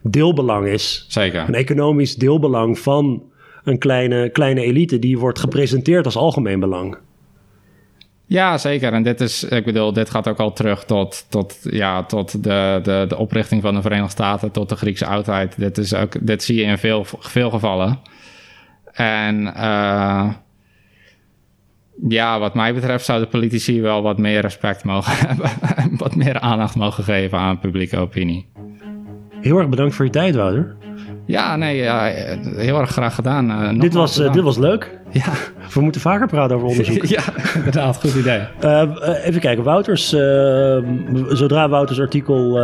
deelbelang 0.03 0.67
is. 0.67 1.05
Zeker. 1.09 1.45
Een 1.49 1.55
economisch 1.55 2.17
deelbelang 2.17 2.79
van 2.79 3.23
een 3.65 3.79
kleine, 3.79 4.29
kleine 4.29 4.61
elite... 4.63 4.99
die 4.99 5.19
wordt 5.19 5.39
gepresenteerd 5.39 6.05
als 6.05 6.17
algemeen 6.17 6.61
belang. 6.61 6.97
Ja, 8.31 8.59
zeker. 8.59 8.93
En 8.93 9.03
dit 9.03 9.21
is, 9.21 9.45
ik 9.45 9.65
bedoel, 9.65 9.93
dit 9.93 10.11
gaat 10.11 10.29
ook 10.29 10.39
al 10.39 10.53
terug 10.53 10.85
tot, 10.85 11.27
tot, 11.29 11.59
ja, 11.63 12.03
tot 12.03 12.45
de, 12.45 12.81
de, 12.83 13.05
de 13.09 13.17
oprichting 13.17 13.63
van 13.63 13.75
de 13.75 13.83
Verenigde 13.83 14.11
Staten, 14.11 14.51
tot 14.51 14.69
de 14.69 14.77
Griekse 14.77 15.07
oudheid. 15.07 15.59
Dit, 15.59 15.79
is 15.79 15.95
ook, 15.95 16.27
dit 16.27 16.43
zie 16.43 16.57
je 16.57 16.63
in 16.63 16.79
veel, 16.79 17.05
veel 17.19 17.51
gevallen. 17.51 18.01
En 18.93 19.43
uh, 19.43 20.33
ja, 22.09 22.39
wat 22.39 22.55
mij 22.55 22.75
betreft 22.75 23.05
zouden 23.05 23.29
politici 23.29 23.81
wel 23.81 24.03
wat 24.03 24.19
meer 24.19 24.41
respect 24.41 24.85
mogen 24.85 25.17
hebben. 25.29 25.51
wat 25.97 26.15
meer 26.15 26.41
aandacht 26.41 26.75
mogen 26.75 27.05
geven 27.05 27.39
aan 27.39 27.59
publieke 27.59 27.97
opinie. 27.97 28.47
Heel 29.41 29.59
erg 29.59 29.69
bedankt 29.69 29.95
voor 29.95 30.05
je 30.05 30.11
tijd, 30.11 30.35
Wouter. 30.35 30.77
Ja, 31.31 31.57
nee, 31.57 31.77
ja, 31.77 32.05
heel 32.57 32.81
erg 32.81 32.91
graag 32.91 33.15
gedaan. 33.15 33.51
Uh, 33.51 33.81
dit, 33.81 33.95
was, 33.95 34.21
uh, 34.21 34.33
dit 34.33 34.43
was 34.43 34.59
leuk. 34.59 34.99
Ja. 35.11 35.33
We 35.75 35.81
moeten 35.81 36.01
vaker 36.01 36.27
praten 36.27 36.57
over 36.57 36.69
onderzoek. 36.69 37.05
ja, 37.17 37.23
inderdaad, 37.55 37.97
goed 37.97 38.15
idee. 38.15 38.41
Uh, 38.65 38.83
even 39.25 39.41
kijken, 39.41 39.65
Wouters. 39.65 40.09
zodra 41.29 41.69
Wouters 41.69 42.01
artikel 42.01 42.59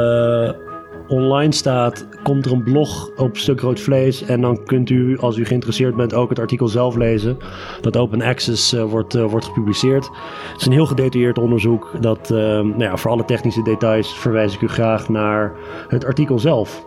online 1.09 1.53
staat, 1.53 2.09
komt 2.23 2.47
er 2.47 2.53
een 2.53 2.62
blog 2.62 3.11
op 3.17 3.37
Stuk 3.37 3.61
Rood 3.61 3.81
Vlees. 3.81 4.25
En 4.25 4.41
dan 4.41 4.64
kunt 4.64 4.91
u, 4.91 5.19
als 5.19 5.37
u 5.37 5.45
geïnteresseerd 5.45 5.97
bent, 5.97 6.14
ook 6.14 6.29
het 6.29 6.39
artikel 6.39 6.69
zelf 6.69 6.97
lezen. 6.97 7.37
Dat 7.81 7.97
open 7.97 8.23
access 8.23 8.73
wordt, 8.73 9.14
wordt 9.14 9.45
gepubliceerd. 9.45 10.11
Het 10.53 10.61
is 10.61 10.67
een 10.67 10.73
heel 10.73 10.87
gedetailleerd 10.87 11.39
onderzoek. 11.39 11.93
Dat, 12.01 12.29
nou 12.29 12.83
ja, 12.83 12.97
voor 12.97 13.11
alle 13.11 13.25
technische 13.25 13.62
details 13.62 14.19
verwijs 14.19 14.55
ik 14.55 14.61
u 14.61 14.69
graag 14.69 15.09
naar 15.09 15.53
het 15.89 16.05
artikel 16.05 16.39
zelf. 16.39 16.87